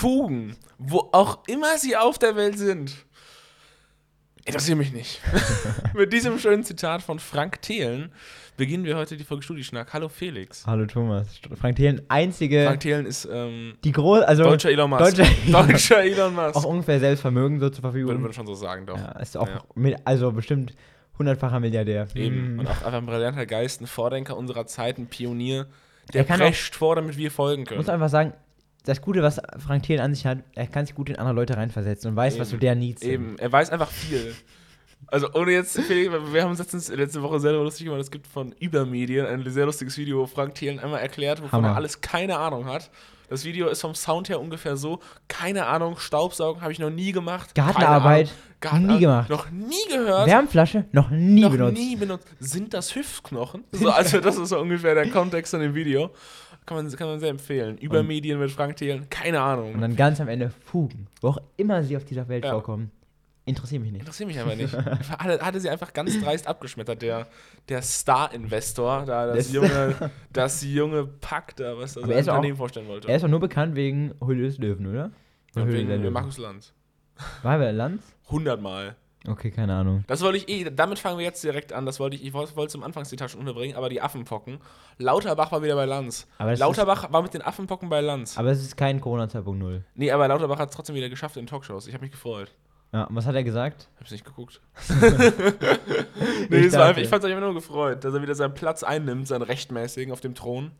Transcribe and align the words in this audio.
Fugen, 0.00 0.56
wo 0.78 1.10
auch 1.12 1.40
immer 1.46 1.76
sie 1.76 1.94
auf 1.94 2.18
der 2.18 2.34
Welt 2.34 2.56
sind, 2.56 3.04
interessiert 4.46 4.78
mich 4.78 4.94
nicht. 4.94 5.20
Mit 5.94 6.10
diesem 6.14 6.38
schönen 6.38 6.64
Zitat 6.64 7.02
von 7.02 7.18
Frank 7.18 7.60
Thelen 7.60 8.10
beginnen 8.56 8.84
wir 8.84 8.96
heute 8.96 9.18
die 9.18 9.24
Folge 9.24 9.42
Studieschnack. 9.42 9.92
Hallo 9.92 10.08
Felix. 10.08 10.66
Hallo 10.66 10.86
Thomas. 10.86 11.38
Frank 11.60 11.76
Thelen, 11.76 12.00
einzige. 12.08 12.64
Frank 12.64 12.80
Thelen 12.80 13.04
ist 13.04 13.28
ähm, 13.30 13.74
die 13.84 13.92
große, 13.92 14.26
also 14.26 14.44
deutscher 14.44 14.70
Elon 14.70 14.88
Musk. 14.88 15.04
Deutscher 15.04 15.30
Elon, 15.46 15.68
deutscher 15.68 16.02
Elon 16.02 16.34
Musk. 16.34 16.56
Auch 16.56 16.64
ungefähr 16.64 16.98
Selbstvermögen 16.98 17.60
so 17.60 17.68
zur 17.68 17.82
Verfügung. 17.82 18.08
Würde 18.08 18.22
man 18.22 18.32
schon 18.32 18.46
so 18.46 18.54
sagen, 18.54 18.86
doch. 18.86 18.96
Ja, 18.96 19.18
ist 19.18 19.36
auch 19.36 19.48
Ja. 19.48 19.62
mit, 19.74 19.98
also 20.06 20.32
bestimmt 20.32 20.72
hundertfacher 21.18 21.60
Milliardär. 21.60 22.08
Eben. 22.14 22.56
Mm. 22.56 22.60
Und 22.60 22.68
auch 22.68 22.70
einfach 22.70 22.94
ein 22.94 23.04
brillanter 23.04 23.44
Geist, 23.44 23.82
ein 23.82 23.86
Vordenker 23.86 24.34
unserer 24.38 24.66
Zeit, 24.66 24.96
ein 24.96 25.08
Pionier. 25.08 25.66
Der 26.14 26.26
Er 26.26 26.36
prescht 26.38 26.74
vor, 26.74 26.96
damit 26.96 27.18
wir 27.18 27.30
folgen 27.30 27.64
Ich 27.64 27.68
können. 27.68 27.80
muss 27.80 27.90
einfach 27.90 28.08
sagen, 28.08 28.32
das 28.84 29.02
Gute, 29.02 29.22
was 29.22 29.40
Frank 29.58 29.82
Thelen 29.84 30.00
an 30.00 30.14
sich 30.14 30.26
hat, 30.26 30.38
er 30.54 30.66
kann 30.66 30.86
sich 30.86 30.94
gut 30.94 31.08
in 31.08 31.16
andere 31.16 31.34
Leute 31.34 31.56
reinversetzen 31.56 32.10
und 32.10 32.16
weiß, 32.16 32.38
was 32.38 32.48
so 32.50 32.54
Eben. 32.54 32.60
der 32.60 32.74
Needs. 32.74 33.02
Eben, 33.02 33.38
er 33.38 33.52
weiß 33.52 33.70
einfach 33.70 33.90
viel. 33.90 34.34
Also 35.06 35.32
ohne 35.32 35.52
jetzt, 35.52 35.76
wir 35.88 36.42
haben 36.42 36.50
uns 36.50 36.58
letztens, 36.58 36.88
letzte 36.88 37.22
Woche 37.22 37.40
sehr 37.40 37.52
lustig 37.52 37.86
gemacht, 37.86 38.00
es 38.00 38.10
gibt 38.10 38.26
von 38.26 38.52
Übermedien 38.60 39.26
ein 39.26 39.48
sehr 39.50 39.66
lustiges 39.66 39.96
Video, 39.96 40.18
wo 40.20 40.26
Frank 40.26 40.54
Thelen 40.54 40.78
einmal 40.78 41.00
erklärt, 41.00 41.38
wovon 41.40 41.52
Hammer. 41.52 41.68
er 41.68 41.76
alles 41.76 42.00
keine 42.00 42.38
Ahnung 42.38 42.66
hat. 42.66 42.90
Das 43.28 43.44
Video 43.44 43.68
ist 43.68 43.80
vom 43.80 43.94
Sound 43.94 44.28
her 44.28 44.40
ungefähr 44.40 44.76
so, 44.76 44.98
keine 45.28 45.66
Ahnung, 45.66 45.96
Staubsaugen 45.98 46.62
habe 46.62 46.72
ich 46.72 46.80
noch 46.80 46.90
nie 46.90 47.12
gemacht. 47.12 47.54
Gartenarbeit, 47.54 48.30
Ahnung, 48.68 48.86
nie 48.88 48.98
gemacht. 48.98 49.30
Noch 49.30 49.50
nie 49.50 49.88
gehört. 49.88 50.26
Wärmflasche 50.26 50.84
noch 50.92 51.10
nie 51.10 51.42
noch 51.42 51.52
benutzt. 51.52 51.78
nie 51.78 51.96
benutzt. 51.96 52.26
Sind 52.40 52.74
das 52.74 52.94
Hüftknochen? 52.94 53.64
So, 53.72 53.88
also 53.90 54.20
das 54.20 54.36
ist 54.36 54.48
so 54.48 54.58
ungefähr 54.58 54.94
der 54.94 55.08
Kontext 55.10 55.52
von 55.52 55.60
dem 55.60 55.74
Video. 55.74 56.10
Kann 56.70 56.84
man, 56.84 56.96
kann 56.96 57.08
man 57.08 57.18
sehr 57.18 57.30
empfehlen. 57.30 57.78
Übermedien 57.78 58.38
mit 58.38 58.52
Frank 58.52 58.76
Thelen, 58.76 59.10
keine 59.10 59.40
Ahnung. 59.40 59.74
Und 59.74 59.80
dann 59.80 59.96
ganz 59.96 60.20
am 60.20 60.28
Ende 60.28 60.50
Fugen. 60.50 61.08
Wo 61.20 61.28
auch 61.30 61.38
immer 61.56 61.82
sie 61.82 61.96
auf 61.96 62.04
dieser 62.04 62.28
Welt 62.28 62.44
Ja. 62.44 62.52
vorkommen. 62.52 62.92
Interessiert 63.44 63.82
mich 63.82 63.90
nicht. 63.90 64.02
Interessiert 64.02 64.28
mich 64.28 64.38
aber 64.38 64.54
nicht. 64.54 64.72
Hatte, 65.18 65.40
hatte 65.44 65.58
sie 65.58 65.68
einfach 65.68 65.92
ganz 65.92 66.16
dreist 66.22 66.46
abgeschmettert, 66.46 67.02
der, 67.02 67.26
der 67.68 67.82
Star-Investor, 67.82 69.04
da 69.04 69.26
das, 69.26 69.36
Das- 69.48 69.52
junge, 69.52 70.10
das 70.32 70.62
junge 70.62 71.06
Pack 71.06 71.56
da, 71.56 71.76
was 71.76 71.96
er 71.96 72.02
sein 72.02 72.10
er 72.12 72.18
ist 72.20 72.28
auch- 72.28 72.34
Unternehmen 72.34 72.56
vorstellen 72.56 72.86
wollte. 72.86 73.08
Er 73.08 73.16
ist 73.16 73.22
doch 73.22 73.28
nur 73.28 73.40
bekannt 73.40 73.74
wegen 73.74 74.14
des 74.20 74.58
Löwen, 74.58 74.86
oder? 74.86 75.10
Höhle 75.56 75.72
wegen 75.72 75.88
Löwen. 75.88 76.12
Markus 76.12 76.38
Lanz. 76.38 76.72
War 77.42 77.54
er 77.54 77.58
bei 77.58 77.70
Lanz? 77.72 78.02
Hundertmal. 78.30 78.94
Okay, 79.26 79.50
keine 79.50 79.74
Ahnung. 79.74 80.04
Das 80.06 80.22
wollte 80.22 80.38
ich 80.38 80.48
eh, 80.48 80.70
damit 80.70 80.98
fangen 80.98 81.18
wir 81.18 81.24
jetzt 81.24 81.44
direkt 81.44 81.72
an. 81.72 81.84
Das 81.84 82.00
wollte 82.00 82.16
ich, 82.16 82.24
ich 82.24 82.32
wollte 82.32 82.68
zum 82.68 82.82
Anfangszitat 82.82 83.30
schon 83.30 83.40
unterbringen, 83.40 83.76
aber 83.76 83.90
die 83.90 84.00
Affenpocken. 84.00 84.58
Lauterbach 84.98 85.52
war 85.52 85.62
wieder 85.62 85.74
bei 85.74 85.84
Lanz. 85.84 86.26
Lauterbach 86.38 87.12
war 87.12 87.22
mit 87.22 87.34
den 87.34 87.42
Affenpocken 87.42 87.90
bei 87.90 88.00
Lanz. 88.00 88.38
Aber 88.38 88.50
es 88.50 88.62
ist 88.62 88.76
kein 88.76 89.00
Corona 89.00 89.24
2.0. 89.24 89.82
nee, 89.94 90.10
aber 90.10 90.26
Lauterbach 90.26 90.58
hat 90.58 90.70
es 90.70 90.76
trotzdem 90.76 90.96
wieder 90.96 91.10
geschafft 91.10 91.36
in 91.36 91.46
Talkshows. 91.46 91.86
Ich 91.86 91.92
habe 91.92 92.02
mich 92.02 92.12
gefreut. 92.12 92.50
Ja, 92.92 93.04
und 93.04 93.14
was 93.14 93.26
hat 93.26 93.34
er 93.34 93.44
gesagt? 93.44 93.88
Hab's 94.00 94.10
nicht 94.10 94.24
geguckt. 94.24 94.60
nee, 96.48 96.56
Ich 96.56 96.76
einfach, 96.76 96.96
ich 96.96 97.08
fand's 97.08 97.24
einfach 97.24 97.40
nur 97.40 97.54
gefreut, 97.54 98.02
dass 98.02 98.14
er 98.14 98.22
wieder 98.22 98.34
seinen 98.34 98.54
Platz 98.54 98.82
einnimmt, 98.82 99.28
seinen 99.28 99.42
rechtmäßigen 99.42 100.12
auf 100.12 100.20
dem 100.20 100.34
Thron. 100.34 100.72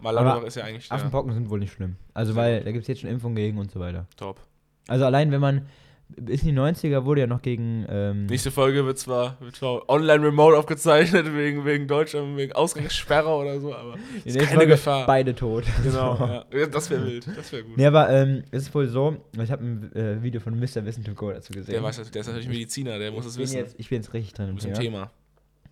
Weil 0.00 0.18
Aber 0.18 0.26
Lauterbach 0.26 0.46
ist 0.48 0.56
ja 0.56 0.64
eigentlich 0.64 0.90
Affenpocken 0.92 1.32
sind 1.32 1.48
wohl 1.48 1.58
nicht 1.58 1.72
schlimm. 1.72 1.96
Also, 2.12 2.34
weil 2.34 2.62
da 2.64 2.72
gibt 2.72 2.82
es 2.82 2.88
jetzt 2.88 3.00
schon 3.00 3.10
Impfungen 3.10 3.36
gegen 3.36 3.58
und 3.58 3.70
so 3.70 3.80
weiter. 3.80 4.06
Top. 4.16 4.40
Also, 4.88 5.04
allein 5.04 5.30
wenn 5.30 5.40
man. 5.40 5.66
Bis 6.08 6.42
in 6.42 6.54
die 6.54 6.60
90er 6.60 7.04
wurde 7.04 7.22
ja 7.22 7.26
noch 7.26 7.42
gegen. 7.42 7.84
Ähm, 7.88 8.26
Nächste 8.26 8.50
Folge 8.52 8.86
wird 8.86 8.96
zwar, 8.96 9.36
wird 9.40 9.56
zwar 9.56 9.88
online 9.88 10.24
remote 10.24 10.56
aufgezeichnet, 10.56 11.34
wegen, 11.34 11.64
wegen 11.64 11.88
Deutschland, 11.88 12.36
wegen 12.36 12.52
Ausgangssperre 12.52 13.28
oder 13.28 13.60
so, 13.60 13.74
aber 13.74 13.96
ist 14.24 14.38
keine 14.38 14.48
Folge 14.48 14.66
Gefahr. 14.68 15.04
Beide 15.06 15.34
tot. 15.34 15.64
Genau, 15.82 16.16
So. 16.50 16.56
ja. 16.58 16.66
Das 16.66 16.88
wäre 16.90 17.04
wild, 17.04 17.26
das 17.36 17.52
wäre 17.52 17.64
gut. 17.64 17.76
Nee, 17.76 17.86
aber 17.86 18.08
ähm, 18.08 18.44
es 18.52 18.62
ist 18.62 18.74
wohl 18.74 18.86
so, 18.86 19.16
ich 19.42 19.50
habe 19.50 19.64
ein 19.64 19.92
äh, 19.96 20.22
Video 20.22 20.40
von 20.40 20.58
Mr. 20.58 20.84
Wissen 20.84 21.02
to 21.02 21.12
Go 21.12 21.32
dazu 21.32 21.52
gesehen. 21.52 21.72
Der, 21.72 21.82
weiß, 21.82 21.96
der 22.10 22.20
ist 22.20 22.26
natürlich 22.28 22.48
Mediziner, 22.48 22.98
der 22.98 23.10
muss 23.10 23.26
es 23.26 23.34
ich 23.34 23.42
wissen. 23.42 23.56
Jetzt, 23.56 23.74
ich 23.78 23.88
bin 23.88 24.00
jetzt 24.00 24.14
richtig 24.14 24.32
drin 24.34 24.46
Du 24.48 24.54
bist 24.54 24.66
im 24.66 24.74
Thema. 24.74 24.82
Thema. 24.84 25.10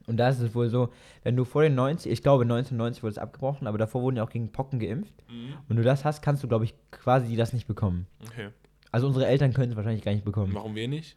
Und 0.07 0.19
da 0.19 0.29
ist 0.29 0.41
es 0.41 0.55
wohl 0.55 0.69
so, 0.69 0.91
wenn 1.23 1.37
du 1.37 1.45
vor 1.45 1.63
den 1.63 1.75
90, 1.75 2.11
ich 2.13 2.23
glaube 2.23 2.43
1990 2.43 3.03
wurde 3.03 3.13
es 3.13 3.19
abgebrochen, 3.19 3.67
aber 3.67 3.79
davor 3.79 4.03
wurden 4.03 4.17
ja 4.17 4.25
auch 4.25 4.31
gegen 4.31 4.53
Pocken 4.53 4.79
geimpft. 4.79 5.15
Mhm. 5.31 5.55
Und 5.69 5.77
du 5.77 5.83
das 5.83 6.05
hast, 6.05 6.21
kannst 6.23 6.43
du, 6.43 6.49
glaube 6.49 6.65
ich, 6.67 6.75
quasi 6.91 7.37
das 7.37 7.53
nicht 7.53 7.67
bekommen. 7.67 8.07
Okay. 8.29 8.49
Also 8.95 9.09
unsere 9.09 9.27
Eltern 9.27 9.53
können 9.53 9.73
es 9.73 9.77
wahrscheinlich 9.77 10.05
gar 10.05 10.13
nicht 10.13 10.25
bekommen, 10.25 10.55
Warum 10.55 10.77
wir 10.77 10.87
nicht? 10.87 11.17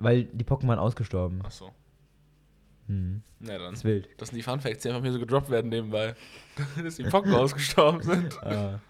weil 0.00 0.24
die 0.24 0.42
Pocken 0.42 0.68
waren 0.68 0.80
ausgestorben. 0.80 1.40
Achso. 1.44 1.70
Hm. 2.88 3.22
Na 3.38 3.56
dann. 3.56 3.70
Das 3.70 3.78
ist 3.78 3.84
wild. 3.84 4.08
Das 4.16 4.30
sind 4.30 4.36
die 4.36 4.42
Fun 4.42 4.58
Facts, 4.58 4.82
die 4.82 4.88
einfach 4.88 5.00
mir 5.00 5.12
so 5.12 5.20
gedroppt 5.20 5.48
werden 5.48 5.68
nebenbei. 5.68 6.16
Dass 6.82 6.96
die 6.96 7.04
Pocken 7.04 7.34
ausgestorben 7.34 8.02
sind. 8.02 8.36
Ah. 8.42 8.80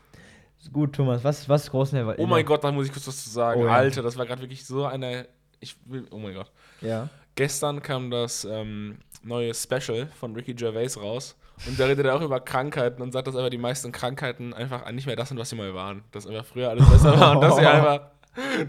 Ist 0.58 0.72
gut, 0.72 0.94
Thomas, 0.94 1.22
was, 1.22 1.46
was 1.50 1.64
ist 1.64 1.70
groß 1.70 1.92
in 1.92 2.06
der 2.06 2.18
Oh 2.18 2.26
mein 2.26 2.46
Gott, 2.46 2.64
da 2.64 2.72
muss 2.72 2.86
ich 2.86 2.92
kurz 2.92 3.06
was 3.06 3.24
zu 3.24 3.28
sagen. 3.28 3.60
Oh 3.60 3.66
ja. 3.66 3.72
Alter, 3.72 4.00
das 4.00 4.16
war 4.16 4.24
gerade 4.24 4.40
wirklich 4.40 4.64
so 4.64 4.86
eine. 4.86 5.28
Ich 5.60 5.76
will. 5.84 6.06
Oh 6.12 6.18
mein 6.18 6.32
Gott. 6.32 6.50
Ja. 6.80 7.10
Gestern 7.34 7.82
kam 7.82 8.10
das 8.10 8.46
ähm, 8.46 9.00
neue 9.22 9.52
Special 9.52 10.06
von 10.18 10.34
Ricky 10.34 10.54
Gervais 10.54 10.96
raus. 10.96 11.36
Und 11.66 11.78
da 11.78 11.86
redet 11.86 12.06
er 12.06 12.16
auch 12.16 12.22
über 12.22 12.40
Krankheiten 12.40 13.02
und 13.02 13.12
sagt, 13.12 13.26
dass 13.26 13.36
einfach 13.36 13.50
die 13.50 13.58
meisten 13.58 13.92
Krankheiten 13.92 14.52
einfach 14.52 14.90
nicht 14.90 15.06
mehr 15.06 15.16
das 15.16 15.28
sind, 15.28 15.38
was 15.38 15.50
sie 15.50 15.56
mal 15.56 15.74
waren. 15.74 16.02
Dass 16.10 16.26
einfach 16.26 16.44
früher 16.44 16.70
alles 16.70 16.88
besser 16.88 17.18
war 17.18 17.36
und 17.36 17.40
dass 17.40 17.56
sie 17.56 17.66
einfach, 17.66 18.00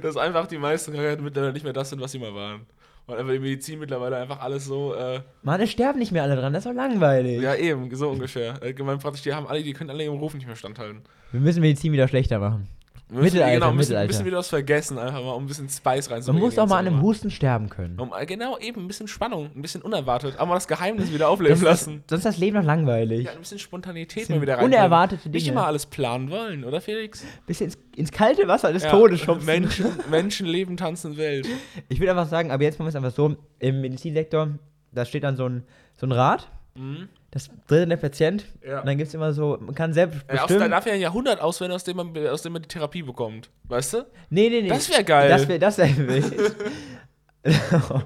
dass 0.02 0.18
einfach 0.18 0.48
die 0.48 0.58
meisten 0.58 0.94
Krankheiten 0.94 1.24
mittlerweile 1.24 1.54
nicht 1.54 1.64
mehr 1.64 1.74
das 1.74 1.90
sind, 1.90 2.02
was 2.02 2.12
sie 2.12 2.20
mal 2.20 2.34
waren. 2.34 2.66
Und 3.06 3.16
einfach 3.18 3.34
die 3.34 3.40
Medizin 3.40 3.80
mittlerweile 3.80 4.18
einfach 4.18 4.40
alles 4.40 4.66
so, 4.66 4.94
äh, 4.96 5.20
Mann, 5.42 5.60
es 5.60 5.72
sterben 5.72 6.00
nicht 6.00 6.14
mehr 6.14 6.24
alle 6.24 6.38
dran, 6.38 6.54
das 6.54 6.66
ist 6.66 6.72
doch 6.72 6.76
langweilig. 6.76 7.42
ja 7.42 7.54
eben, 7.56 7.94
so 7.94 8.10
ungefähr. 8.10 8.62
Äh, 8.64 8.74
gemeint 8.74 9.02
praktisch, 9.02 9.24
die 9.24 9.34
haben 9.34 9.46
alle, 9.46 9.62
die 9.62 9.74
können 9.74 9.90
alle 9.90 10.06
ihrem 10.06 10.20
Ruf 10.20 10.34
nicht 10.34 10.48
mehr 10.48 10.56
standhalten. 10.56 11.02
Wir 11.32 11.42
müssen 11.42 11.62
Medizin 11.62 11.92
wieder 11.92 12.08
schlechter 12.08 12.40
machen. 12.40 12.70
Wir 13.14 13.22
müssen, 13.22 13.34
Mittelalter, 13.36 13.54
genau, 13.54 13.66
müssen, 13.68 13.78
Mittelalter. 13.78 14.08
müssen 14.08 14.26
wieder 14.26 14.38
was 14.38 14.48
vergessen, 14.50 14.98
einfach 14.98 15.24
mal, 15.24 15.32
um 15.34 15.44
ein 15.44 15.48
bisschen 15.48 15.70
Spice 15.70 16.10
Man 16.10 16.14
reinzubringen. 16.16 16.44
muss 16.46 16.58
auch 16.58 16.68
mal 16.68 16.78
an 16.80 16.88
einem. 16.88 17.02
Husten 17.02 17.30
sterben 17.32 17.70
können. 17.70 18.00
Um, 18.00 18.12
äh, 18.18 18.26
genau, 18.26 18.58
eben, 18.58 18.82
ein 18.82 18.88
bisschen 18.88 19.08
Spannung, 19.08 19.52
ein 19.56 19.62
bisschen 19.62 19.82
unerwartet. 19.82 20.36
Aber 20.38 20.48
mal 20.48 20.54
das 20.56 20.68
Geheimnis 20.68 21.14
wieder 21.14 21.30
aufleben 21.30 21.62
lassen. 21.62 22.04
Sonst 22.10 22.20
ist 22.22 22.26
das 22.26 22.38
Leben 22.38 22.58
noch 22.58 22.64
langweilig. 22.66 23.26
Ja, 23.26 23.32
ein 23.34 23.40
bisschen 23.40 23.60
Spontanität 23.60 24.24
Bisschen 24.24 24.36
mal 24.38 24.42
wieder 24.42 24.58
rein. 24.58 24.66
unerwartete 24.66 25.30
Nicht 25.30 25.46
Dinge. 25.46 25.54
immer 25.58 25.68
alles 25.68 25.86
planen 25.86 26.32
wollen, 26.32 26.64
oder 26.66 26.82
Felix? 26.82 27.24
Bisschen 27.46 27.68
ins, 27.68 27.78
ins 27.96 28.12
kalte 28.12 28.48
Wasser 28.48 28.74
des 28.74 28.84
Ja, 28.84 28.92
Todes 28.92 29.20
schubsen. 29.20 29.46
Menschen, 29.46 29.86
Menschen 30.10 30.48
leben, 30.48 30.76
tanzen, 30.76 31.16
Welt. 31.18 31.48
Ich 31.90 32.00
würde 32.00 32.12
einfach 32.12 32.28
sagen, 32.28 32.52
aber 32.52 32.64
jetzt 32.64 32.80
machen 32.80 32.88
wir 32.88 32.90
es 32.90 32.96
einfach 32.96 33.12
so, 33.16 33.36
im 33.60 33.82
Medizinsektor, 33.82 34.50
da 34.92 35.06
steht 35.06 35.24
dann 35.24 35.36
so 35.38 35.48
ein, 35.48 35.64
so 35.96 36.08
ein 36.08 36.12
Rad, 36.12 36.50
Mhm. 36.76 37.08
Das 37.34 37.50
dann 37.68 37.90
der 37.90 37.98
Patient 37.98 38.46
Ja. 38.66 38.80
und 38.82 38.86
dann 38.86 38.98
gibt 38.98 39.08
es 39.08 39.14
immer 39.14 39.34
so, 39.34 39.58
man 39.60 39.74
kann 39.74 39.92
selbst 39.94 40.20
Ja, 40.30 40.44
aus, 40.44 40.48
bestimmen. 40.48 40.70
darf 40.72 40.86
ja 40.86 40.94
ein 40.94 41.02
Jahrhundert 41.02 41.42
auswählen, 41.42 41.72
aus 41.72 41.84
dem, 41.84 41.98
man, 41.98 42.16
aus 42.28 42.44
dem 42.44 42.54
man 42.54 42.62
die 42.62 42.68
Therapie 42.68 43.02
bekommt. 43.02 43.50
Weißt 43.64 43.94
du? 43.96 43.98
nee, 44.30 44.50
nee, 44.50 44.62
nee. 44.62 44.70
Das 44.70 44.90
wäre 44.90 45.04
geil. 45.04 45.30
Das 45.30 45.48
wäre 45.48 45.60
das 45.60 45.78
wär 45.78 45.98
wild. 45.98 46.56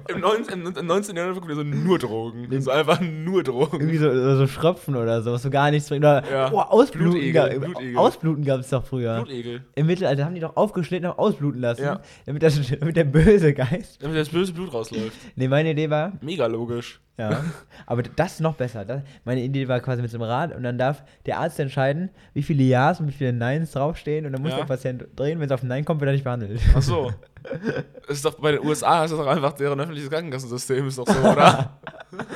Im, 0.08 0.18
19, 0.20 0.66
im, 0.66 0.76
im 0.76 0.86
19. 0.86 1.14
Jahrhundert 1.14 1.40
bekommt 1.40 1.52
ihr 1.52 1.56
so 1.56 1.62
nur 1.62 1.96
Drogen. 2.00 2.60
So 2.60 2.72
einfach 2.72 3.00
nur 3.00 3.44
Drogen. 3.44 3.78
Irgendwie 3.78 3.98
so, 3.98 4.36
so, 4.36 4.46
Schröpfen 4.48 4.96
oder 4.96 5.22
so, 5.22 5.30
was 5.30 5.42
so 5.44 5.50
gar 5.50 5.70
nichts 5.70 5.88
bringt. 5.88 6.02
Oder 6.04 6.24
Ja. 6.28 6.50
oh, 6.52 6.58
Ausbluten. 6.58 7.12
Blutegel. 7.12 7.96
Ausbluten 7.96 8.44
gab 8.44 8.58
es 8.58 8.70
doch 8.70 8.84
früher. 8.84 9.22
Blutegel. 9.22 9.62
Im 9.76 9.86
Mittelalter 9.86 10.24
haben 10.24 10.34
die 10.34 10.40
doch 10.40 10.56
aufgeschnitten 10.56 11.08
und 11.08 11.18
ausbluten 11.20 11.60
lassen, 11.60 11.82
Ja. 11.82 12.00
damit, 12.26 12.42
das, 12.42 12.58
damit 12.80 12.96
der 12.96 13.04
böse 13.04 13.54
Geist. 13.54 14.02
Damit 14.02 14.16
das 14.16 14.30
böse 14.30 14.52
Blut 14.52 14.72
rausläuft. 14.74 15.12
Nee, 15.36 15.46
meine 15.46 15.70
Idee 15.70 15.88
war, 15.88 16.14
Mega 16.20 16.46
logisch. 16.46 16.98
Ja. 17.18 17.44
Aber 17.86 18.02
das 18.02 18.34
ist 18.34 18.40
noch 18.40 18.54
besser. 18.54 18.84
Das, 18.84 19.02
meine 19.24 19.42
Idee 19.42 19.66
war 19.68 19.80
quasi 19.80 20.00
mit 20.02 20.10
so 20.10 20.16
einem 20.18 20.24
Rad 20.30 20.54
und 20.54 20.62
dann 20.62 20.78
darf 20.78 21.02
der 21.26 21.38
Arzt 21.40 21.58
entscheiden, 21.58 22.10
wie 22.32 22.42
viele 22.42 22.62
Ja's 22.62 23.00
und 23.00 23.08
wie 23.08 23.12
viele 23.12 23.32
Neins 23.32 23.72
draufstehen 23.72 24.24
und 24.24 24.32
dann 24.32 24.40
muss 24.42 24.52
Ja. 24.52 24.58
der 24.58 24.64
Patient 24.64 25.04
drehen, 25.16 25.40
wenn 25.40 25.46
es 25.46 25.52
auf 25.52 25.62
Nein 25.64 25.84
kommt, 25.84 26.00
wird 26.00 26.08
er 26.10 26.12
nicht 26.12 26.24
behandelt. 26.24 26.60
Ach 26.76 26.82
so. 26.82 27.12
Ist 28.08 28.24
doch 28.24 28.34
bei 28.40 28.52
den 28.52 28.64
USA 28.66 29.04
ist 29.04 29.12
das 29.12 29.18
doch 29.20 29.26
einfach 29.26 29.52
deren 29.52 29.80
öffentliches 29.80 30.10
Krankenkassensystem, 30.10 30.86
ist 30.88 30.98
doch 30.98 31.06
so, 31.06 31.18
oder? 31.20 31.78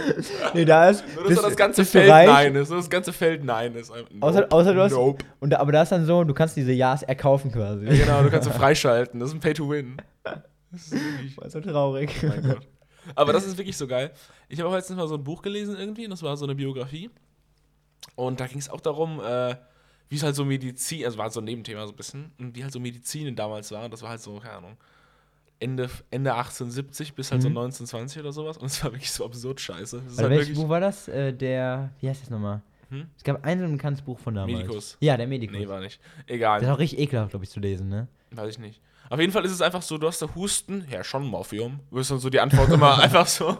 nee, 0.54 0.64
da 0.64 0.88
ist. 0.88 1.04
Nur, 1.14 1.24
dass 1.24 1.28
bist- 1.34 1.44
das 1.44 1.56
ganze 1.56 1.84
Feld 1.84 2.10
reich, 2.10 2.26
Nein 2.28 2.54
ist. 2.54 2.68
Nur 2.70 2.78
das 2.78 2.88
ganze 2.88 3.12
Feld 3.12 3.44
Nein 3.44 3.74
ist. 3.74 3.90
Nope. 3.90 4.06
Außer, 4.20 4.46
außer 4.50 4.74
du 4.74 4.80
hast. 4.80 4.92
Nope. 4.92 5.24
Und 5.40 5.50
da, 5.50 5.58
aber 5.58 5.72
da 5.72 5.82
ist 5.82 5.92
dann 5.92 6.06
so, 6.06 6.24
du 6.24 6.32
kannst 6.32 6.56
diese 6.56 6.72
Ja's 6.72 7.02
erkaufen 7.02 7.50
quasi. 7.52 7.86
Ja, 7.86 7.92
genau, 8.04 8.22
du 8.22 8.30
kannst 8.30 8.48
sie 8.50 8.54
freischalten. 8.56 9.20
Das 9.20 9.30
ist 9.30 9.34
ein 9.34 9.40
Pay-to-Win. 9.40 9.96
Das 10.70 10.92
ist 10.92 11.52
so 11.52 11.60
traurig. 11.60 12.10
Oh 12.22 12.26
mein 12.28 12.42
Gott. 12.42 12.68
Aber 13.14 13.32
das 13.32 13.44
ist 13.46 13.56
wirklich 13.58 13.76
so 13.76 13.86
geil. 13.86 14.12
Ich 14.48 14.58
habe 14.60 14.68
auch 14.68 14.74
letztens 14.74 14.96
mal 14.98 15.08
so 15.08 15.14
ein 15.16 15.24
Buch 15.24 15.42
gelesen 15.42 15.76
irgendwie, 15.76 16.04
und 16.04 16.10
das 16.10 16.22
war 16.22 16.36
so 16.36 16.44
eine 16.44 16.54
Biografie. 16.54 17.10
Und 18.16 18.40
da 18.40 18.46
ging 18.46 18.58
es 18.58 18.68
auch 18.68 18.80
darum, 18.80 19.20
äh, 19.20 19.56
wie 20.08 20.16
es 20.16 20.22
halt 20.22 20.34
so 20.34 20.44
Medizin, 20.44 21.04
also 21.04 21.16
war 21.18 21.24
halt 21.24 21.32
so 21.32 21.40
ein 21.40 21.44
Nebenthema 21.44 21.86
so 21.86 21.92
ein 21.92 21.96
bisschen, 21.96 22.32
und 22.38 22.54
wie 22.56 22.62
halt 22.62 22.72
so 22.72 22.80
Medizin 22.80 23.34
damals 23.34 23.70
war. 23.70 23.84
Und 23.84 23.92
das 23.92 24.02
war 24.02 24.10
halt 24.10 24.20
so, 24.20 24.38
keine 24.38 24.56
Ahnung, 24.56 24.76
Ende, 25.60 25.88
Ende 26.10 26.34
1870 26.34 27.14
bis 27.14 27.30
halt 27.30 27.40
so 27.42 27.48
Mhm. 27.48 27.56
1920 27.58 28.20
oder 28.20 28.32
sowas. 28.32 28.56
Und 28.58 28.66
es 28.66 28.82
war 28.82 28.92
wirklich 28.92 29.10
so 29.12 29.24
absurd 29.24 29.60
scheiße. 29.60 30.02
Also 30.04 30.22
halt 30.22 30.30
welches. 30.30 30.56
Buch 30.58 30.68
war 30.68 30.80
das? 30.80 31.06
Äh, 31.08 31.32
der. 31.32 31.90
Wie 32.00 32.08
heißt 32.08 32.22
das 32.22 32.30
nochmal? 32.30 32.62
Hm? 32.90 33.06
Es 33.16 33.22
gab 33.22 33.44
ein 33.44 33.58
so 33.60 33.64
ein 33.64 33.72
bekanntes 33.72 34.02
Buch 34.02 34.18
von 34.18 34.34
damals. 34.34 34.58
Medikus. 34.58 34.96
Ja, 35.00 35.16
der 35.16 35.26
Medikus. 35.28 35.56
Nee, 35.56 35.68
war 35.68 35.80
nicht. 35.80 36.00
Egal. 36.26 36.60
das 36.60 36.68
ist 36.68 36.74
auch 36.74 36.78
richtig 36.80 36.98
ekelhaft, 36.98 37.30
glaube 37.30 37.44
ich, 37.44 37.50
zu 37.50 37.60
lesen, 37.60 37.88
ne? 37.88 38.08
Weiß 38.32 38.50
ich 38.54 38.58
nicht. 38.58 38.80
Auf 39.12 39.20
jeden 39.20 39.30
Fall 39.30 39.44
ist 39.44 39.52
es 39.52 39.60
einfach 39.60 39.82
so, 39.82 39.98
du 39.98 40.06
hast 40.06 40.22
da 40.22 40.26
Husten, 40.34 40.86
ja 40.90 41.04
schon 41.04 41.26
Morphium. 41.26 41.80
Wirst 41.90 42.10
dann 42.10 42.18
so 42.18 42.30
die 42.30 42.40
Antwort 42.40 42.70
immer 42.70 42.98
einfach 43.02 43.26
so. 43.26 43.58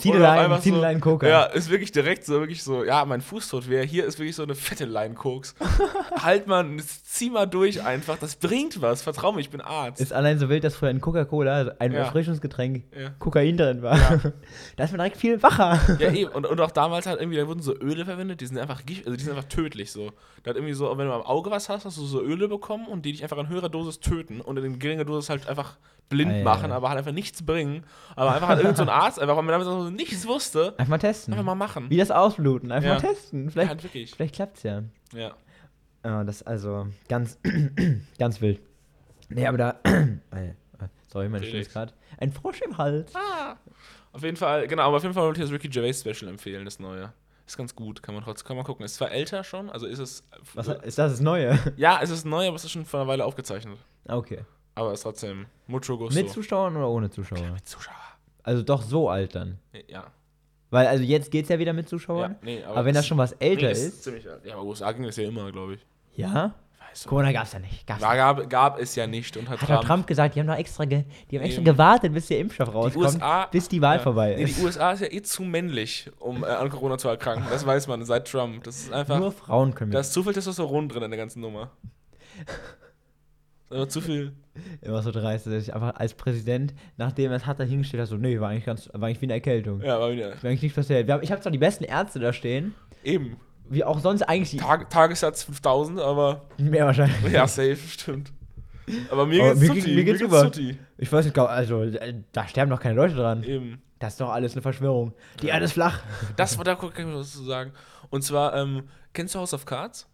Zieh 0.00 0.10
Oder 0.10 0.16
auch 0.18 0.20
dir 0.20 0.30
einfach 0.30 0.52
einen, 0.54 0.62
zieh 0.62 0.70
so- 0.70 0.80
dir 0.80 0.86
einen 0.88 1.00
Coca. 1.00 1.28
Ja, 1.28 1.44
ist 1.44 1.70
wirklich 1.70 1.92
direkt 1.92 2.24
so, 2.24 2.40
wirklich 2.40 2.64
so, 2.64 2.82
ja, 2.84 3.04
mein 3.04 3.20
Fuß 3.20 3.48
tut 3.50 3.68
weh. 3.70 3.86
Hier 3.86 4.04
ist 4.04 4.18
wirklich 4.18 4.34
so 4.34 4.42
eine 4.42 4.56
fette 4.56 4.84
Line 4.84 5.14
Koks. 5.14 5.54
halt 6.22 6.48
mal, 6.48 6.66
zieh 7.04 7.30
mal 7.30 7.46
durch 7.46 7.84
einfach. 7.84 8.18
Das 8.18 8.34
bringt 8.34 8.82
was. 8.82 9.02
Vertrau 9.02 9.30
mir, 9.30 9.40
ich 9.40 9.50
bin 9.50 9.60
Arzt. 9.60 10.00
Ist 10.00 10.12
allein 10.12 10.40
so 10.40 10.48
wild, 10.48 10.64
dass 10.64 10.74
früher 10.74 10.90
in 10.90 11.00
Coca-Cola, 11.00 11.74
ein 11.78 11.92
Ja. 11.92 11.98
Erfrischungsgetränk, 12.00 12.82
Ja. 13.00 13.10
Kokain 13.20 13.56
drin 13.56 13.82
war. 13.82 13.96
da 14.76 14.82
ist 14.84 14.90
man 14.90 14.98
direkt 14.98 15.18
viel 15.18 15.40
wacher. 15.40 15.78
Ja, 16.00 16.10
eben. 16.10 16.32
Und, 16.32 16.46
und 16.46 16.60
auch 16.60 16.72
damals 16.72 17.06
halt 17.06 17.20
irgendwie, 17.20 17.38
da 17.38 17.46
wurden 17.46 17.62
so 17.62 17.76
Öle 17.78 18.04
verwendet, 18.04 18.40
die 18.40 18.46
sind 18.46 18.58
einfach 18.58 18.82
also 19.04 19.16
die 19.16 19.22
sind 19.22 19.36
einfach 19.36 19.48
tödlich 19.48 19.92
so. 19.92 20.10
Da 20.42 20.50
hat 20.50 20.56
irgendwie 20.56 20.74
so, 20.74 20.96
wenn 20.98 21.06
du 21.06 21.12
am 21.12 21.22
Auge 21.22 21.50
was 21.50 21.68
hast, 21.68 21.84
hast 21.84 21.96
du 21.98 22.04
so 22.04 22.20
Öle 22.22 22.48
bekommen 22.48 22.86
und 22.88 23.04
die 23.04 23.12
dich 23.12 23.22
einfach 23.22 23.38
in 23.38 23.48
höherer 23.48 23.68
Dosis 23.68 24.00
töten 24.00 24.40
und 24.48 24.56
in 24.58 24.78
geringer 24.78 25.04
Dosis 25.04 25.30
halt 25.30 25.46
einfach 25.48 25.76
blind 26.08 26.32
Ah, 26.32 26.36
ja, 26.38 26.44
machen, 26.44 26.70
ja. 26.70 26.76
aber 26.76 26.88
halt 26.88 26.98
einfach 26.98 27.12
nichts 27.12 27.44
bringen. 27.44 27.84
Aber 28.16 28.32
einfach 28.34 28.48
halt 28.48 28.60
irgend 28.60 28.76
so 28.78 28.82
ein 28.82 28.88
Arzt, 29.04 29.20
einfach, 29.20 29.36
weil 29.36 29.42
man 29.44 29.52
damit 29.52 29.66
so 29.66 29.90
nichts 29.90 30.26
wusste, 30.26 30.74
Einfach 30.78 30.88
mal 30.88 30.98
testen. 30.98 31.34
einfach 31.34 31.44
mal 31.44 31.54
machen. 31.54 31.90
Wie 31.90 31.98
das 31.98 32.10
ausbluten. 32.10 32.72
Einfach 32.72 32.88
Ja. 32.88 32.94
mal 32.94 33.00
testen. 33.00 33.44
Ja, 33.44 33.50
Vielleicht, 33.50 33.68
halt 33.68 33.82
wirklich. 33.84 34.10
vielleicht 34.14 34.34
klappt's 34.34 34.62
ja. 34.62 34.82
Ja. 35.14 35.32
Ja, 36.04 36.24
das 36.24 36.36
ist 36.36 36.46
also 36.46 36.86
ganz, 37.08 37.38
ganz 38.18 38.40
wild. 38.40 38.60
Nee, 39.28 39.46
aber 39.46 39.58
da. 39.58 39.74
Äh, 40.30 40.52
Sorry, 41.10 41.28
mein 41.30 41.42
Stimme 41.42 41.60
ist 41.60 41.72
gerade. 41.72 41.92
Ein 42.18 42.32
Frosch 42.32 42.60
im 42.60 42.76
Hals. 42.76 43.12
Auf 44.12 44.22
jeden 44.22 44.36
Fall, 44.36 44.66
genau, 44.68 44.82
aber 44.84 44.96
auf 44.98 45.02
jeden 45.02 45.14
Fall 45.14 45.24
wollte 45.24 45.40
ich 45.40 45.46
das 45.46 45.52
Ricky 45.54 45.68
Gervais 45.68 45.94
Special 46.00 46.30
empfehlen, 46.30 46.64
das 46.66 46.78
neue. 46.78 47.12
Ist 47.48 47.56
ganz 47.56 47.74
gut, 47.74 48.02
kann 48.02 48.14
man 48.14 48.22
trotzdem 48.22 48.46
kann 48.46 48.56
man 48.56 48.66
gucken. 48.66 48.84
Ist 48.84 48.96
zwar 48.96 49.10
älter 49.10 49.42
schon, 49.42 49.70
also 49.70 49.86
ist 49.86 50.00
es. 50.00 50.22
Was 50.52 50.68
ist 50.68 50.98
das, 50.98 51.12
das 51.12 51.20
Neue? 51.20 51.58
Ja, 51.78 51.98
es 52.02 52.10
ist 52.10 52.26
neu, 52.26 52.46
aber 52.46 52.56
es 52.56 52.64
ist 52.64 52.72
schon 52.72 52.84
vor 52.84 53.00
einer 53.00 53.08
Weile 53.08 53.24
aufgezeichnet. 53.24 53.78
Okay. 54.06 54.44
Aber 54.74 54.92
es 54.92 54.98
ist 54.98 55.04
trotzdem 55.04 55.46
mucho 55.66 55.96
gusto. 55.96 56.14
Mit 56.14 56.28
Zuschauern 56.28 56.76
oder 56.76 56.90
ohne 56.90 57.08
Zuschauer? 57.08 57.40
Mit 57.52 57.66
Zuschauer. 57.66 57.94
Also 58.42 58.62
doch 58.62 58.82
so 58.82 59.08
alt 59.08 59.34
dann. 59.34 59.58
Ja. 59.88 60.08
Weil, 60.68 60.88
also 60.88 61.02
jetzt 61.02 61.30
geht's 61.30 61.48
ja 61.48 61.58
wieder 61.58 61.72
mit 61.72 61.88
Zuschauern. 61.88 62.32
ja 62.32 62.38
nee, 62.42 62.62
aber, 62.62 62.84
wenn 62.84 62.94
das 62.94 63.06
schon 63.06 63.16
was 63.16 63.32
älter 63.32 63.68
nee, 63.68 63.72
ist. 63.72 64.04
Ziemlich 64.04 64.28
alt. 64.28 64.44
Ja, 64.44 64.52
aber 64.52 64.64
USA 64.64 64.92
ging 64.92 65.04
das 65.04 65.16
ja 65.16 65.26
immer, 65.26 65.50
glaube 65.50 65.76
ich. 65.76 65.86
Ja? 66.16 66.54
Du. 67.02 67.08
Corona 67.08 67.32
gab's 67.32 67.52
ja 67.52 67.58
nicht. 67.58 67.86
Gab's 67.86 68.00
War, 68.02 68.10
nicht. 68.10 68.18
gab, 68.18 68.50
gab 68.50 68.78
es 68.80 68.94
ja 68.94 69.06
nicht 69.06 69.36
und 69.36 69.48
hat, 69.48 69.60
Trump. 69.60 69.82
Trump 69.82 70.06
gesagt, 70.06 70.34
die 70.34 70.40
haben 70.40 70.46
noch 70.46 70.56
extra, 70.56 70.84
ge 70.84 71.04
die 71.30 71.38
haben 71.38 71.44
extra 71.44 71.62
gewartet, 71.62 72.12
bis 72.12 72.26
der 72.26 72.40
Impfstoff 72.40 72.72
rauskommt, 72.74 73.04
USA 73.04 73.46
bis 73.46 73.68
die 73.68 73.80
Wahl 73.80 73.96
ja. 73.96 74.02
vorbei 74.02 74.34
Nee, 74.36 74.44
ist. 74.44 74.58
die 74.58 74.64
USA 74.64 74.92
ist 74.92 75.00
ja 75.00 75.12
eh 75.12 75.22
zu 75.22 75.42
männlich, 75.42 76.10
um 76.18 76.42
äh, 76.42 76.46
an 76.48 76.68
Corona 76.70 76.98
zu 76.98 77.08
erkranken. 77.08 77.46
Das 77.50 77.64
weiß 77.66 77.86
man 77.86 78.04
seit 78.04 78.26
Trump. 78.28 78.64
Das 78.64 78.76
ist 78.78 78.92
einfach. 78.92 79.18
Nur 79.18 79.32
Frauen 79.32 79.74
können 79.74 79.92
da 79.92 80.00
ist 80.00 80.12
zu 80.12 80.22
viel 80.22 80.32
Testosteron 80.32 80.88
drin 80.88 81.02
in 81.02 81.10
der 81.10 81.18
ganzen 81.18 81.40
Nummer. 81.40 81.70
Aber 83.70 83.88
zu 83.88 84.00
viel. 84.00 84.32
Immer 84.80 85.02
so 85.02 85.10
dreist, 85.10 85.46
dass 85.46 85.52
ich 85.62 85.74
einfach 85.74 85.94
als 85.96 86.14
Präsident, 86.14 86.74
nachdem 86.96 87.30
er 87.30 87.36
es 87.36 87.46
hat, 87.46 87.60
da 87.60 87.64
hingestellt 87.64 88.02
hat, 88.02 88.08
so, 88.08 88.16
nee, 88.16 88.40
war 88.40 88.48
eigentlich 88.48 88.64
ganz, 88.64 88.88
war 88.92 89.04
eigentlich 89.04 89.20
wie 89.20 89.26
eine 89.26 89.34
Erkältung. 89.34 89.82
Ja, 89.82 89.96
aber 89.96 90.12
wieder. 90.12 90.28
Mir 90.42 90.48
eigentlich 90.48 90.62
nichts 90.62 90.76
passiert. 90.76 91.08
Haben, 91.10 91.22
ich 91.22 91.30
habe 91.30 91.42
zwar 91.42 91.52
die 91.52 91.58
besten 91.58 91.84
Ärzte 91.84 92.18
da 92.18 92.32
stehen, 92.32 92.74
Eben. 93.04 93.36
Wie 93.68 93.84
auch 93.84 94.00
sonst 94.00 94.22
eigentlich 94.22 94.50
die, 94.50 94.56
Tag, 94.58 94.90
Tagessatz 94.90 95.44
5000, 95.44 96.00
aber. 96.00 96.46
mehr 96.58 96.86
wahrscheinlich. 96.86 97.32
Ja, 97.32 97.46
safe, 97.46 97.76
stimmt. 97.76 98.32
Aber 99.10 99.26
mir 99.26 99.42
Aber 99.44 99.54
geht's 99.54 99.86
mir 99.86 99.94
mir 99.94 100.04
geht's 100.04 100.20
tutti. 100.20 100.78
Ich 100.96 101.12
weiß 101.12 101.26
nicht, 101.26 101.38
also 101.38 101.82
äh, 101.82 102.14
da 102.32 102.48
sterben 102.48 102.70
doch 102.70 102.80
keine 102.80 102.94
Leute 102.94 103.14
dran. 103.14 103.42
Eben. 103.42 103.82
Das 103.98 104.14
ist 104.14 104.20
doch 104.20 104.30
alles 104.30 104.52
eine 104.52 104.62
Verschwörung. 104.62 105.12
Die 105.42 105.48
Erde 105.48 105.64
ist 105.64 105.72
flach. 105.72 106.02
Das 106.36 106.56
war 106.56 106.64
da 106.64 106.74
kann 106.76 107.08
ich 107.08 107.14
was 107.14 107.32
zu 107.32 107.42
sagen. 107.42 107.72
Und 108.10 108.22
zwar, 108.22 108.54
ähm, 108.54 108.84
kennst 109.12 109.34
du 109.34 109.40
House 109.40 109.52
of 109.52 109.66
Cards? 109.66 110.08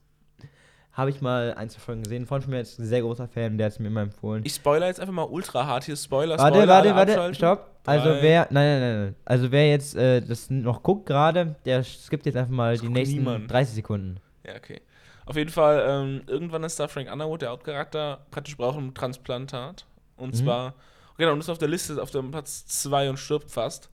Habe 0.95 1.11
ich 1.11 1.21
mal 1.21 1.55
ein, 1.55 1.69
zwei 1.71 1.81
Folgen 1.81 2.03
gesehen. 2.05 2.25
Freund 2.25 2.45
von 2.45 2.53
mir 2.53 2.61
ist 2.61 2.79
ein 2.79 2.87
sehr 2.87 3.01
großer 3.03 3.27
Fan, 3.27 3.59
der 3.59 3.67
hat 3.67 3.73
es 3.73 3.79
mir 3.81 3.89
immer 3.89 4.03
empfohlen. 4.03 4.43
Ich 4.47 4.55
spoiler 4.55 4.87
jetzt 4.87 5.01
einfach 5.01 5.13
mal 5.13 5.25
ultra 5.25 5.67
hart 5.67 5.85
hier. 5.85 5.97
Spoiler, 5.97 6.39
warte, 6.39 6.55
Spoiler, 6.57 6.73
warte, 6.73 6.89
alle 6.89 6.97
warte, 6.97 7.13
abschalten. 7.13 7.35
stopp. 7.35 7.71
Also 7.85 8.09
Drei. 8.11 8.23
wer, 8.23 8.47
nein, 8.51 8.67
nein, 8.67 8.81
nein, 8.81 9.01
nein. 9.07 9.15
Also 9.25 9.51
wer 9.51 9.69
jetzt 9.69 9.97
äh, 9.97 10.21
das 10.21 10.51
noch 10.51 10.83
guckt 10.83 11.07
gerade, 11.07 11.57
der 11.65 11.83
skippt 11.83 12.27
jetzt 12.27 12.37
einfach 12.37 12.53
mal 12.53 12.75
die 12.77 12.83
guckt 12.87 12.93
nächsten 12.93 13.17
niemand. 13.17 13.51
30 13.51 13.75
Sekunden. 13.75 14.21
Ja, 14.47 14.55
okay. 14.57 14.81
Auf 15.27 15.37
jeden 15.37 15.51
Fall, 15.51 15.85
ähm, 15.89 16.23
irgendwann 16.29 16.63
ist 16.65 16.79
da 16.79 16.87
Frank 16.87 17.11
Underwood, 17.13 17.43
der 17.43 17.51
Hauptcharakter, 17.51 18.21
praktisch 18.31 18.57
braucht 18.57 18.79
ein 18.79 18.95
Transplantat. 18.95 19.87
Und 20.17 20.35
Mhm. 20.35 20.45
zwar, 20.45 20.75
genau, 21.19 21.33
und 21.33 21.41
ist 21.41 21.49
auf 21.49 21.59
der 21.59 21.69
Liste 21.69 22.01
auf 22.01 22.11
dem 22.13 22.31
Platz 22.31 22.67
2 22.67 23.11
und 23.11 23.19
stirbt 23.19 23.51
fast. 23.51 23.91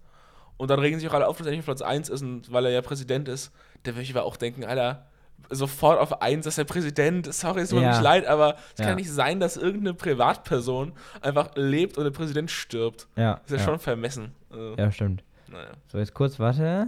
Und 0.57 0.69
dann 0.69 0.79
regen 0.79 0.99
sich 0.99 1.09
auch 1.09 1.13
alle 1.15 1.27
auf, 1.27 1.37
dass 1.37 1.47
er 1.47 1.51
nicht 1.51 1.61
auf 1.61 1.65
Platz 1.65 1.81
1 1.81 2.09
ist 2.09 2.21
und 2.21 2.51
weil 2.53 2.65
er 2.65 2.71
ja 2.71 2.81
Präsident 2.83 3.27
ist, 3.27 3.51
da 3.83 3.91
würde 3.93 4.03
ich 4.03 4.11
aber 4.15 4.23
auch 4.25 4.37
denken, 4.37 4.63
Alter, 4.63 5.07
sofort 5.49 5.99
auf 5.99 6.21
1 6.21 6.45
ist 6.45 6.57
der 6.57 6.63
Präsident, 6.65 7.33
sorry, 7.33 7.61
es 7.61 7.69
tut 7.69 7.79
mir 7.79 7.85
Ja. 7.85 7.99
leid, 8.01 8.25
aber 8.25 8.55
es 8.73 8.79
Ja. 8.79 8.85
kann 8.87 8.95
nicht 8.95 9.09
sein, 9.11 9.39
dass 9.39 9.57
irgendeine 9.57 9.93
Privatperson 9.93 10.93
einfach 11.21 11.51
lebt 11.55 11.97
und 11.97 12.03
der 12.05 12.11
Präsident 12.11 12.49
stirbt. 12.51 13.07
Ja. 13.15 13.41
Ist 13.45 13.51
ja, 13.51 13.59
schon 13.59 13.79
vermessen. 13.79 14.33
Also, 14.49 14.75
Ja, 14.77 14.91
stimmt. 14.91 15.23
naja. 15.47 15.71
So, 15.87 15.97
jetzt 15.97 16.13
kurz, 16.13 16.39
warte. 16.39 16.87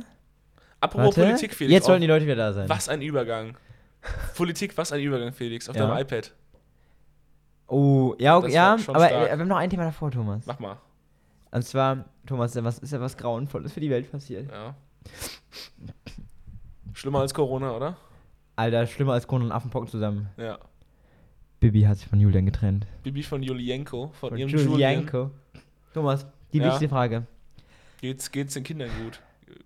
Apropos 0.80 1.18
warte. 1.18 1.22
Politik, 1.30 1.54
Felix. 1.56 1.74
Jetzt 1.74 1.86
sollten 1.86 2.02
die 2.02 2.08
Leute 2.08 2.26
wieder 2.26 2.36
da 2.36 2.54
sein. 2.54 2.70
was 2.70 2.90
ein 2.90 3.02
Übergang. 3.02 3.58
Politik, 4.36 4.78
was 4.78 4.92
ein 4.92 5.00
Übergang, 5.02 5.32
Felix, 5.34 5.70
auf 5.70 5.76
Ja. 5.76 5.88
deinem 5.88 5.98
iPad. 6.02 6.34
Oh, 7.68 8.14
ja, 8.20 8.38
okay, 8.38 8.52
ja, 8.52 8.74
aber 8.74 8.80
stark. 8.82 9.12
äh, 9.12 9.26
wir 9.26 9.32
haben 9.32 9.48
noch 9.48 9.58
ein 9.58 9.70
Thema 9.70 9.86
davor, 9.86 10.12
Thomas. 10.12 10.46
Mach 10.46 10.60
mal. 10.60 10.78
Und 11.52 11.64
zwar, 11.64 12.06
Thomas, 12.26 12.56
was 12.64 12.80
ist 12.80 12.92
ja 12.92 13.00
was 13.00 13.16
Grauenvolles 13.16 13.72
für 13.74 13.80
die 13.80 13.90
Welt 13.90 14.12
passiert? 14.12 14.52
Ja. 14.52 14.76
Schlimmer 16.94 17.20
als 17.22 17.34
Corona, 17.34 17.72
oder? 17.76 17.96
Alter, 18.56 18.86
schlimmer 18.88 19.14
als 19.14 19.28
Corona 19.28 19.46
und 19.46 19.52
Affenpocken 19.52 19.88
zusammen. 19.90 20.30
Ja. 20.38 20.58
Bibi 21.60 21.84
hat 21.84 21.98
sich 21.98 22.08
von 22.08 22.20
Julian 22.20 22.46
getrennt. 22.46 22.86
Bibi 23.04 23.24
von 23.24 23.42
Julienko, 23.42 24.12
von, 24.20 24.30
Von 24.30 24.38
ihrem 24.38 24.50
Julian. 24.50 24.70
Julianko. 24.72 25.32
Thomas, 25.94 26.26
die 26.52 26.58
Ja. 26.58 26.66
wichtigste 26.66 26.90
Frage. 26.90 27.24
Geht's, 28.02 28.30
geht's 28.32 28.54
den 28.54 28.64
Kindern 28.64 28.90
gut? 29.04 29.20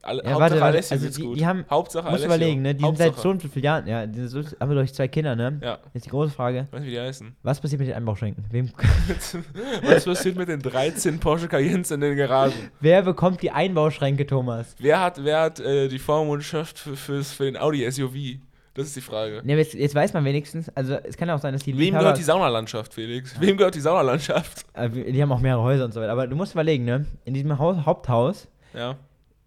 Alle, 0.03 0.21
Ja, 0.23 0.31
Hauptsache 0.33 0.51
warte, 0.59 0.65
Alessio 0.65 0.93
also 0.95 1.05
geht's 1.05 1.15
die- 1.17 1.23
gut. 1.23 1.39
die 1.39 1.45
haben- 1.47 1.65
Hauptsache 1.69 2.03
du 2.03 2.09
Alessio. 2.09 2.25
überlegen, 2.27 2.61
ne? 2.61 2.75
Die 2.75 2.83
sind 2.83 2.97
seit 2.97 3.07
Hauptsache. 3.07 3.23
so 3.23 3.29
und 3.31 3.41
so 3.41 3.47
vielen 3.47 3.65
Jahren, 3.65 3.87
ja, 3.87 4.05
die 4.05 4.19
sind 4.27 4.27
so, 4.29 4.59
haben 4.59 4.69
wir 4.69 4.75
durch 4.75 4.93
zwei 4.93 5.07
Kinder, 5.07 5.35
ne? 5.35 5.59
Ja, 5.63 5.79
Jetzt 5.93 6.05
die 6.05 6.09
große 6.09 6.31
Frage. 6.31 6.67
weiß 6.71 6.81
nicht, 6.81 6.89
wie 6.89 6.93
die 6.95 6.99
heißen. 6.99 7.35
Was 7.41 7.59
passiert 7.61 7.79
mit 7.79 7.87
den 7.87 7.95
Einbauschränken? 7.95 8.45
Wem, 8.51 8.69
Was 9.83 10.05
passiert 10.05 10.35
mit 10.35 10.49
den 10.49 10.61
13 10.61 11.19
Porsche 11.19 11.47
Cayennes 11.47 11.89
in 11.91 12.01
den 12.01 12.15
Garagen? 12.17 12.53
wer 12.79 13.01
bekommt 13.01 13.41
die 13.41 13.49
Einbauschränke, 13.51 14.25
Thomas? 14.27 14.75
Wer 14.77 14.99
hat, 15.01 15.23
wer 15.23 15.41
hat 15.41 15.59
äh, 15.61 15.87
die 15.87 15.99
Vormundschaft 15.99 16.77
für, 16.79 17.23
für 17.23 17.45
den 17.45 17.57
Audi 17.57 17.89
SUV? 17.89 18.39
Das 18.77 18.85
ist 18.85 18.95
die 18.95 19.01
Frage. 19.01 19.41
Ne, 19.43 19.53
aber 19.53 19.61
jetzt, 19.61 19.73
jetzt 19.73 19.95
weiß 19.95 20.13
man 20.13 20.23
wenigstens, 20.23 20.69
also 20.75 20.93
es 21.03 21.17
kann 21.17 21.27
ja 21.27 21.33
auch 21.35 21.39
sein, 21.39 21.51
dass 21.51 21.63
die 21.63 21.75
Wem 21.77 21.95
gehört 21.97 22.17
die 22.19 22.21
Saunalandschaft, 22.23 22.93
Felix? 22.93 23.35
Wem 23.41 23.57
gehört 23.57 23.73
die 23.73 23.79
Saunalandschaft? 23.79 24.65
äh, 24.73 24.87
die 24.87 25.19
haben 25.19 25.31
auch 25.31 25.39
mehrere 25.39 25.63
Häuser 25.63 25.83
und 25.85 25.93
so 25.95 25.99
weiter, 25.99 26.11
aber 26.11 26.27
du 26.27 26.35
musst 26.35 26.53
überlegen, 26.53 26.85
ne? 26.85 27.07
In 27.25 27.33
diesem 27.33 27.57
Haus, 27.57 27.77
Haupthaus, 27.87 28.47
Ja. 28.75 28.95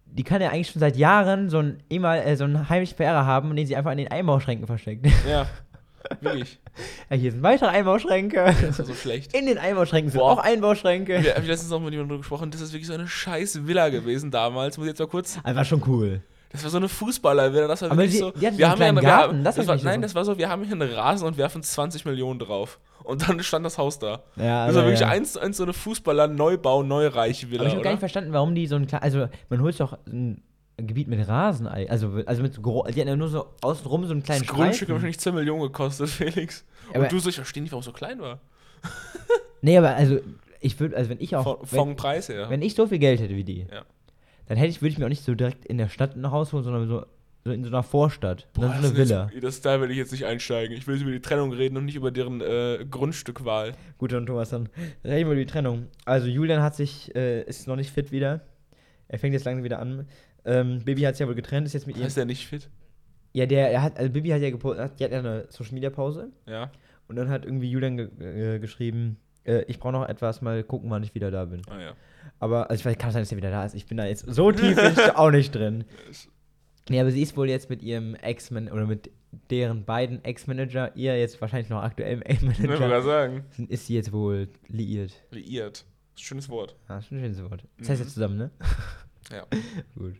die 0.05 0.23
kann 0.23 0.41
ja 0.41 0.49
eigentlich 0.49 0.69
schon 0.71 0.81
seit 0.81 0.97
Jahren 0.97 1.49
so 1.49 1.59
einen, 1.59 1.81
emal, 1.89 2.19
äh, 2.19 2.35
so 2.35 2.43
einen 2.43 2.67
heimlichen 2.67 2.97
Verehrer 2.97 3.25
haben, 3.25 3.55
den 3.55 3.65
sie 3.65 3.75
einfach 3.77 3.93
in 3.93 3.99
den 3.99 4.09
Einbauschränken 4.09 4.67
versteckt. 4.67 5.07
Ja. 5.29 5.47
Wirklich. 6.19 6.59
ja, 7.09 7.15
hier 7.15 7.31
sind 7.31 7.43
weitere 7.43 7.69
Einbauschränke. 7.69 8.43
Das 8.43 8.61
ist 8.61 8.79
ja 8.79 8.85
so 8.85 8.93
schlecht. 8.95 9.33
In 9.33 9.45
den 9.45 9.57
Einbauschränken 9.59 10.11
sind 10.11 10.19
Boah. 10.19 10.31
auch 10.31 10.39
Einbauschränke. 10.39 11.23
Wir 11.23 11.35
haben 11.35 11.45
letztens 11.45 11.69
noch 11.69 11.79
mit 11.79 11.91
jemandem 11.93 12.09
drüber 12.09 12.21
gesprochen, 12.21 12.51
das 12.51 12.59
ist 12.59 12.73
wirklich 12.73 12.87
so 12.87 12.93
eine 12.93 13.07
scheiß 13.07 13.65
Villa 13.67 13.87
gewesen 13.89 14.29
damals. 14.31 14.77
Muss 14.77 14.87
ich 14.87 14.91
jetzt 14.91 14.99
mal 14.99 15.07
kurz. 15.07 15.37
Einfach 15.43 15.63
schon 15.63 15.81
cool. 15.87 16.21
Das 16.51 16.63
war 16.63 16.69
so 16.69 16.77
eine 16.77 16.89
Fußballervilla. 16.89 17.67
Das 17.67 17.81
war 17.81 17.91
Aber 17.91 17.97
wirklich 18.01 18.13
die- 18.15 18.17
so. 18.19 18.31
die 18.31 18.41
wir 18.41 18.47
einen 18.49 18.57
haben 18.59 18.61
ja 18.61 18.75
kleinen 18.75 18.95
wir 18.97 19.01
Garten, 19.03 19.33
haben- 19.37 19.43
das 19.43 19.55
das 19.55 19.67
war, 19.67 19.75
Nein, 19.77 19.95
so. 19.95 20.01
das 20.01 20.15
war 20.15 20.25
so, 20.25 20.37
wir 20.37 20.49
haben 20.49 20.63
hier 20.63 20.73
einen 20.73 20.91
Rasen 20.93 21.27
und 21.27 21.37
werfen 21.37 21.63
20 21.63 22.05
Millionen 22.05 22.39
drauf. 22.39 22.79
Und 23.03 23.27
dann 23.27 23.41
stand 23.41 23.65
das 23.65 23.77
Haus 23.77 23.97
da. 23.99 24.23
Ja, 24.35 24.67
Das 24.67 24.75
war 24.75 24.83
wirklich 24.83 24.99
ja. 24.99 25.07
eins 25.07 25.33
zu 25.33 25.39
eins 25.39 25.57
so 25.57 25.63
eine 25.63 25.73
Fußballer-Neubau, 25.73 26.83
neureich 26.83 27.49
Villa. 27.49 27.61
Aber 27.61 27.67
ich 27.69 27.73
habe 27.73 27.83
gar 27.83 27.91
nicht 27.91 27.99
verstanden, 27.99 28.31
warum 28.33 28.53
die 28.53 28.67
so 28.67 28.75
ein 28.75 28.85
kleines. 28.85 29.03
Also, 29.03 29.27
man 29.49 29.61
holt 29.61 29.79
doch 29.79 29.97
ein 30.07 30.43
Gebiet 30.77 31.07
mit 31.07 31.27
Rasen, 31.27 31.67
also, 31.67 32.21
also 32.25 32.41
mit 32.41 32.53
so 32.53 32.61
Die 32.61 32.99
hatten 32.99 33.07
ja 33.09 33.15
nur 33.15 33.27
so 33.29 33.47
außenrum 33.61 34.05
so 34.05 34.11
einen 34.13 34.23
kleinen 34.23 34.41
das 34.45 34.53
Grundstück 34.53 34.89
hat 34.89 34.93
wahrscheinlich 34.95 35.19
10 35.19 35.33
Millionen 35.35 35.61
gekostet, 35.63 36.09
Felix. 36.11 36.65
Aber- 36.93 37.03
und 37.03 37.11
du 37.11 37.19
so, 37.19 37.29
ich 37.29 37.35
verstehe 37.35 37.63
nicht, 37.63 37.71
warum 37.71 37.81
es 37.81 37.85
so 37.85 37.91
klein 37.91 38.19
war. 38.19 38.39
Nee, 39.61 39.77
aber 39.77 39.95
also, 39.95 40.19
ich 40.59 40.79
würde, 40.79 40.95
also 40.97 41.09
wenn 41.09 41.19
ich 41.19 41.35
auch. 41.35 41.43
Von, 41.43 41.57
wenn, 41.71 41.79
vom 41.79 41.95
Preis 41.95 42.29
her. 42.29 42.49
wenn 42.49 42.61
ich 42.61 42.75
so 42.75 42.87
viel 42.87 42.99
Geld 42.99 43.19
hätte 43.21 43.35
wie 43.35 43.43
die, 43.43 43.67
Ja. 43.71 43.83
Dann 44.51 44.57
hätte 44.57 44.69
ich, 44.69 44.81
würde 44.81 44.91
ich 44.91 44.97
mir 44.97 45.05
auch 45.05 45.09
nicht 45.09 45.23
so 45.23 45.33
direkt 45.33 45.65
in 45.65 45.77
der 45.77 45.87
Stadt 45.87 46.17
ein 46.17 46.29
Haus 46.29 46.51
holen, 46.51 46.65
sondern 46.65 46.85
so, 46.85 47.05
so 47.45 47.51
in 47.53 47.63
so 47.63 47.69
einer 47.69 47.83
Vorstadt. 47.83 48.49
Boah, 48.51 48.65
ist 48.65 48.83
das 48.83 48.85
eine 48.85 48.97
Villa. 48.97 49.29
Jetzt, 49.33 49.43
das, 49.45 49.61
da 49.61 49.79
will 49.79 49.89
ich 49.91 49.95
jetzt 49.95 50.11
nicht 50.11 50.25
einsteigen. 50.25 50.75
Ich 50.75 50.85
will 50.87 51.01
über 51.01 51.11
die 51.11 51.21
Trennung 51.21 51.53
reden 51.53 51.77
und 51.77 51.85
nicht 51.85 51.95
über 51.95 52.11
deren 52.11 52.41
äh, 52.41 52.85
Grundstückwahl. 52.91 53.71
Gut, 53.97 54.11
dann 54.11 54.25
Thomas, 54.25 54.49
dann 54.49 54.67
reden 55.05 55.29
wir 55.29 55.31
über 55.31 55.35
die 55.35 55.45
Trennung. 55.45 55.87
Also 56.03 56.27
Julian 56.27 56.61
hat 56.61 56.75
sich, 56.75 57.15
äh, 57.15 57.43
ist 57.43 57.65
noch 57.65 57.77
nicht 57.77 57.91
fit 57.91 58.11
wieder. 58.11 58.41
Er 59.07 59.19
fängt 59.19 59.31
jetzt 59.31 59.45
langsam 59.45 59.63
wieder 59.63 59.79
an. 59.79 60.05
Ähm, 60.43 60.83
Bibi 60.83 61.03
hat 61.03 61.15
sich 61.15 61.21
ja 61.21 61.29
wohl 61.29 61.35
getrennt, 61.35 61.65
ist 61.65 61.71
jetzt 61.71 61.87
mit 61.87 61.95
ihr. 61.95 62.05
Ist 62.05 62.17
der 62.17 62.25
nicht 62.25 62.45
fit? 62.45 62.69
Ja, 63.31 63.45
der, 63.45 63.71
er 63.71 63.83
hat, 63.83 63.97
also 63.97 64.11
Bibi 64.11 64.31
hat 64.31 64.41
ja 64.41 64.49
gepostet, 64.49 64.99
die 64.99 65.05
hat 65.05 65.13
ja 65.13 65.19
eine 65.19 65.45
Social 65.47 65.75
Media 65.75 65.91
Pause. 65.91 66.29
Ja. 66.45 66.69
Und 67.07 67.15
dann 67.15 67.29
hat 67.29 67.45
irgendwie 67.45 67.71
Julian 67.71 67.95
ge 67.95 68.55
äh, 68.55 68.59
geschrieben, 68.59 69.15
äh, 69.45 69.63
ich 69.69 69.79
brauche 69.79 69.93
noch 69.93 70.09
etwas, 70.09 70.41
mal 70.41 70.61
gucken, 70.61 70.89
wann 70.89 71.03
ich 71.03 71.15
wieder 71.15 71.31
da 71.31 71.45
bin. 71.45 71.61
Ah 71.69 71.79
ja. 71.79 71.93
Aber, 72.41 72.69
also 72.69 72.81
ich 72.81 72.85
weiß, 72.85 72.97
kann 72.97 73.11
sein, 73.11 73.21
dass 73.21 73.31
er 73.31 73.37
wieder 73.37 73.51
da 73.51 73.63
ist. 73.65 73.75
Ich 73.75 73.85
bin 73.85 73.97
da 73.97 74.05
jetzt 74.05 74.25
so 74.27 74.51
tief 74.51 74.75
bin 74.75 74.91
ich 74.93 75.15
auch 75.15 75.31
nicht 75.31 75.53
drin. 75.55 75.85
Nee, 76.89 76.99
aber 76.99 77.11
sie 77.11 77.21
ist 77.21 77.37
wohl 77.37 77.47
jetzt 77.49 77.69
mit 77.69 77.81
ihrem 77.83 78.15
Ex-Man 78.15 78.67
oder 78.69 78.85
mit 78.87 79.11
deren 79.49 79.85
beiden 79.85 80.23
Ex-Manager, 80.25 80.95
ihr 80.95 81.17
jetzt 81.17 81.39
wahrscheinlich 81.39 81.69
noch 81.69 81.81
aktuell 81.83 82.21
Ich 82.27 82.41
wollte 82.41 82.61
Manager, 82.63 82.87
gerade 82.89 83.03
sagen. 83.03 83.45
ist 83.69 83.85
sie 83.85 83.93
jetzt 83.95 84.11
wohl 84.11 84.49
liiert. 84.67 85.13
Liiert. 85.31 85.85
Schönes 86.17 86.49
Wort. 86.49 86.75
Ja, 86.89 86.97
ist 86.97 87.11
ein 87.11 87.19
schönes 87.19 87.41
Wort. 87.49 87.63
Das 87.77 87.89
heißt 87.89 87.99
Mhm. 88.01 88.05
jetzt 88.05 88.13
zusammen, 88.15 88.37
ne? 88.37 88.51
Ja. 89.31 89.45
Gut. 89.97 90.15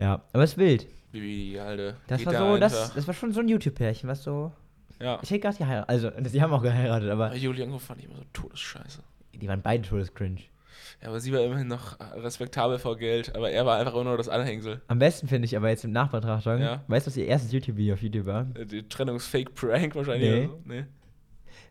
Ja, 0.00 0.22
aber 0.32 0.44
es 0.44 0.52
ist 0.52 0.58
wild. 0.58 0.86
Wie 1.10 1.20
die 1.50 1.58
alte. 1.58 1.96
Das 2.06 2.24
war 2.24 2.34
so, 2.34 2.56
das, 2.58 2.94
das 2.94 3.06
war 3.06 3.14
schon 3.14 3.32
so 3.32 3.40
ein 3.40 3.48
YouTube-Pärchen, 3.48 4.08
was 4.08 4.22
so. 4.22 4.52
Ja. 5.00 5.18
Ich 5.22 5.30
hätte 5.30 5.40
gerade 5.40 5.58
geheiratet. 5.58 5.88
Also, 5.90 6.10
sie 6.30 6.40
haben 6.40 6.52
auch 6.52 6.62
geheiratet, 6.62 7.10
aber 7.10 7.34
Julianko 7.34 7.78
fand 7.78 8.00
ich 8.00 8.06
immer 8.06 8.16
so 8.16 8.24
todesscheiße. 8.32 9.00
die 9.34 9.48
waren 9.48 9.60
beide 9.62 9.86
todescringe. 9.86 10.40
Ja, 11.02 11.08
aber 11.08 11.20
sie 11.20 11.32
war 11.32 11.40
immerhin 11.40 11.68
noch 11.68 11.98
respektabel 12.16 12.78
vor 12.78 12.96
Geld, 12.96 13.34
aber 13.36 13.50
er 13.50 13.64
war 13.66 13.78
einfach 13.78 13.94
immer 13.94 14.04
nur 14.04 14.16
das 14.16 14.28
Anhängsel. 14.28 14.80
Am 14.88 14.98
besten 14.98 15.28
finde 15.28 15.46
ich 15.46 15.56
aber 15.56 15.68
jetzt 15.68 15.84
im 15.84 15.92
Nachbetrachtung, 15.92 16.60
Ja. 16.60 16.82
weißt 16.88 17.06
du, 17.06 17.10
was 17.10 17.16
ihr 17.16 17.26
erstes 17.26 17.52
YouTube-Video 17.52 17.94
auf 17.94 18.02
YouTube 18.02 18.26
war? 18.26 18.46
Äh, 18.54 18.66
Die 18.66 18.88
Trennungsfake-Prank 18.88 19.94
wahrscheinlich. 19.94 20.30
Nee. 20.30 20.46
so. 20.46 20.60
nee. 20.64 20.84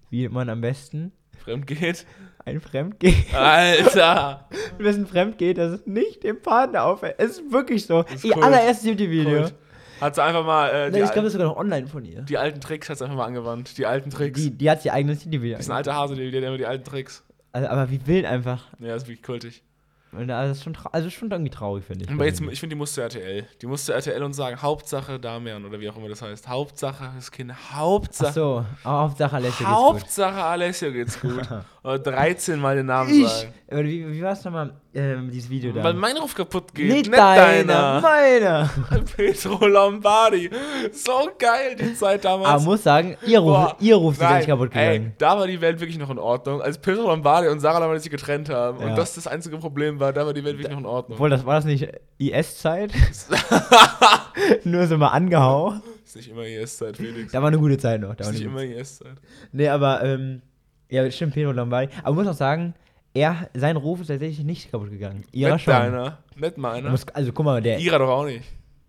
Wie 0.10 0.30
man 0.30 0.50
am 0.50 0.62
besten 0.62 1.12
Fremd 1.38 1.68
geht. 1.68 2.06
ein 2.46 2.62
Fremdgeht. 2.62 3.34
Alter! 3.34 4.48
Am 4.72 4.78
besten 4.84 5.06
Fremdgeht, 5.06 5.58
das 5.58 5.74
ist 5.74 5.88
nicht 5.88 6.24
dem 6.24 6.42
Partner 6.42 6.84
auffällt. 6.86 7.16
Es 7.18 7.32
ist 7.40 7.52
wirklich 7.52 7.86
so. 7.86 8.04
ist 8.04 8.24
Ihr 8.24 8.34
Kult. 8.34 8.46
allererstes 8.46 8.86
YouTube-Video. 8.88 9.42
Kult. 9.42 9.56
Hat 10.00 10.16
sie 10.16 10.24
einfach 10.24 10.46
mal 10.46 10.70
äh, 10.70 10.92
die, 10.92 10.98
Nee, 11.00 11.06
ich 11.06 11.12
glaube, 11.12 11.24
das 11.26 11.34
ist 11.34 11.34
sogar 11.34 11.48
noch 11.48 11.58
online 11.58 11.88
von 11.88 12.06
ihr. 12.06 12.22
die 12.22 12.38
alten 12.38 12.62
Tricks 12.62 12.90
hat 12.90 12.98
sie 13.00 13.04
einfach 13.04 13.18
mal 13.18 13.26
angewandt. 13.26 13.78
Die 13.78 13.86
alten 13.86 14.10
Tricks. 14.10 14.42
Die, 14.42 14.52
die 14.52 14.70
hat 14.70 14.84
ihr 14.86 14.94
eigenes 14.94 15.26
YouTube-Video. 15.26 15.58
Das 15.58 15.66
ist 15.66 15.72
ein 15.72 15.76
alter 15.78 15.96
Hase, 15.96 16.16
die 16.16 16.28
hat 16.36 16.44
immer 16.44 16.58
die 16.58 16.66
alten 16.66 16.84
Tricks. 16.86 17.24
Also, 17.58 17.70
aber 17.70 17.90
wie 17.90 18.06
wild 18.06 18.26
einfach. 18.26 18.66
Ja, 18.78 18.96
ist 18.96 19.08
wirklich 19.08 19.24
kultig. 19.24 19.64
Und 20.12 20.28
das 20.28 20.58
ist 20.58 20.64
schon, 20.64 20.78
also 20.92 21.10
schon 21.10 21.32
irgendwie 21.32 21.50
traurig, 21.50 21.84
finde 21.84 22.06
ich. 22.06 22.12
Aber 22.12 22.26
jetzt, 22.26 22.40
ich 22.40 22.60
finde, 22.60 22.76
die 22.76 22.78
musste 22.78 23.02
RTL. 23.02 23.48
Die 23.60 23.66
musste 23.66 23.94
RTL 23.94 24.22
und 24.22 24.34
sagen, 24.34 24.62
Hauptsache 24.62 25.20
Damian 25.20 25.66
oder 25.66 25.80
wie 25.80 25.90
auch 25.90 25.98
immer 25.98 26.08
das 26.08 26.22
heißt. 26.22 26.48
Hauptsache 26.48 27.12
das 27.16 27.32
Kind. 27.32 27.52
Hauptsache. 27.74 28.30
Ach 28.30 28.34
so, 28.34 28.66
Hauptsache 28.86 29.36
Alessio 29.36 29.66
geht's 29.66 29.70
gut. 29.70 29.76
Hauptsache 29.76 30.44
Alessio 30.44 30.92
geht's 30.92 31.20
gut. 31.20 31.48
oder 31.88 32.00
13 32.00 32.60
Mal 32.60 32.75
den 32.75 32.86
Namen 32.88 33.10
Ich! 33.10 33.27
sagen. 33.27 33.53
Wie, 33.70 34.13
wie 34.13 34.22
war 34.22 34.32
es 34.32 34.44
nochmal, 34.46 34.74
ähm, 34.94 35.29
dieses 35.29 35.50
Video 35.50 35.74
da? 35.74 35.84
Weil 35.84 35.94
mein 35.94 36.15
Ruf 36.17 36.34
kaputt 36.34 36.74
geht. 36.74 36.88
nicht, 36.88 37.08
Nicht, 37.08 37.17
deiner, 37.17 38.00
deiner. 38.00 38.01
meiner. 38.01 38.70
Petro 39.17 39.65
Lombardi. 39.67 40.50
So 40.94 41.29
geil, 41.38 41.75
die 41.77 41.94
Zeit 41.94 42.24
damals. 42.24 42.50
Aber 42.50 42.63
muss 42.63 42.84
sagen, 42.84 43.17
ihr 43.25 43.39
Ruf, 43.39 43.51
Boah, 43.51 43.75
ihr 43.79 43.96
Ruf 43.96 44.22
ist 44.22 44.29
nicht 44.29 44.48
kaputt 44.48 44.70
ey, 44.74 44.94
gegangen. 45.00 45.13
da 45.17 45.38
war 45.38 45.48
die 45.48 45.60
Welt 45.60 45.79
wirklich 45.82 45.98
noch 45.98 46.10
in 46.10 46.17
Ordnung. 46.20 46.62
Als 46.62 46.77
Petro 46.77 47.03
Lombardi 47.08 47.50
und 47.50 47.60
Sarah 47.60 47.79
Lombardi 47.79 48.01
sich 48.01 48.12
getrennt 48.12 48.50
haben 48.50 48.79
Ja. 48.82 48.88
und 48.88 48.96
das 48.98 49.15
das 49.15 49.27
einzige 49.27 49.58
Problem 49.58 50.00
war, 50.00 50.13
da 50.13 50.25
war 50.25 50.34
die 50.34 50.44
Welt 50.46 50.58
wirklich 50.58 50.72
noch 50.72 50.79
in 50.79 50.86
Ordnung. 50.86 51.15
Obwohl, 51.17 51.29
das 51.29 51.46
war 51.46 51.56
das 51.56 51.65
nicht 51.65 51.88
IS-Zeit? 52.20 52.91
Nur 54.63 54.88
so 54.88 54.98
mal 54.98 55.10
angehau. 55.10 55.74
ist 56.06 56.15
nicht 56.15 56.29
immer 56.29 56.44
IS-Zeit, 56.46 56.98
Felix. 56.98 57.32
Da 57.32 57.41
war 57.41 57.48
eine 57.50 57.58
gute 57.58 57.77
Zeit 57.77 58.01
noch. 58.01 58.15
Da 58.15 58.25
war 58.25 58.32
ist 58.32 58.38
nicht 58.39 58.46
immer 58.48 58.63
IS-Zeit. 58.63 59.15
Nee, 59.51 59.67
aber, 59.70 60.03
ähm, 60.03 60.41
ja, 60.89 61.10
stimmt, 61.12 61.34
Pedro 61.34 61.51
Lombardi. 61.51 61.91
Aber 62.03 62.15
muss 62.15 62.27
auch 62.27 62.34
sagen, 62.34 62.74
er, 63.13 63.50
sein 63.53 63.77
Ruf 63.77 64.01
ist 64.01 64.08
tatsächlich 64.08 64.46
nicht 64.46 64.72
kaputt 64.72 64.89
gegangen. 64.91 65.24
Ihrer 65.32 65.53
Nicht 65.53 65.63
schon. 65.63 65.74
deiner, 65.74 66.20
nicht 66.36 66.58
meiner. 66.58 66.89
Muss, 66.89 67.08
also 67.10 67.32
guck 67.32 67.46
mal, 67.46 67.62
der. 67.62 67.79
Ihrer 67.79 68.00
doch 68.00 68.10
auch 68.10 68.25
nicht. 68.25 68.44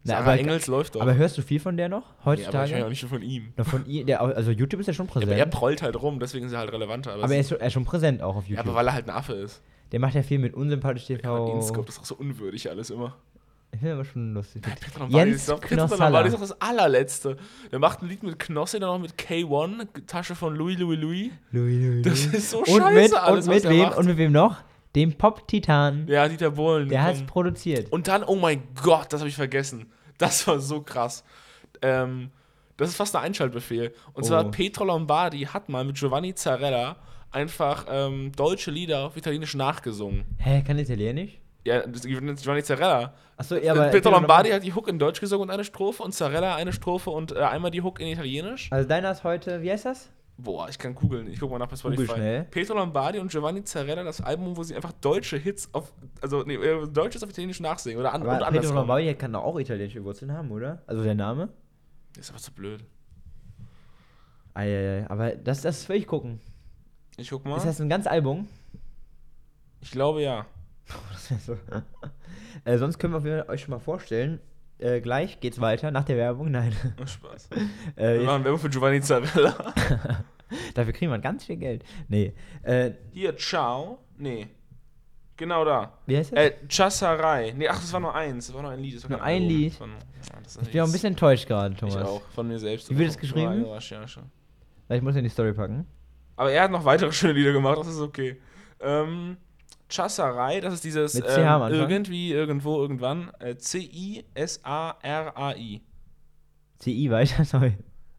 Na, 0.04 0.14
Sarah 0.14 0.32
aber- 0.32 0.38
Engels 0.40 0.66
läuft 0.68 0.94
doch. 0.94 1.00
Aber 1.00 1.14
hörst 1.14 1.36
du 1.38 1.42
viel 1.42 1.58
von 1.60 1.76
der 1.76 1.88
noch? 1.88 2.02
Nee, 2.02 2.06
aber 2.20 2.30
Heutzutage? 2.30 2.66
ich 2.66 2.72
höre 2.74 2.78
ja 2.80 2.88
nicht 2.88 3.00
schon 3.00 3.08
von 3.08 3.22
ihm. 3.22 3.52
Noch 3.56 3.66
von 3.66 3.84
ihr, 3.86 4.04
der, 4.06 4.20
also 4.20 4.50
YouTube 4.52 4.80
ist 4.80 4.86
ja 4.86 4.92
schon 4.92 5.06
Ja, 5.06 5.12
präsent. 5.12 5.32
aber 5.32 5.38
er 5.40 5.46
prollt 5.46 5.82
halt 5.82 6.00
rum, 6.00 6.20
deswegen 6.20 6.46
ist 6.46 6.52
er 6.52 6.58
halt 6.60 6.72
relevanter. 6.72 7.14
Aber, 7.14 7.24
aber 7.24 7.34
er 7.34 7.40
ist, 7.40 7.48
schon- 7.50 7.60
er 7.60 7.66
ist 7.66 7.72
schon 7.72 7.84
präsent 7.84 8.22
auch 8.22 8.36
auf 8.36 8.44
ja, 8.44 8.50
YouTube. 8.50 8.66
aber 8.66 8.74
weil 8.76 8.86
er 8.86 8.92
halt 8.94 9.06
ein 9.08 9.10
Affe 9.14 9.32
ist. 9.34 9.60
der 9.92 10.00
macht 10.00 10.14
ja 10.14 10.22
viel 10.22 10.38
mit 10.38 10.54
unsympathisch 10.54 11.08
Ja, 11.08 11.16
TV. 11.16 11.54
Inscope, 11.56 11.86
das 11.86 11.96
ist 11.96 12.00
auch 12.02 12.06
so 12.06 12.14
unwürdig 12.16 12.70
alles 12.70 12.90
immer. 12.90 13.16
Ich 13.72 13.78
finde 13.80 13.94
aber 13.94 14.04
schon 14.04 14.32
lustig. 14.34 14.62
Jens 15.08 15.46
Knossalla. 15.60 16.04
Lombardi 16.06 16.28
ist 16.28 16.34
doch 16.34 16.40
das 16.40 16.60
allerletzte. 16.60 17.37
Der 17.70 17.78
macht 17.78 18.02
ein 18.02 18.08
Lied 18.08 18.22
mit 18.22 18.38
Knossi, 18.38 18.80
dann 18.80 18.88
noch 18.90 18.98
mit 18.98 19.14
K1, 19.16 20.06
Tasche 20.06 20.34
von 20.34 20.54
Louis 20.56 20.78
Louis 20.78 20.98
Louis. 20.98 21.30
Louis, 21.52 21.78
Louis, 21.84 22.02
Das 22.02 22.26
ist 22.26 22.50
so 22.50 22.58
und 22.60 22.66
scheiße 22.66 22.92
mit, 22.94 23.14
alles, 23.14 23.46
und 23.46 23.54
mit 23.54 23.64
was 23.64 23.64
er 23.64 23.70
wem 23.70 23.82
macht. 23.82 23.98
und 23.98 24.06
mit 24.06 24.16
wem 24.16 24.32
noch? 24.32 24.56
Dem 24.96 25.12
Pop-Titan. 25.12 26.06
ja, 26.08 26.26
Dieter 26.28 26.50
Bohlen. 26.52 26.88
der 26.88 27.02
hat 27.02 27.14
es 27.16 27.22
produziert. 27.22 27.92
Und 27.92 28.08
dann, 28.08 28.25
oh 28.25 28.37
mein 28.37 28.62
Gott, 28.82 29.12
das 29.12 29.20
habe 29.20 29.28
ich 29.28 29.37
vergessen. 29.37 29.87
Das 30.16 30.46
war 30.46 30.58
so 30.60 30.80
krass. 30.80 31.22
Ähm, 31.82 32.30
das 32.78 32.88
ist 32.90 32.96
fast 32.96 33.14
ein 33.14 33.22
Einschaltbefehl. 33.22 33.92
Und 34.14 34.25
Oh. 34.25 34.26
zwar 34.26 34.50
Petro 34.50 34.84
Lombardi 34.84 35.42
hat 35.42 35.68
mal 35.68 35.84
mit 35.84 35.96
Giovanni 35.96 36.34
Zarella 36.34 36.96
einfach 37.30 37.84
ähm, 37.90 38.32
deutsche 38.34 38.70
Lieder 38.70 39.04
auf 39.06 39.16
Italienisch 39.16 39.54
nachgesungen. 39.54 40.25
Hä, 40.38 40.62
kann 40.66 40.78
Italienisch? 40.78 41.38
Ja, 41.68 41.87
Giovanni 41.87 42.62
Zarella. 42.62 43.14
Achso, 43.37 43.56
ja, 43.56 43.72
aber. 43.72 43.88
Petro 43.88 44.10
Lombardi 44.10 44.50
hat 44.50 44.64
die 44.64 44.75
Hook 44.75 44.88
in 44.88 44.98
Deutsch 44.98 45.20
gesungen 45.20 45.48
und 45.48 45.54
eine 45.54 45.64
Strophe 45.64 46.02
und 46.02 46.12
Zarella 46.12 46.56
eine 46.56 46.72
Strophe 46.72 47.10
und 47.10 47.32
äh, 47.32 47.40
einmal 47.40 47.70
die 47.70 47.82
Hook 47.82 48.00
in 48.00 48.08
Italienisch. 48.08 48.72
Also 48.72 48.88
deiner 48.88 49.12
ist 49.12 49.25
heute, 49.25 49.62
wie 49.62 49.70
heißt 49.70 49.84
das? 49.84 50.10
Boah, 50.40 50.68
ich 50.68 50.78
kann 50.78 50.94
googeln. 50.94 51.26
Ich 51.26 51.40
guck 51.40 51.50
mal 51.50 51.58
nach 51.58 51.66
bei 51.66 51.75
Spotify. 51.75 52.14
schnell. 52.14 52.44
Petro 52.44 52.75
Lombardi 52.75 53.18
und 53.18 53.30
Giovanni 53.30 53.64
Zarella, 53.64 54.04
das 54.04 54.20
Album, 54.20 54.56
wo 54.56 54.62
sie 54.62 54.76
einfach 54.76 54.92
deutsche 54.92 55.37
Hits 55.37 55.68
auf, 55.72 55.92
also 56.22 56.44
nee, 56.44 56.54
äh, 56.54 56.87
Deutsches 56.87 57.25
auf 57.25 57.30
Italienisch 57.30 57.58
nachsingen 57.58 57.98
oder 57.98 58.14
an, 58.14 58.22
und 58.22 58.28
Aber 58.28 58.37
Pedro 58.38 58.48
andersrum. 58.48 58.76
Lombardi 58.76 59.14
kann 59.14 59.32
doch 59.32 59.42
auch 59.42 59.58
italienische 59.58 60.04
Wurzeln 60.04 60.32
haben, 60.32 60.50
oder? 60.52 60.82
Also 60.87 61.02
der 61.02 61.16
Name? 61.16 61.48
Ist 62.16 62.30
aber 62.30 62.38
zu 62.38 62.52
blöd. 62.52 62.84
Eieiei, 64.54 65.08
aber 65.08 65.32
das, 65.32 65.62
das 65.62 65.88
will 65.88 65.96
ich 65.96 66.06
gucken. 66.06 66.40
Ich 67.16 67.30
guck 67.30 67.44
mal. 67.44 67.56
Ist 67.56 67.66
das 67.66 67.80
ein 67.80 67.88
ganz 67.88 68.06
Album? 68.06 68.48
Ich 69.80 69.90
glaube 69.90 70.22
ja. 70.22 70.46
So. 71.45 71.57
äh, 72.64 72.78
sonst 72.78 72.99
können 72.99 73.23
wir 73.23 73.49
euch 73.49 73.62
schon 73.62 73.71
mal 73.73 73.78
vorstellen. 73.78 74.40
Äh, 74.78 75.00
gleich 75.00 75.40
geht's 75.40 75.61
weiter 75.61 75.90
nach 75.90 76.04
der 76.04 76.16
Werbung. 76.16 76.50
Nein. 76.50 76.73
Oh, 77.00 77.07
Spaß. 77.07 77.50
Äh, 77.97 78.21
Wir 78.21 78.26
machen 78.26 78.45
Werbung 78.45 78.61
für 78.61 78.71
Giovanni 78.71 79.00
Zarella. 79.00 79.54
dafür 80.75 80.92
kriegen 80.92 81.11
wir 81.11 81.18
ganz 81.18 81.45
viel 81.45 81.57
Geld. 81.57 81.85
Nee. 82.09 82.33
Äh, 82.62 82.92
Hier, 83.11 83.37
ciao. 83.37 83.99
Nee. 84.16 84.47
Genau 85.37 85.64
da. 85.64 85.99
wie 86.07 86.16
heißt 86.16 86.33
das? 86.33 86.38
Äh, 86.38 86.52
Chassarai. 86.68 87.52
Nee, 87.57 87.68
ach, 87.68 87.78
das 87.80 87.92
war 87.92 88.00
nur 88.00 88.14
eins. 88.14 88.47
Das 88.49 88.54
war 88.57 88.62
nur 88.62 88.73
ein 88.73 88.80
Lied. 88.80 88.97
Das 88.97 89.04
war 89.04 89.11
Nur 89.11 89.23
ein. 89.23 89.42
Lied? 89.42 89.78
War 89.78 89.87
nur- 89.87 89.97
ja, 89.99 90.62
ich 90.62 90.71
bin 90.73 90.80
auch 90.80 90.87
ein 90.87 90.92
bisschen 90.92 91.12
enttäuscht 91.12 91.47
gerade, 91.47 91.76
Thomas. 91.76 91.95
Ich 91.95 92.02
auch. 92.02 92.23
Von 92.35 92.49
mir 92.49 92.59
selbst. 92.59 92.90
Wie 92.90 92.99
wird 92.99 93.09
es 93.11 93.14
Von 93.14 93.21
geschrieben? 93.23 93.66
Ich 94.88 95.02
muss 95.02 95.14
in 95.16 95.23
die 95.23 95.30
Story 95.30 95.52
packen. 95.52 95.87
Aber 96.37 96.50
er 96.50 96.64
hat 96.64 96.71
noch 96.71 96.85
weitere 96.85 97.12
schöne 97.12 97.35
Lieder 97.35 97.52
gemacht. 97.52 97.78
Das 97.78 97.88
ist 97.88 98.00
okay. 98.00 98.40
Ähm, 98.80 99.37
Chassarai, 99.88 100.61
das 100.61 100.75
ist 100.75 100.85
dieses 100.85 101.14
ähm, 101.14 101.23
irgendwie, 101.71 102.33
irgendwo, 102.33 102.80
irgendwann. 102.80 103.30
Äh, 103.40 103.57
C-I-S-A-R-A-I. 104.59 105.83
CI 106.78 107.11
weiter, 107.11 107.45
sorry. 107.45 107.76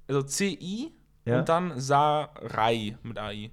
Also 0.07 0.23
C-I 0.23 0.91
Ja. 1.25 1.39
und 1.39 1.49
dann 1.49 1.79
Sarai 1.79 2.97
mit 3.03 3.17
A-I. 3.17 3.51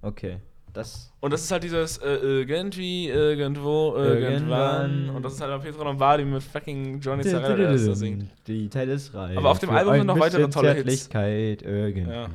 Okay. 0.00 0.38
Das. 0.72 1.12
Und 1.20 1.32
das 1.32 1.42
ist 1.42 1.50
halt 1.52 1.64
dieses 1.64 1.98
äh, 1.98 2.14
irgendwie, 2.14 3.08
irgendwo, 3.08 3.94
irgendwann. 3.94 4.32
Irgendwann. 4.32 5.10
Und 5.10 5.22
das 5.22 5.34
ist 5.34 5.40
halt 5.42 5.52
auch 5.52 5.62
Pietro 5.62 5.84
Lombardi 5.84 6.24
mit 6.24 6.42
fucking 6.42 6.98
Johnny 6.98 7.22
Zarella, 7.22 7.56
der 7.56 7.72
das 7.72 7.84
da 7.84 7.94
singt. 7.94 8.30
Die 8.46 8.70
Zeit 8.70 8.88
ist 8.88 9.12
reif. 9.12 9.36
Aber 9.36 9.50
auf 9.50 9.58
dem 9.58 9.68
Album 9.68 9.96
sind 9.96 10.06
noch 10.06 10.18
weitere 10.18 10.48
tolle 10.48 10.72
Hits. 10.72 11.10
Irgendwie. 11.12 12.10
Ja. 12.10 12.28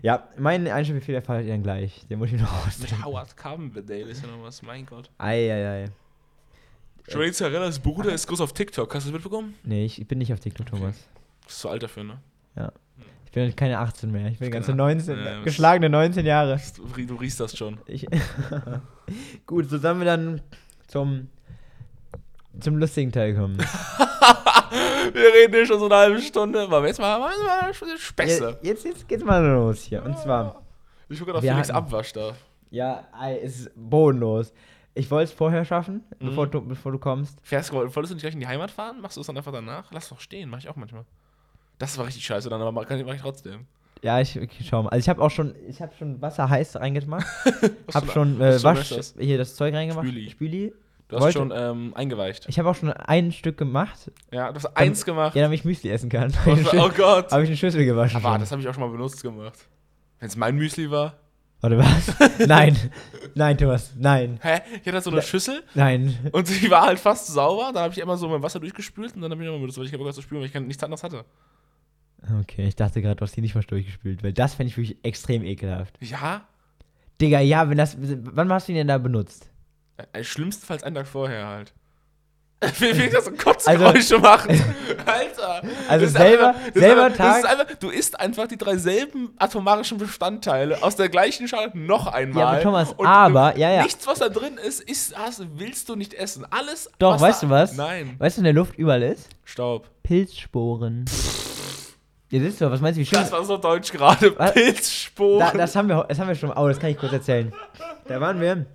Ja, 0.00 0.28
mein 0.38 0.66
Einstellbefehl 0.66 1.14
erfahrt 1.14 1.44
ihr 1.44 1.50
dann 1.52 1.62
gleich. 1.62 2.06
Den 2.08 2.18
muss 2.18 2.32
ich 2.32 2.40
noch 2.40 2.66
ausdenken. 2.66 2.96
Mit 2.96 3.04
Howard 3.04 3.36
Carpendale 3.36 4.00
ist 4.04 4.22
ja 4.24 4.28
noch 4.30 4.42
was, 4.42 4.62
mein 4.62 4.86
Gott. 4.86 5.10
Eieiei. 5.18 5.86
Johnny 7.08 7.32
Zarellas 7.32 7.78
Bruder 7.78 8.12
ist 8.12 8.26
groß 8.26 8.40
auf 8.40 8.52
TikTok. 8.52 8.94
Hast 8.94 9.06
du 9.06 9.10
das 9.10 9.14
mitbekommen? 9.14 9.54
Nee, 9.64 9.84
ich 9.84 10.06
bin 10.06 10.18
nicht 10.18 10.32
auf 10.32 10.40
TikTok, 10.40 10.66
Thomas. 10.66 10.96
Bist 11.46 11.58
zu 11.58 11.68
alt 11.68 11.82
dafür, 11.82 12.04
ne? 12.04 12.18
Ich 13.26 13.32
bin 13.32 13.56
keine 13.56 13.78
18 13.78 14.10
mehr. 14.12 14.26
Ich 14.28 14.38
bin 14.38 14.50
ganze 14.50 14.72
Genau. 14.72 14.84
19. 14.84 15.18
Ja, 15.18 15.38
was- 15.38 15.44
geschlagene 15.44 15.88
19 15.88 16.24
Jahre. 16.26 16.60
Du, 16.76 17.06
du 17.06 17.14
riechst 17.16 17.40
das 17.40 17.56
schon. 17.56 17.78
Ich 17.86 18.06
Gut, 19.46 19.68
so 19.70 19.78
sollen 19.78 19.98
wir 19.98 20.04
dann 20.04 20.40
zum, 20.86 21.28
zum 22.60 22.76
lustigen 22.76 23.10
Teil 23.10 23.34
kommen. 23.34 23.56
Wir 25.12 25.32
reden 25.34 25.54
hier 25.54 25.66
schon 25.66 25.78
so 25.78 25.86
eine 25.86 25.96
halbe 25.96 26.20
Stunde. 26.20 26.70
Wir 26.70 26.86
jetzt 26.86 26.98
mal, 27.00 27.18
mal, 27.18 27.32
mal 27.44 27.72
Späße. 27.98 28.58
jetzt, 28.62 28.84
jetzt 28.84 29.06
geht's 29.08 29.24
mal 29.24 29.44
los 29.44 29.82
hier. 29.82 30.02
Und 30.04 30.18
zwar, 30.18 30.62
Ich 31.08 31.18
gucke 31.18 31.34
auf 31.34 31.40
Felix 31.40 31.68
hatten- 31.68 31.72
Abwasch 31.76 32.12
da. 32.12 32.32
ja, 32.70 33.04
es 33.42 33.60
ist 33.60 33.70
bodenlos. 33.76 34.52
Ich 34.94 35.10
wollte 35.10 35.24
es 35.24 35.32
vorher 35.32 35.64
schaffen, 35.64 36.04
Mhm. 36.20 36.26
bevor, 36.26 36.46
du, 36.46 36.60
bevor 36.60 36.92
du 36.92 36.98
kommst. 36.98 37.38
Fährst 37.42 37.70
du, 37.70 37.76
wolltest 37.76 37.96
du 38.10 38.14
nicht 38.14 38.20
gleich 38.22 38.34
in 38.34 38.40
die 38.40 38.46
Heimat 38.46 38.70
fahren? 38.70 39.00
Machst 39.00 39.16
du 39.16 39.22
es 39.22 39.26
dann 39.26 39.36
einfach 39.36 39.52
danach? 39.52 39.90
Lass 39.90 40.08
doch 40.10 40.20
stehen, 40.20 40.50
mach 40.50 40.58
ich 40.58 40.68
auch 40.68 40.76
manchmal. 40.76 41.04
Das 41.78 41.96
war 41.98 42.06
richtig 42.06 42.24
scheiße 42.24 42.48
dann, 42.50 42.60
aber 42.60 42.72
mach, 42.72 42.84
mach 42.88 43.14
ich 43.14 43.20
trotzdem. 43.22 43.66
Ja, 44.02 44.20
ich 44.20 44.36
okay, 44.36 44.64
schau 44.68 44.82
mal. 44.82 44.88
Also 44.90 45.00
ich 45.04 45.08
habe 45.08 45.22
auch 45.22 45.30
schon, 45.30 45.54
ich 45.68 45.80
habe 45.80 45.92
schon 45.98 46.20
Wasser 46.20 46.48
heiß 46.50 46.76
reingemacht. 46.76 47.26
Hab 47.94 48.10
schon 48.10 48.40
äh, 48.40 48.62
Wasch, 48.62 48.92
hier 49.18 49.38
das 49.38 49.54
Zeug 49.54 49.72
reingemacht. 49.74 50.06
Spüli. 50.06 50.30
Spüli. 50.30 50.72
Du 51.12 51.18
hast 51.18 51.24
Wollte- 51.24 51.38
schon 51.38 51.52
ähm, 51.54 51.92
eingeweicht. 51.94 52.46
Ich 52.48 52.58
habe 52.58 52.70
auch 52.70 52.74
schon 52.74 52.90
ein 52.90 53.32
Stück 53.32 53.58
gemacht, 53.58 54.10
Ja, 54.30 54.48
du 54.50 54.56
hast 54.56 54.66
eins 54.76 55.04
gemacht. 55.04 55.36
ja, 55.36 55.42
damit 55.42 55.58
ich 55.60 55.64
Müsli 55.66 55.90
essen 55.90 56.08
kann. 56.08 56.32
Oh, 56.46 56.50
oh 56.78 56.88
Gott. 56.88 57.30
habe 57.30 57.42
ich 57.42 57.48
eine 57.50 57.56
Schüssel 57.56 57.84
gewaschen. 57.84 58.16
Aber 58.16 58.30
schon. 58.32 58.40
das 58.40 58.50
habe 58.50 58.62
ich 58.62 58.68
auch 58.68 58.72
schon 58.74 58.82
mal 58.82 58.90
benutzt 58.90 59.22
gemacht. 59.22 59.58
Wenn 60.18 60.28
es 60.28 60.36
mein 60.36 60.56
Müsli 60.56 60.90
war. 60.90 61.14
Warte, 61.60 61.78
was? 61.78 62.14
nein. 62.48 62.76
Nein, 63.34 63.58
Thomas. 63.58 63.92
Nein. 63.96 64.40
Hä? 64.42 64.60
Ich 64.82 64.88
hatte 64.88 65.00
so 65.02 65.10
eine 65.10 65.18
Ne. 65.18 65.22
Schüssel 65.22 65.62
Nein. 65.74 66.18
und 66.32 66.48
die 66.48 66.70
war 66.70 66.86
halt 66.86 66.98
fast 66.98 67.26
sauber. 67.28 67.70
Dann 67.74 67.82
habe 67.84 67.92
ich 67.92 68.00
immer 68.00 68.16
so 68.16 68.26
mein 68.28 68.42
Wasser 68.42 68.58
durchgespült 68.58 69.14
und 69.14 69.20
dann 69.20 69.30
habe 69.30 69.42
ich 69.42 69.46
nochmal 69.46 69.60
benutzt, 69.60 69.76
weil 69.78 69.84
ich 69.84 69.92
keinen 69.92 70.02
Bock 70.02 70.12
zu 70.14 70.22
spülen, 70.22 70.40
weil 70.40 70.48
ich 70.48 70.54
nichts 70.66 70.82
anderes 70.82 71.02
hatte. 71.04 71.24
Okay, 72.40 72.66
ich 72.68 72.76
dachte 72.76 73.02
gerade, 73.02 73.16
du 73.16 73.22
hast 73.24 73.36
die 73.36 73.40
nicht 73.42 73.54
mal 73.54 73.62
durchgespült, 73.64 74.22
weil 74.22 74.32
das 74.32 74.54
fände 74.54 74.70
ich 74.70 74.76
wirklich 74.76 74.96
extrem 75.04 75.44
ekelhaft. 75.44 75.94
Ja? 76.00 76.42
Digga, 77.20 77.40
ja, 77.40 77.68
wenn 77.68 77.78
das. 77.78 77.96
Wann 78.00 78.52
hast 78.52 78.68
du 78.68 78.72
ihn 78.72 78.76
denn 78.78 78.88
da 78.88 78.98
benutzt? 78.98 79.50
Äh, 80.12 80.24
schlimmstenfalls 80.24 80.82
einen 80.82 80.94
Tag 80.96 81.06
vorher 81.06 81.46
halt. 81.46 81.72
Wie 82.78 82.96
will 82.96 83.06
ich 83.06 83.12
das 83.12 83.24
so 83.24 83.32
Kotzgeräusche 83.32 84.18
machen? 84.20 84.50
Alter. 85.06 85.62
Also 85.88 86.06
selber- 86.06 86.48
einfach, 86.54 86.60
selber 86.74 87.04
einfach, 87.06 87.16
Tag- 87.16 87.44
einfach, 87.50 87.74
Du 87.80 87.90
isst 87.90 88.18
einfach 88.20 88.46
die 88.46 88.56
drei 88.56 88.76
selben 88.76 89.34
atomarischen 89.36 89.98
Bestandteile 89.98 90.80
aus 90.80 90.94
der 90.94 91.08
gleichen 91.08 91.48
Schale 91.48 91.72
noch 91.74 92.06
einmal. 92.06 92.40
Ja, 92.42 92.48
aber 92.50 92.60
Thomas, 92.62 92.92
Und 92.92 93.04
aber, 93.06 93.52
du, 93.54 93.60
ja, 93.60 93.70
ja. 93.72 93.82
Nichts, 93.82 94.06
was 94.06 94.20
da 94.20 94.28
drin 94.28 94.58
ist, 94.64 94.80
ist 94.80 95.18
hast, 95.18 95.42
willst 95.58 95.88
du 95.88 95.96
nicht 95.96 96.14
essen. 96.14 96.46
Alles. 96.50 96.88
Doch, 97.00 97.20
weißt 97.20 97.42
da, 97.42 97.46
du 97.48 97.52
was? 97.52 97.72
Nein. 97.76 98.14
Weißt 98.18 98.36
du, 98.36 98.40
in 98.42 98.44
der 98.44 98.52
Luft 98.52 98.76
überall 98.78 99.02
ist? 99.02 99.28
Staub. 99.44 99.88
Pilzsporen. 100.04 101.04
Ja, 102.30 102.40
siehst 102.40 102.60
du, 102.60 102.70
was 102.70 102.80
meinst 102.80 102.96
du, 102.96 103.00
wie 103.02 103.06
schlimm 103.06 103.20
Das 103.22 103.32
war 103.32 103.44
so 103.44 103.56
deutsch 103.56 103.90
gerade. 103.92 104.38
Was? 104.38 104.52
Pilzsporen. 104.54 105.40
da, 105.40 105.50
das, 105.58 105.74
haben 105.74 105.88
wir, 105.88 106.04
das 106.08 106.18
haben 106.18 106.28
wir 106.28 106.34
schon. 106.36 106.50
Oh, 106.52 106.68
das 106.68 106.78
kann 106.78 106.90
ich 106.90 106.96
kurz 106.98 107.12
erzählen. 107.12 107.52
Da 108.06 108.20
waren 108.20 108.40
wir. 108.40 108.66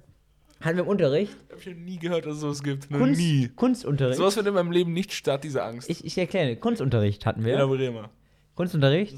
Hatten 0.67 0.77
wir 0.77 0.83
im 0.83 0.89
Unterricht. 0.89 1.35
Hab 1.49 1.59
ich 1.59 1.67
noch 1.67 1.75
nie 1.75 1.97
gehört, 1.97 2.25
dass 2.25 2.35
es 2.35 2.41
sowas 2.41 2.61
gibt. 2.61 2.91
Noch 2.91 2.99
Kunst, 2.99 3.21
nie. 3.21 3.47
Kunstunterricht. 3.55 4.17
Sowas 4.17 4.33
findet 4.33 4.49
in 4.51 4.55
meinem 4.55 4.71
Leben 4.71 4.91
nicht 4.93 5.13
statt, 5.13 5.43
diese 5.43 5.63
Angst. 5.63 5.89
Ich, 5.89 6.03
ich 6.03 6.17
erkläre. 6.17 6.57
Kunstunterricht 6.57 7.25
hatten 7.25 7.45
wir. 7.45 7.57
Ja, 7.57 7.65
Bremer. 7.65 8.09
Kunstunterricht. 8.55 9.15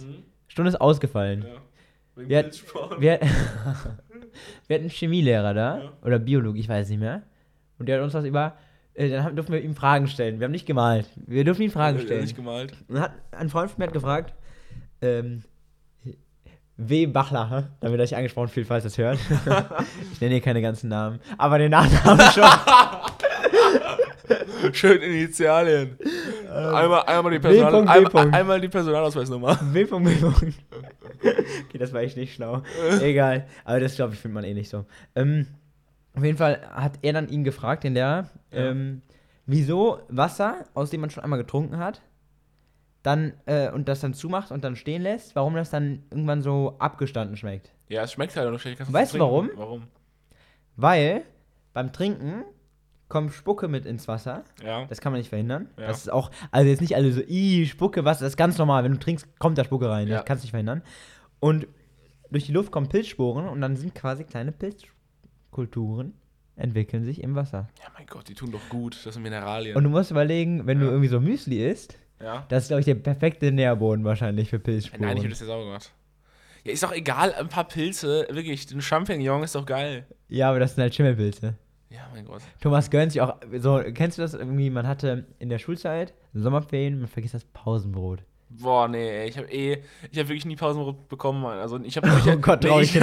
Stunde 0.48 0.70
ist 0.70 0.80
ausgefallen. 0.80 1.46
Ja. 1.48 1.62
Wegen 2.16 2.30
Wir- 2.30 2.42
Pilzsporen. 2.44 3.02
Wir, 3.02 3.20
wir 4.68 4.76
hatten 4.76 4.84
einen 4.84 4.90
Chemielehrer 4.90 5.54
da. 5.54 5.78
Ja. 5.80 5.94
Oder 6.04 6.20
Biologie, 6.20 6.60
ich 6.60 6.70
weiß 6.70 6.90
nicht 6.90 7.00
mehr. 7.00 7.24
Und 7.80 7.88
der 7.90 7.98
hat 7.98 8.04
uns 8.04 8.14
was 8.14 8.26
über. 8.26 8.56
Äh, 8.94 9.10
dann 9.10 9.24
haben, 9.24 9.36
durften 9.36 9.54
wir 9.54 9.62
ihm 9.62 9.76
Fragen 9.76 10.08
stellen. 10.08 10.40
Wir 10.40 10.46
haben 10.46 10.52
nicht 10.52 10.66
gemalt. 10.66 11.08
Wir 11.16 11.44
durften 11.46 11.64
ihm 11.64 11.72
Fragen 11.72 12.00
stellen. 12.00 12.22
Nicht 12.22 12.36
gemalt. 12.36 12.74
Und 12.88 12.96
dann 12.96 13.04
hat 13.04 13.14
ein 13.32 13.50
Freund 13.50 13.72
von 13.72 13.80
mir 13.80 13.88
hat 13.88 13.94
gefragt, 13.94 14.36
ähm, 15.02 15.44
W. 16.82 17.08
Bachler, 17.08 17.68
damit 17.82 18.00
sich 18.02 18.16
angesprochen 18.16 18.48
fühlt, 18.48 18.66
falls 18.68 18.86
er 18.86 18.88
es 18.88 18.98
hört. 18.98 19.20
ich 20.14 20.22
nenne 20.22 20.36
hier 20.36 20.42
keine 20.42 20.62
ganzen 20.62 20.90
Namen, 20.90 21.20
aber 21.38 21.58
den 21.58 21.72
Nachnamen 21.72 22.26
schon. 22.32 22.44
Schön 24.74 25.02
Initialien. 25.02 25.98
einmal, 26.50 27.02
einmal, 27.04 27.32
die 27.32 27.38
W. 27.44 27.50
Personal, 27.50 27.86
W. 27.86 27.90
einmal, 27.90 28.12
Punkt. 28.12 28.36
einmal 28.36 28.62
die 28.62 28.68
Personalausweisnummer. 28.70 29.60
W. 29.74 29.90
W. 29.92 30.42
Okay, 31.68 31.78
das 31.78 31.94
war 31.94 32.02
echt 32.02 32.18
nicht 32.18 32.34
schlau. 32.36 32.62
Egal, 33.02 33.46
aber 33.66 33.80
das 33.80 33.96
glaube 33.96 34.14
ich 34.14 34.20
findet 34.20 34.36
man 34.36 34.44
eh 34.44 34.54
nicht 34.54 34.70
so. 34.70 34.86
Ähm, 35.16 35.48
auf 36.16 36.24
jeden 36.24 36.38
Fall 36.38 36.62
hat 36.72 36.94
er 37.02 37.14
dann 37.14 37.30
ihn 37.30 37.44
gefragt, 37.44 37.84
den 37.84 37.94
Lehrer, 37.94 38.30
Ja. 38.52 38.70
ähm, 38.72 39.02
wieso 39.46 40.00
Wasser, 40.10 40.66
aus 40.74 40.90
dem 40.92 41.02
man 41.02 41.10
schon 41.10 41.24
einmal 41.24 41.40
getrunken 41.40 41.78
hat, 41.78 42.02
dann 43.04 43.34
äh, 43.46 43.70
und 43.72 43.88
das 43.88 44.02
dann 44.02 44.14
zumacht 44.14 44.52
und 44.52 44.64
dann 44.64 44.76
stehen 44.76 45.02
lässt, 45.02 45.36
warum 45.36 45.56
das 45.56 45.70
dann 45.70 46.04
irgendwann 46.12 46.42
so 46.42 46.76
abgestanden 46.80 47.38
schmeckt. 47.38 47.72
Ja, 47.88 48.04
es 48.04 48.12
schmeckt 48.12 48.36
halt 48.36 48.52
noch 48.52 48.60
schlecht. 48.60 48.82
Weißt 48.92 49.14
du 49.16 49.20
warum? 49.20 49.50
Warum? 49.56 49.84
Weil 50.76 51.24
beim 51.74 51.92
Trinken 51.94 52.44
kommt 53.08 53.34
Spucke 53.34 53.68
mit 53.68 53.86
ins 53.86 54.08
Wasser. 54.08 54.44
Ja. 54.64 54.86
Das 54.86 55.02
kann 55.02 55.12
man 55.12 55.20
nicht 55.20 55.30
verhindern. 55.30 55.70
Ja. 55.80 55.88
Das 55.88 56.00
ist 56.00 56.10
auch, 56.12 56.30
also 56.52 56.70
jetzt 56.70 56.82
nicht 56.82 56.96
alle 56.96 57.12
so, 57.12 57.22
i 57.22 57.66
Spucke, 57.66 58.06
Wasser, 58.06 58.26
das 58.26 58.34
ist 58.34 58.38
ganz 58.38 58.58
normal. 58.58 58.84
Wenn 58.84 58.92
du 58.94 59.00
trinkst, 59.00 59.40
kommt 59.40 59.58
da 59.58 59.64
Spucke 59.64 59.90
rein. 59.90 60.08
Ja. 60.08 60.18
Das 60.18 60.26
kannst 60.26 60.44
du 60.44 60.46
nicht 60.46 60.52
verhindern. 60.52 60.84
Und 61.40 61.68
durch 62.30 62.46
die 62.46 62.52
Luft 62.52 62.72
kommen 62.72 62.88
Pilzsporen 62.90 63.48
und 63.48 63.62
dann 63.62 63.76
sind 63.78 63.96
quasi 63.96 64.24
kleine 64.26 64.52
Pilzkulturen 64.52 66.14
entwickeln 66.56 67.06
sich 67.06 67.24
im 67.24 67.36
Wasser. 67.36 67.70
ja, 67.82 67.86
mein 67.98 68.06
Gott, 68.06 68.28
die 68.28 68.34
tun 68.34 68.52
doch 68.52 68.68
gut. 68.70 69.00
Das 69.06 69.14
sind 69.14 69.24
Mineralien. 69.24 69.78
Und 69.78 69.84
du 69.86 69.90
musst 69.90 70.12
überlegen, 70.12 70.68
wenn 70.68 70.80
du 70.80 70.86
Ja. 70.88 70.92
irgendwie 70.92 71.08
so 71.08 71.22
Müsli 71.22 71.66
isst, 71.66 71.98
ja. 72.22 72.46
das 72.50 72.64
ist, 72.64 72.68
glaube 72.70 72.82
ich, 72.82 72.86
der 72.86 72.96
perfekte 72.96 73.52
Nährboden 73.52 74.04
wahrscheinlich 74.06 74.50
für 74.50 74.60
Pilzsporen. 74.60 75.06
Nein, 75.06 75.18
ich 75.18 75.24
hätte 75.24 75.32
das 75.32 75.40
ja 75.42 75.46
sauber 75.48 75.66
gemacht. 75.66 75.92
Ja, 76.64 76.74
ist 76.74 76.84
doch 76.84 76.92
egal, 76.92 77.34
ein 77.34 77.50
paar 77.50 77.68
Pilze, 77.68 78.28
wirklich, 78.30 78.70
ein 78.72 78.82
Champignon 78.82 79.44
ist 79.44 79.56
doch 79.56 79.66
geil. 79.66 80.06
ja, 80.28 80.50
aber 80.50 80.60
das 80.60 80.76
sind 80.76 80.82
halt 80.82 80.94
Schimmelpilze. 80.94 81.56
Ja, 81.90 82.08
mein 82.14 82.26
Gott. 82.26 82.42
Thomas 82.62 82.90
gönnt 82.92 83.14
sich 83.14 83.22
auch, 83.22 83.38
so, 83.58 83.82
kennst 83.94 84.18
du 84.18 84.22
das 84.22 84.34
irgendwie, 84.34 84.70
man 84.70 84.88
hatte 84.88 85.26
in 85.40 85.50
der 85.50 85.58
Schulzeit 85.58 86.14
Sommerferien, 86.34 87.00
man 87.00 87.08
vergisst 87.08 87.34
das 87.34 87.46
Pausenbrot. 87.46 88.24
Boah, 88.50 88.88
nee, 88.88 89.26
ich 89.26 89.38
habe 89.38 89.48
eh, 89.52 89.84
ich 90.12 90.18
habe 90.18 90.30
wirklich 90.30 90.46
nie 90.46 90.56
Pausenbrot 90.56 91.08
bekommen. 91.08 91.42
Mann. 91.42 91.60
Also 91.60 91.80
ich 91.80 91.96
habe 91.98 92.10
Oh 92.10 92.38
Gott, 92.38 92.64
nee, 92.64 92.82
ich, 92.82 92.96
nee, 92.96 93.02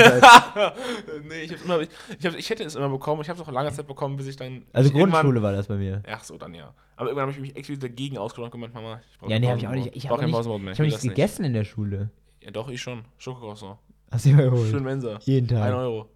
ich, 1.44 1.52
hab 1.52 1.64
immer, 1.64 1.80
ich, 1.80 1.88
ich, 2.18 2.26
hab, 2.26 2.34
ich 2.36 2.50
hätte 2.50 2.64
es 2.64 2.74
immer 2.74 2.88
bekommen. 2.88 3.22
Ich 3.22 3.28
habe 3.28 3.40
es 3.40 3.46
auch 3.46 3.52
lange 3.52 3.72
Zeit 3.72 3.86
bekommen, 3.86 4.16
bis 4.16 4.26
ich 4.26 4.36
dann. 4.36 4.64
Also 4.72 4.90
Grundschule 4.90 5.40
war 5.42 5.52
das 5.52 5.68
bei 5.68 5.76
mir. 5.76 6.02
Ach 6.08 6.24
so, 6.24 6.36
dann 6.36 6.52
ja. 6.52 6.74
Aber 6.96 7.10
irgendwann 7.10 7.28
habe 7.28 7.32
ich 7.32 7.40
mich 7.40 7.56
explizit 7.56 7.84
dagegen 7.84 8.18
ausgesprochen 8.18 8.46
und 8.46 8.52
gemeint, 8.52 8.74
Mama, 8.74 9.00
ich 9.10 9.18
brauche 9.18 9.30
Ja, 9.30 9.38
nee, 9.38 9.48
hab 9.48 9.58
ich 9.58 9.68
auch 9.68 9.72
nicht. 9.72 9.94
Ich 9.94 10.08
habe 10.08 10.18
kein 10.18 10.26
nicht, 10.26 10.34
Pausenbrot 10.34 10.62
mehr. 10.62 10.72
ich 10.72 10.80
hab 10.80 10.88
das 10.88 11.02
gegessen 11.02 11.44
in 11.44 11.52
der 11.52 11.64
Schule. 11.64 12.10
Ja, 12.42 12.50
doch, 12.50 12.68
ich 12.68 12.82
schon. 12.82 13.04
Schokocroissant. 13.18 13.78
Hast 14.10 14.24
du 14.24 14.30
immer 14.30 14.42
geholt? 14.44 14.70
Schön 14.70 14.82
Mensa. 14.82 15.18
Jeden 15.22 15.46
Tag. 15.46 15.62
Ein 15.62 15.74
Euro. 15.74 16.08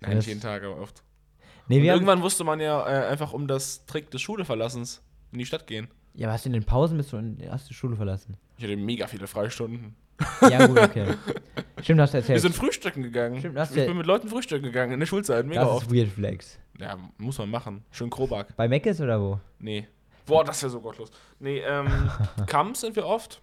Nein, 0.00 0.16
nicht 0.16 0.26
jeden 0.28 0.40
Tag, 0.40 0.62
aber 0.64 0.80
oft. 0.80 1.02
Nee, 1.68 1.84
irgendwann 1.86 2.22
wusste 2.22 2.44
man 2.44 2.60
ja 2.60 2.86
äh, 2.86 3.06
einfach 3.06 3.32
um 3.32 3.46
das 3.46 3.86
Trick 3.86 4.10
des 4.10 4.22
Schuleverlassens 4.22 5.02
in 5.32 5.38
die 5.38 5.46
Stadt 5.46 5.66
gehen. 5.66 5.88
Ja, 6.16 6.30
hast 6.32 6.44
du 6.44 6.48
in 6.48 6.54
den 6.54 6.64
Pausen 6.64 6.96
bist 6.96 7.12
du 7.12 7.16
in, 7.18 7.38
hast 7.50 7.68
du 7.70 7.74
Schule 7.74 7.96
verlassen? 7.96 8.36
Ich 8.58 8.64
hatte 8.64 8.76
mega 8.76 9.06
viele 9.06 9.26
Freistunden. 9.26 9.94
Ja, 10.40 10.66
gut, 10.66 10.78
okay. 10.78 11.14
Stimmt, 11.82 12.00
hast 12.00 12.12
du 12.12 12.14
Wir 12.14 12.20
erzählt. 12.20 12.40
sind 12.40 12.54
frühstücken 12.54 13.02
gegangen. 13.02 13.38
Stimmt, 13.38 13.58
hast 13.58 13.76
ich 13.76 13.82
du- 13.82 13.88
bin 13.88 13.98
mit 13.98 14.06
Leuten 14.06 14.28
frühstücken 14.28 14.64
gegangen 14.64 14.92
in 14.92 15.00
der 15.00 15.06
Schulzeit. 15.06 15.44
Mega 15.46 15.60
das 15.62 15.70
oft. 15.70 15.86
ist 15.86 15.94
Weird 15.94 16.08
Flex. 16.08 16.58
Ja, 16.78 16.96
muss 17.18 17.38
man 17.38 17.50
machen. 17.50 17.84
Schön 17.90 18.08
Krobak. 18.10 18.56
Bei 18.56 18.66
Meckes 18.68 19.00
oder 19.00 19.20
wo? 19.20 19.38
Nee. 19.58 19.86
Boah, 20.24 20.42
das 20.44 20.62
wäre 20.62 20.70
so 20.70 20.80
gottlos. 20.80 21.10
Nee, 21.38 21.58
ähm, 21.60 21.86
Kamps 22.46 22.80
sind 22.80 22.96
wir 22.96 23.06
oft. 23.06 23.40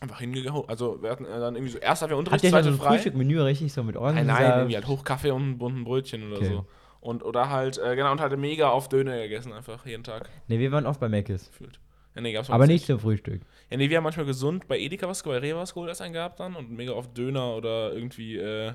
Einfach 0.00 0.18
hingegangen. 0.20 0.64
Also, 0.66 1.00
wir 1.02 1.10
hatten 1.10 1.24
äh, 1.24 1.38
dann 1.38 1.54
irgendwie 1.54 1.72
so, 1.72 1.78
erst 1.78 2.02
hatten 2.02 2.10
wir 2.10 2.16
Habt 2.16 2.26
Unterricht, 2.26 2.44
ihr 2.44 2.50
zweite 2.50 2.64
so 2.64 2.70
ein 2.74 2.78
frei. 2.78 2.88
Frühstückmenü 2.96 3.40
richtig 3.40 3.72
so 3.72 3.82
mit 3.84 3.94
Nein, 3.94 4.02
Orangensaft? 4.04 4.40
nein, 4.40 4.58
irgendwie 4.58 4.74
halt 4.74 4.86
Hochkaffee 4.88 5.30
und 5.30 5.58
bunten 5.58 5.84
Brötchen 5.84 6.26
oder 6.28 6.38
Okay. 6.38 6.48
so. 6.48 6.66
Und, 7.00 7.22
oder 7.22 7.50
halt, 7.50 7.78
äh, 7.78 7.94
genau, 7.96 8.10
und 8.12 8.20
halt 8.20 8.36
mega 8.38 8.70
oft 8.70 8.92
Döner 8.92 9.16
gegessen, 9.18 9.52
einfach 9.52 9.84
jeden 9.86 10.02
Tag 10.04 10.28
Nee, 10.48 10.58
wir 10.58 10.72
waren 10.72 10.86
oft 10.86 11.00
bei 11.00 11.08
Meckes. 11.08 11.46
gefühlt. 11.48 11.78
Ja, 12.14 12.20
nee, 12.20 12.32
gab's 12.32 12.50
Aber 12.50 12.66
nicht 12.66 12.86
zum 12.86 13.00
Frühstück. 13.00 13.42
Ja, 13.70 13.76
nee, 13.76 13.90
wir 13.90 13.96
haben 13.96 14.04
manchmal 14.04 14.26
gesund 14.26 14.68
bei 14.68 14.78
Edeka 14.78 15.08
was, 15.08 15.22
bei 15.22 15.38
Rewe 15.38 15.58
was 15.58 15.74
geholt, 15.74 15.88
als 15.88 16.00
einen 16.00 16.14
gehabt 16.14 16.40
dann 16.40 16.54
und 16.54 16.70
mega 16.70 16.92
oft 16.92 17.16
Döner 17.16 17.56
oder 17.56 17.92
irgendwie, 17.92 18.36
äh, 18.36 18.72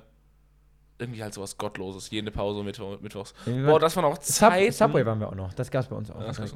irgendwie 0.98 1.24
halt 1.24 1.34
sowas 1.34 1.58
Gottloses, 1.58 2.10
jede 2.10 2.32
Pause 2.32 2.64
Mittwo 2.64 2.98
mittwochs. 3.02 3.34
Ja, 3.46 3.66
Boah, 3.66 3.80
das 3.80 3.96
waren 3.96 4.06
auch 4.06 4.22
Sub 4.22 4.52
Zeiten. 4.52 4.72
Subway 4.74 5.06
waren 5.06 5.20
wir 5.20 5.30
auch 5.30 5.36
noch. 5.36 5.54
Das 5.54 5.72
gab's 5.72 5.88
bei 5.88 5.96
uns 5.96 6.12
auch. 6.12 6.20
Ja, 6.20 6.28
das 6.28 6.56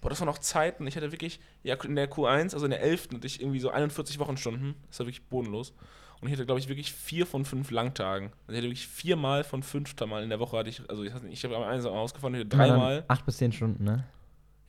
Boah, 0.00 0.08
das 0.08 0.20
waren 0.20 0.28
auch 0.28 0.38
Zeiten. 0.38 0.86
Ich 0.86 0.96
hatte 0.96 1.12
wirklich, 1.12 1.38
ja, 1.62 1.76
in 1.84 1.94
der 1.94 2.10
Q1, 2.10 2.54
also 2.54 2.64
in 2.64 2.70
der 2.70 2.80
11. 2.80 3.10
hatte 3.14 3.26
ich 3.26 3.40
irgendwie 3.40 3.60
so 3.60 3.70
41 3.70 4.18
Wochenstunden. 4.18 4.74
Das 4.88 4.98
war 4.98 5.06
wirklich 5.06 5.28
bodenlos. 5.28 5.74
Und 6.20 6.28
ich 6.28 6.34
hatte, 6.34 6.46
glaube 6.46 6.60
ich, 6.60 6.68
wirklich 6.68 6.92
vier 6.92 7.26
von 7.26 7.44
fünf 7.44 7.70
Langtagen. 7.70 8.26
Also 8.46 8.52
ich 8.52 8.56
hatte 8.58 8.66
wirklich 8.66 8.88
viermal 8.88 9.44
von 9.44 9.62
fünf 9.62 9.94
Mal 10.06 10.22
in 10.22 10.30
der 10.30 10.40
Woche 10.40 10.56
hatte 10.56 10.70
ich, 10.70 10.80
also 10.88 11.02
ich, 11.02 11.12
ich 11.30 11.44
habe 11.44 11.56
am 11.56 11.64
eins 11.64 11.84
ausgefahren, 11.84 12.34
ich 12.34 12.40
hatte 12.40 12.56
dreimal. 12.56 13.04
Acht 13.08 13.26
bis 13.26 13.38
zehn 13.38 13.52
Stunden, 13.52 13.84
ne? 13.84 14.04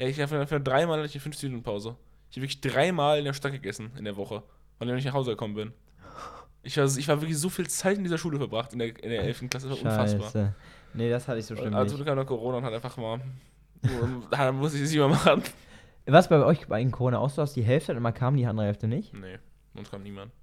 Ja, 0.04 0.10
ich 0.10 0.20
habe 0.20 0.46
für 0.46 0.60
dreimal 0.60 0.98
hatte 0.98 1.08
ich 1.08 1.16
eine 1.16 1.22
50 1.22 1.50
Minuten 1.50 1.64
Pause. 1.64 1.96
Ich 2.30 2.36
habe 2.36 2.42
wirklich 2.44 2.60
dreimal 2.60 3.20
in 3.20 3.24
der 3.24 3.32
Stadt 3.32 3.54
gegessen 3.54 3.92
in 3.98 4.04
der 4.04 4.18
Woche, 4.18 4.44
weil 4.78 4.90
ich 4.90 4.96
nicht 4.96 5.06
nach 5.06 5.14
Hause 5.14 5.32
gekommen 5.32 5.56
bin. 5.56 5.72
Ich 6.62 6.76
war, 6.78 6.84
ich 6.86 7.08
war 7.08 7.22
wirklich 7.22 7.38
so 7.38 7.50
viel 7.50 7.68
Zeit 7.68 7.98
in 7.98 8.04
dieser 8.04 8.18
Schule 8.18 8.38
verbracht, 8.38 8.74
in 8.74 8.80
der, 8.80 8.88
in 9.02 9.10
der 9.10 9.24
11. 9.24 9.50
Klasse, 9.50 9.70
das 9.70 9.82
war 9.82 9.92
unfassbar. 9.92 10.26
Scheiße. 10.26 10.56
Nee, 10.94 11.10
das 11.10 11.26
hatte 11.30 11.40
ich 11.40 11.46
so 11.46 11.56
schlimm 11.56 11.74
Also 11.74 12.04
kam 12.04 12.18
noch 12.18 12.26
Corona 12.26 12.58
und 12.58 12.66
hat 12.66 12.74
einfach 12.74 12.98
mal, 12.98 13.22
da 14.32 14.52
muss 14.52 14.74
ich 14.74 14.82
es 14.82 14.90
nicht 14.90 15.00
mehr 15.00 15.08
machen. 15.08 15.42
Was 16.06 16.28
bei 16.28 16.44
euch 16.44 16.68
bei 16.68 16.84
Corona 16.86 17.20
auch 17.20 17.30
so, 17.30 17.42
dass 17.42 17.54
die 17.54 17.64
Hälfte 17.64 17.94
immer 17.94 18.12
kam, 18.12 18.36
die 18.36 18.46
andere 18.46 18.66
Hälfte 18.66 18.90
nicht? 18.90 19.14
Nee, 19.14 19.40
uns 19.74 19.90
kam 19.90 20.04
niemand. 20.04 20.34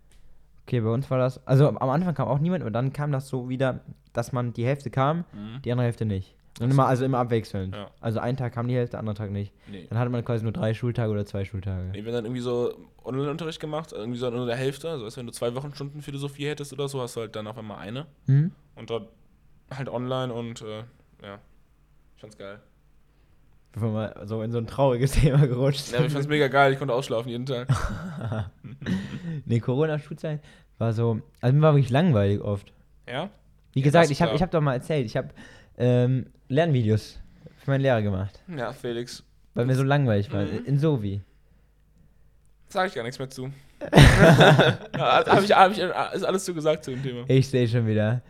Okay, 0.67 0.81
bei 0.81 0.89
uns 0.89 1.11
war 1.11 1.19
das, 1.19 1.47
also 1.47 1.69
am 1.69 1.91
Anfang 1.91 2.15
kam 2.15 2.29
auch 2.29 2.39
niemand, 2.39 2.63
aber 2.63 2.71
dann 2.71 2.95
kam 2.95 3.13
das 3.13 3.29
so 3.29 3.51
wieder, 3.51 3.81
dass 4.15 4.33
man 4.33 4.55
die 4.55 4.65
Hälfte 4.65 4.89
kam, 4.89 5.25
Mhm. 5.35 5.61
die 5.63 5.71
andere 5.71 5.85
Hälfte 5.85 6.07
nicht. 6.07 6.35
Und 6.59 6.71
immer, 6.71 6.83
so. 6.83 6.89
also 6.89 7.05
immer 7.05 7.19
abwechselnd. 7.19 7.75
Ja. 7.75 7.91
Also 8.01 8.19
einen 8.19 8.37
Tag 8.37 8.53
kam 8.53 8.69
die 8.69 8.75
Hälfte, 8.75 8.99
anderen 8.99 9.17
Tag 9.17 9.31
nicht. 9.31 9.53
Nee. 9.71 9.87
Dann 9.89 9.99
hatte 9.99 10.11
man 10.11 10.25
quasi 10.25 10.43
nur 10.43 10.53
drei 10.53 10.75
Schultage 10.75 11.11
oder 11.11 11.25
zwei 11.25 11.45
Schultage. 11.45 11.91
Nee, 11.93 12.05
wir 12.05 12.07
haben 12.07 12.13
dann 12.13 12.25
irgendwie 12.25 12.43
so 12.43 12.75
Online-Unterricht 13.05 13.61
gemacht, 13.61 13.93
irgendwie 13.93 14.19
so 14.19 14.29
nur 14.31 14.47
der 14.47 14.57
Hälfte. 14.57 14.91
Also, 14.91 15.05
als 15.05 15.17
wenn 15.17 15.27
du 15.27 15.33
zwei 15.33 15.55
Wochenstunden 15.55 16.03
Philosophie 16.03 16.47
hättest 16.49 16.73
oder 16.73 16.89
so, 16.89 17.01
hast 17.01 17.17
du 17.17 17.21
halt 17.21 17.37
dann 17.37 17.47
auf 17.47 17.57
einmal 17.57 17.79
eine. 17.79 18.07
Hm? 18.27 18.51
Und 18.75 18.91
dort 18.91 19.09
halt 19.75 19.89
online 19.89 20.33
und 20.33 20.61
äh, 20.63 20.79
ja. 21.23 21.39
Ich 22.17 22.21
fand's 22.21 22.37
geil. 22.37 22.61
Bevor 23.73 23.95
wir 23.95 24.27
so 24.27 24.43
in 24.43 24.51
so 24.51 24.59
ein 24.59 24.67
trauriges 24.67 25.13
Thema 25.21 25.47
gerutscht 25.47 25.93
Ja, 25.93 26.05
ich 26.05 26.13
fand's 26.13 26.29
mega 26.29 26.49
geil, 26.49 26.73
ich 26.73 26.79
konnte 26.79 26.93
ausschlafen 26.93 27.31
jeden 27.31 27.47
Tag. 27.47 27.69
nee, 29.47 29.61
Corona-Schulzeit 29.61 30.41
war 30.79 30.93
so, 30.93 31.21
also 31.41 31.55
mir 31.57 31.63
war 31.63 31.75
wirklich 31.75 31.91
langweilig 31.91 32.41
oft. 32.41 32.73
Ja? 33.09 33.31
Wie 33.73 33.81
Ja, 33.81 33.85
gesagt, 33.85 34.11
ich 34.11 34.21
habe 34.21 34.35
ich 34.35 34.43
hab 34.43 34.51
doch 34.51 34.61
mal 34.61 34.75
erzählt, 34.75 35.07
ich 35.07 35.17
habe 35.17 35.29
ähm, 35.79 36.27
Lernvideos 36.51 37.19
für 37.59 37.71
meinen 37.71 37.81
Lehrer 37.83 38.03
gemacht, 38.03 38.43
Ja, 38.55 38.73
Felix. 38.73 39.23
weil 39.55 39.67
mir 39.67 39.75
so 39.77 39.83
langweilig 39.85 40.33
war. 40.33 40.43
Mhm. 40.45 40.65
In 40.67 40.79
Sovi. 40.79 41.21
Sag 42.69 42.89
ich 42.89 42.95
gar 42.95 43.03
nichts 43.03 43.19
mehr 43.19 43.31
zu. 43.31 43.51
ja, 43.93 45.25
hab 45.27 45.43
ich, 45.43 45.53
hab 45.57 45.73
ich, 45.73 45.79
ist 45.79 46.25
alles 46.25 46.45
zu 46.45 46.53
gesagt 46.55 46.85
zu 46.85 46.91
dem 46.91 47.03
Thema. 47.03 47.25
Ich 47.29 47.49
sehe 47.49 47.67
schon 47.69 47.87
wieder. 47.87 48.21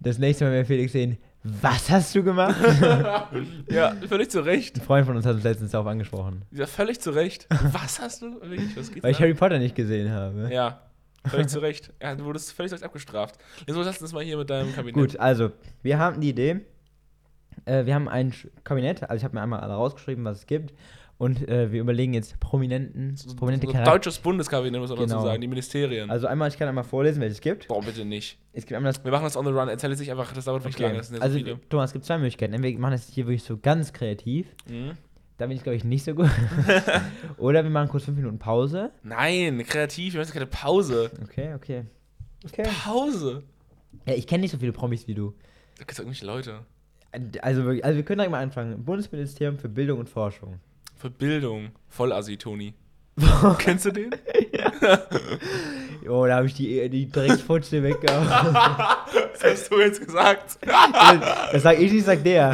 Das 0.00 0.18
nächste 0.18 0.44
Mal, 0.44 0.52
wenn 0.52 0.58
wir 0.58 0.66
Felix 0.66 0.92
sehen, 0.92 1.18
Was 1.42 1.90
hast 1.90 2.14
du 2.14 2.22
gemacht? 2.22 2.56
Ja, 3.70 3.94
völlig 4.08 4.30
zu 4.30 4.40
Recht. 4.40 4.76
Ein 4.78 4.82
Freund 4.82 5.06
von 5.06 5.16
uns 5.16 5.26
hat 5.26 5.34
uns 5.34 5.44
letztens 5.44 5.72
darauf 5.72 5.86
angesprochen. 5.86 6.42
Ja, 6.52 6.66
völlig 6.66 7.00
zu 7.00 7.10
Recht. 7.10 7.46
Was 7.72 8.00
hast 8.00 8.22
du? 8.22 8.40
Wirklich, 8.40 8.76
was 8.76 8.90
geht's 8.90 9.02
Weil 9.04 9.10
ich? 9.12 9.20
Harry 9.20 9.34
Potter 9.34 9.58
nicht 9.58 9.74
gesehen 9.74 10.10
habe. 10.10 10.48
Ja, 10.52 10.80
völlig 11.26 11.48
zu 11.48 11.58
Recht. 11.60 11.92
Ja, 12.02 12.14
du 12.14 12.24
wurdest 12.24 12.52
völlig 12.52 12.70
zu 12.70 12.76
Recht 12.76 12.84
abgestraft. 12.84 13.36
Jetzt 13.66 13.76
lass 13.76 14.00
uns 14.00 14.12
mal 14.12 14.24
hier 14.24 14.36
mit 14.38 14.48
deinem 14.48 14.72
Kabinett. 14.74 14.94
Gut, 14.94 15.16
also, 15.20 15.50
wir 15.82 15.98
haben 15.98 16.20
die 16.20 16.30
Idee. 16.30 16.60
Äh, 17.64 17.86
wir 17.86 17.94
haben 17.94 18.08
ein 18.08 18.32
Kabinett, 18.64 19.02
also 19.02 19.16
ich 19.16 19.24
habe 19.24 19.34
mir 19.34 19.42
einmal 19.42 19.60
alle 19.60 19.74
rausgeschrieben, 19.74 20.24
was 20.24 20.38
es 20.38 20.46
gibt. 20.46 20.72
Und 21.16 21.48
äh, 21.48 21.70
wir 21.70 21.80
überlegen 21.80 22.12
jetzt 22.12 22.40
Prominenten, 22.40 23.16
So, 23.16 23.36
prominente 23.36 23.66
so 23.66 23.72
Charaktere. 23.72 23.94
deutsches 23.96 24.18
Bundeskabinett, 24.18 24.80
muss 24.80 24.90
man 24.90 24.98
dazu 24.98 25.10
Genau. 25.14 25.24
sagen, 25.24 25.40
die 25.40 25.46
Ministerien. 25.46 26.10
Also 26.10 26.26
einmal, 26.26 26.48
ich 26.48 26.58
kann 26.58 26.66
einmal 26.68 26.82
vorlesen, 26.82 27.20
welches 27.20 27.36
es 27.38 27.40
gibt. 27.40 27.68
Boah, 27.68 27.80
bitte 27.82 28.04
nicht. 28.04 28.36
Es 28.52 28.66
gibt 28.66 28.76
einmal 28.76 28.92
das 28.92 29.04
Wir 29.04 29.12
machen 29.12 29.22
das 29.24 29.36
on 29.36 29.44
the 29.44 29.52
run. 29.52 29.68
Erzähl 29.68 29.92
es 29.92 30.00
nicht 30.00 30.10
einfach, 30.10 30.32
das 30.32 30.44
dauert 30.44 30.64
wirklich 30.64 30.80
lange. 30.80 30.96
Das 30.98 31.08
so 31.08 31.20
also, 31.20 31.36
viele. 31.38 31.60
Thomas, 31.68 31.90
es 31.90 31.92
gibt 31.92 32.04
zwei 32.04 32.18
Möglichkeiten. 32.18 32.52
Entweder 32.52 32.74
wir 32.76 32.80
machen 32.80 32.92
das 32.92 33.08
hier 33.08 33.26
wirklich 33.26 33.44
so 33.44 33.56
ganz 33.58 33.92
kreativ. 33.92 34.48
Mhm. 34.68 34.92
Da 35.38 35.46
bin 35.46 35.56
ich, 35.56 35.62
glaube 35.62 35.76
ich, 35.76 35.84
nicht 35.84 36.04
so 36.04 36.14
gut. 36.14 36.30
Oder 37.38 37.62
wir 37.62 37.70
machen 37.70 37.88
kurz 37.88 38.04
fünf 38.04 38.16
Minuten 38.16 38.38
Pause. 38.38 38.90
Nein, 39.04 39.62
kreativ, 39.66 40.14
wir 40.14 40.20
machen 40.20 40.32
keine 40.32 40.46
Pause. 40.46 41.10
Okay, 41.22 41.54
okay. 41.54 41.84
Okay. 42.44 42.64
Pause. 42.84 43.42
Ja, 44.06 44.14
ich 44.14 44.26
kenne 44.26 44.42
nicht 44.42 44.50
so 44.50 44.58
viele 44.58 44.72
Promis 44.72 45.06
wie 45.08 45.14
du. 45.14 45.30
Da 45.76 45.80
gibt 45.80 45.92
es 45.92 45.98
irgendwelche 45.98 46.26
Leute. 46.26 46.60
Also, 47.42 47.64
wirklich- 47.64 47.84
also 47.84 47.96
wir 47.96 48.04
können 48.04 48.18
direkt 48.18 48.32
mal 48.32 48.42
anfangen. 48.42 48.84
Bundesministerium 48.84 49.58
für 49.58 49.68
Bildung 49.68 50.00
und 50.00 50.08
Forschung. 50.08 50.60
Für 50.96 51.10
Bildung. 51.10 51.70
Vollassi, 51.88 52.36
Toni. 52.36 52.74
Kennst 53.58 53.84
du 53.84 53.92
den? 53.92 54.10
Oh, 56.08 56.26
da 56.26 56.36
habe 56.36 56.46
ich 56.46 56.54
die, 56.54 56.88
die 56.90 57.10
Drecksfutsche 57.10 57.82
weggehauen. 57.82 58.26
Was 58.54 59.42
hast 59.44 59.70
du 59.72 59.78
jetzt 59.80 60.04
gesagt? 60.04 60.58
das 61.52 61.62
sag 61.62 61.78
ich 61.78 61.92
nicht, 61.92 62.04
sagt 62.04 62.26
der. 62.26 62.50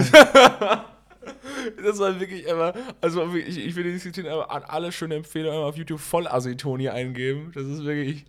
Das 1.82 1.98
war 1.98 2.18
wirklich 2.20 2.46
immer, 2.46 2.72
also 3.00 3.34
ich, 3.34 3.58
ich 3.58 3.74
will 3.76 3.84
diskutieren, 3.84 4.28
aber 4.28 4.50
an 4.50 4.62
alle 4.64 4.92
schöne 4.92 5.14
Empfehlungen 5.16 5.60
auf 5.62 5.76
YouTube 5.76 6.00
Vollassi-Toni 6.00 6.88
eingeben. 6.88 7.52
Das 7.54 7.64
ist 7.64 7.84
wirklich 7.84 8.24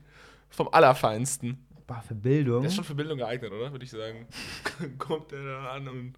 vom 0.49 0.69
Allerfeinsten. 0.71 1.57
Boah, 1.91 2.01
für 2.07 2.15
Bildung. 2.15 2.61
Der 2.61 2.69
ist 2.69 2.75
schon 2.75 2.85
für 2.85 2.95
Bildung 2.95 3.17
geeignet, 3.17 3.51
oder? 3.51 3.69
Würde 3.69 3.83
ich 3.83 3.91
sagen. 3.91 4.25
Kommt 4.97 5.31
der 5.31 5.43
da 5.43 5.71
an 5.71 5.89
und 5.89 6.13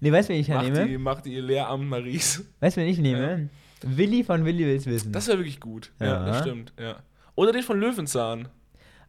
Nee, 0.00 0.12
weißt 0.12 0.28
du, 0.28 0.34
wen 0.34 0.40
ich 0.40 0.48
macht 0.48 0.64
nehme? 0.64 0.86
die, 0.86 0.98
macht 0.98 1.26
ihr 1.26 1.40
Lehramt 1.40 1.88
Maries. 1.88 2.44
Weißt 2.60 2.76
du, 2.76 2.82
wen 2.82 2.88
ich 2.88 2.98
nehme? 2.98 3.48
Willi 3.80 4.22
von 4.22 4.44
Willi 4.44 4.66
will's 4.66 4.84
wissen. 4.84 5.12
Das 5.12 5.28
wäre 5.28 5.38
wirklich 5.38 5.60
gut. 5.60 5.92
Ja. 5.98 6.06
Ja. 6.06 6.26
das 6.26 6.40
stimmt, 6.42 6.74
ja. 6.78 6.96
Oder 7.36 7.52
den 7.52 7.62
von 7.62 7.80
Löwenzahn. 7.80 8.48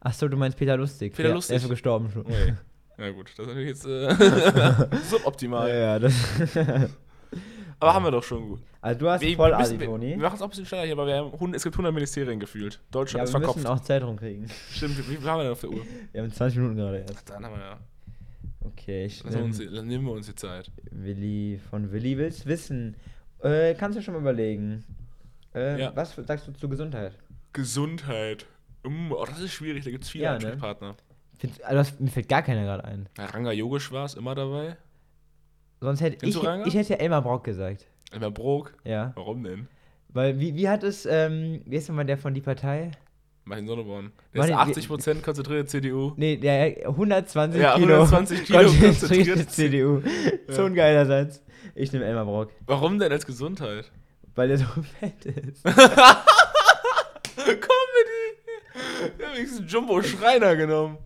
Achso, 0.00 0.26
du 0.26 0.38
meinst 0.38 0.56
Peter 0.56 0.78
Lustig. 0.78 1.14
Peter 1.14 1.34
Lustig. 1.34 1.48
Der 1.50 1.56
ist 1.58 1.62
so 1.64 1.68
gestorben 1.68 2.10
schon. 2.10 2.22
Okay. 2.22 2.54
Ja 2.98 3.10
gut, 3.10 3.26
das 3.36 3.40
ist 3.40 3.46
natürlich 3.48 3.68
jetzt 3.68 3.84
äh, 3.84 4.86
suboptimal. 5.10 5.68
Ja, 5.68 5.74
ja, 5.74 5.98
das. 5.98 6.14
Aber 7.78 7.94
haben 7.94 8.04
wir 8.04 8.10
doch 8.10 8.22
schon 8.22 8.48
gut. 8.48 8.60
Also 8.80 9.00
du 9.00 9.10
hast 9.10 9.20
Wir, 9.20 9.36
voll 9.36 9.50
wir, 9.50 9.58
müssen, 9.58 9.80
wir, 9.80 9.86
Toni. 9.86 10.10
wir 10.10 10.16
machen 10.18 10.36
es 10.36 10.40
auch 10.40 10.46
ein 10.46 10.50
bisschen 10.50 10.66
schneller 10.66 10.84
hier, 10.84 10.92
aber 10.92 11.06
wir 11.06 11.16
haben, 11.16 11.32
100 11.32 11.56
es 11.56 11.62
gibt 11.64 11.74
100 11.74 11.92
Ministerien 11.92 12.40
gefühlt. 12.40 12.80
Deutschland 12.90 13.18
Ja, 13.20 13.24
ist 13.24 13.28
wir 13.34 13.38
verkopft. 13.40 13.56
müssen 13.58 13.66
auch 13.68 13.80
Zeit 13.80 14.02
rumkriegen. 14.02 14.48
Stimmt, 14.72 14.96
wie 14.98 15.02
viel 15.16 15.28
haben 15.28 15.38
wir 15.38 15.42
denn 15.44 15.52
auf 15.52 15.60
der 15.60 15.70
Uhr? 15.70 15.82
Wir 16.12 16.22
haben 16.22 16.32
20 16.32 16.58
Minuten 16.58 16.76
gerade 16.76 16.98
erst. 16.98 17.28
Dann 17.28 17.44
haben 17.44 17.54
wir 17.56 17.60
ja. 17.62 17.78
Okay, 18.64 19.04
ich 19.06 19.24
wir 19.24 19.42
uns, 19.44 19.58
dann 19.58 19.86
nehmen 19.86 20.04
wir 20.06 20.12
uns 20.12 20.26
die 20.26 20.34
Zeit. 20.34 20.70
Willi 20.90 21.60
von 21.70 21.92
Willi 21.92 22.16
will's 22.18 22.46
wissen. 22.46 22.96
Äh, 23.42 23.74
kannst 23.74 23.98
du 23.98 24.02
schon 24.02 24.14
mal 24.14 24.20
überlegen. 24.20 24.84
Äh, 25.54 25.80
Ja. 25.80 25.92
Was 25.94 26.14
sagst 26.16 26.48
du 26.48 26.52
zu 26.52 26.68
Gesundheit? 26.68 27.12
Gesundheit. 27.52 28.46
Mm, 28.84 29.12
oh, 29.12 29.24
das 29.24 29.40
ist 29.40 29.52
schwierig, 29.52 29.84
da 29.84 29.90
gibt 29.90 30.04
es 30.04 30.10
viele 30.10 30.24
Ja, 30.24 30.30
ne? 30.30 30.36
Ansprechpartner. 30.36 30.96
Find, 31.38 31.62
also 31.64 31.92
mir 31.98 32.10
fällt 32.10 32.28
gar 32.28 32.42
keiner 32.42 32.62
gerade 32.64 32.84
ein. 32.84 33.08
Ja, 33.18 33.26
Ranga 33.26 33.52
Yogesh 33.52 33.92
war 33.92 34.04
es 34.06 34.14
immer 34.14 34.34
dabei. 34.34 34.76
Sonst 35.80 36.00
hätte 36.00 36.26
ich, 36.26 36.36
ich 36.66 36.74
hätte 36.74 36.92
ja 36.94 36.96
Elmar 36.98 37.22
Brock 37.22 37.44
gesagt. 37.44 37.86
Elmar 38.12 38.30
Brok. 38.30 38.74
Ja. 38.84 39.12
Warum 39.14 39.42
denn? 39.44 39.68
Weil, 40.08 40.38
wie, 40.40 40.54
wie 40.56 40.68
hat 40.68 40.82
es, 40.82 41.04
ähm, 41.06 41.60
wie 41.66 41.76
ist 41.76 41.88
nochmal 41.88 42.06
der 42.06 42.16
von 42.16 42.32
die 42.32 42.40
Partei? 42.40 42.90
Martin 43.44 43.66
Sonneborn. 43.66 44.12
Der 44.34 44.44
ist 44.44 44.50
Martin, 44.50 44.82
80% 44.82 45.22
konzentrierte 45.22 45.66
CDU. 45.66 46.12
Nee, 46.16 46.36
der 46.36 46.88
120 46.88 47.60
Ja, 47.60 47.74
Kilo. 47.76 47.94
120 48.02 48.44
Kilo 48.44 48.58
konzentrierte 48.60 49.32
konzentriert. 49.32 49.50
CDU. 49.50 50.02
So 50.48 50.64
ein 50.64 50.74
geiler 50.74 51.06
Satz. 51.06 51.42
Ich 51.74 51.92
nehme 51.92 52.06
Elmar 52.06 52.24
Brock. 52.24 52.50
Warum 52.66 52.98
denn 52.98 53.12
als 53.12 53.26
Gesundheit? 53.26 53.92
Weil 54.34 54.50
er 54.50 54.58
so 54.58 54.64
fett 55.00 55.26
ist. 55.26 55.62
Comedy! 57.36 57.62
Der 59.18 59.28
hat 59.28 59.36
wenigstens 59.36 59.70
Jumbo 59.72 60.02
Schreiner 60.02 60.56
genommen. 60.56 60.98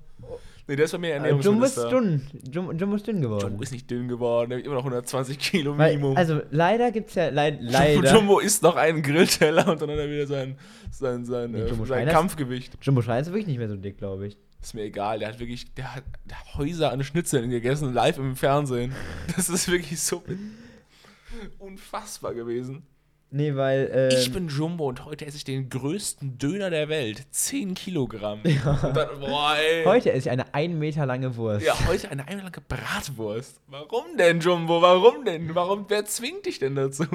Nee, 0.70 0.76
der 0.76 0.84
ist 0.84 0.92
bei 0.92 0.98
mir 0.98 1.16
Äh, 1.16 1.34
Jumbo 1.34 1.64
ist 1.64 1.76
dünn. 1.90 2.22
Jumbo, 2.48 2.70
Jumbo 2.72 2.94
ist 2.94 3.04
dünn 3.04 3.20
geworden. 3.20 3.42
Jumbo 3.48 3.62
ist 3.64 3.72
nicht 3.72 3.90
dünn 3.90 4.06
geworden, 4.06 4.50
der 4.50 4.58
hat 4.60 4.64
immer 4.64 4.76
noch 4.76 4.84
120 4.84 5.36
Kilo 5.36 5.76
Weil, 5.76 5.94
Minimum. 5.96 6.16
also 6.16 6.42
leider 6.52 6.92
gibt's 6.92 7.16
ja 7.16 7.28
leid, 7.30 7.54
Jumbo, 7.60 7.72
leider. 7.72 8.14
Jumbo 8.14 8.38
isst 8.38 8.62
noch 8.62 8.76
einen 8.76 9.02
Grillteller 9.02 9.66
und 9.66 9.82
dann 9.82 9.90
hat 9.90 9.98
er 9.98 10.08
wieder 10.08 10.28
sein, 10.28 10.56
sein, 10.92 11.24
sein, 11.24 11.50
Nee, 11.50 11.62
äh, 11.62 11.74
sein 11.74 11.86
Schreiner 11.86 12.10
ist- 12.12 12.16
Kampfgewicht. 12.16 12.78
Jumbo 12.82 13.02
Schrein 13.02 13.20
ist 13.22 13.26
wirklich 13.28 13.48
nicht 13.48 13.58
mehr 13.58 13.68
so 13.68 13.74
dick, 13.74 13.98
glaube 13.98 14.28
ich. 14.28 14.36
Ist 14.62 14.74
mir 14.74 14.82
egal, 14.82 15.18
der 15.18 15.28
hat 15.30 15.40
wirklich, 15.40 15.74
der 15.74 15.96
hat, 15.96 16.04
der 16.24 16.38
hat 16.38 16.54
Häuser 16.56 16.92
an 16.92 17.02
Schnitzeln 17.02 17.50
gegessen, 17.50 17.92
live 17.92 18.18
im 18.18 18.36
Fernsehen. 18.36 18.94
Das 19.34 19.48
ist 19.48 19.68
wirklich 19.68 20.00
so 20.00 20.22
unfassbar 21.58 22.34
gewesen. 22.34 22.84
Nee, 23.32 23.54
weil. 23.54 23.90
Ähm, 23.92 24.18
Ich 24.18 24.32
bin 24.32 24.48
Jumbo 24.48 24.88
und 24.88 25.04
heute 25.04 25.24
esse 25.26 25.36
ich 25.36 25.44
den 25.44 25.68
größten 25.68 26.38
Döner 26.38 26.68
der 26.70 26.88
Welt. 26.88 27.22
10 27.30 27.74
Kilogramm. 27.74 28.40
Und 28.44 28.96
dann, 28.96 29.20
boah, 29.20 29.54
ey. 29.56 29.84
Heute 29.84 30.12
esse 30.12 30.28
ich 30.28 30.30
eine 30.30 30.52
1 30.52 30.74
Meter 30.74 31.06
lange 31.06 31.36
Wurst. 31.36 31.64
Ja, 31.64 31.74
heute 31.86 32.10
eine 32.10 32.26
einmal 32.26 32.44
lange 32.44 32.60
Bratwurst. 32.66 33.60
Warum 33.68 34.16
denn, 34.18 34.40
Jumbo? 34.40 34.82
Warum 34.82 35.24
denn? 35.24 35.54
Warum, 35.54 35.84
wer 35.88 36.04
zwingt 36.04 36.46
dich 36.46 36.58
denn 36.58 36.74
dazu? 36.74 37.04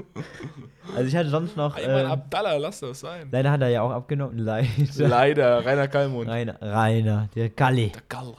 Also 0.96 1.08
ich 1.08 1.16
hatte 1.16 1.30
sonst 1.30 1.58
noch. 1.58 1.76
Einmal 1.76 2.06
Ähm, 2.06 2.12
Abdallah, 2.12 2.58
lass 2.58 2.80
das 2.80 3.00
sein. 3.00 3.28
leider 3.32 3.52
hat 3.52 3.62
er 3.62 3.70
ja 3.70 3.82
auch 3.82 3.90
abgenommen. 3.90 4.38
Leider. 4.46 4.68
Leider, 4.98 5.66
Rainer 5.66 5.88
Kallmund. 5.88 6.30
Rainer, 6.30 6.62
Rainer, 6.62 7.28
der 7.36 7.50
Galli. 7.50 7.90
Der 7.90 8.04
Gall. 8.08 8.36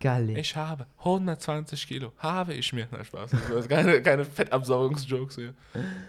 Galli. 0.00 0.38
Ich 0.38 0.56
habe 0.56 0.86
120 0.98 1.86
Kilo. 1.86 2.12
Habe 2.18 2.54
ich 2.54 2.72
mir. 2.72 2.88
Na, 2.90 3.04
Spaß. 3.04 3.30
Das 3.50 3.68
keine, 3.68 4.00
keine 4.02 4.24
Fettabsaugungsjokes 4.24 5.36
hier. 5.36 5.54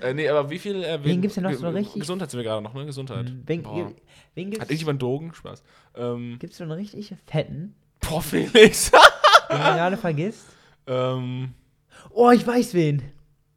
Äh, 0.01 0.13
nee, 0.13 0.27
aber 0.29 0.49
wie 0.49 0.57
viel. 0.59 0.81
Äh, 0.83 0.99
Wen 1.03 1.21
gibt's 1.21 1.35
denn 1.35 1.43
noch 1.43 1.53
so 1.53 1.69
richtig- 1.69 1.99
Gesundheit 2.01 2.31
sind 2.31 2.39
wir 2.39 2.45
gerade 2.45 2.61
noch, 2.63 2.73
ne? 2.73 2.85
Gesundheit. 2.85 3.31
Wen, 3.45 3.61
Boah. 3.63 3.91
wen 4.33 4.45
Hat 4.47 4.51
gibt's, 4.51 4.69
irgendjemand 4.69 5.01
Drogen? 5.01 5.33
Spaß. 5.33 5.61
Ähm, 5.95 6.37
gibt's 6.39 6.57
so 6.57 6.63
einen 6.63 6.71
richtig 6.71 7.13
fetten, 7.27 7.75
boah, 7.99 8.21
Felix. 8.21 8.91
den 9.49 9.59
man 9.59 9.75
gerade 9.75 9.97
vergisst? 9.97 10.45
ähm, 10.87 11.53
Oh, 12.11 12.31
ich 12.31 12.47
weiß 12.47 12.73
wen. 12.73 13.01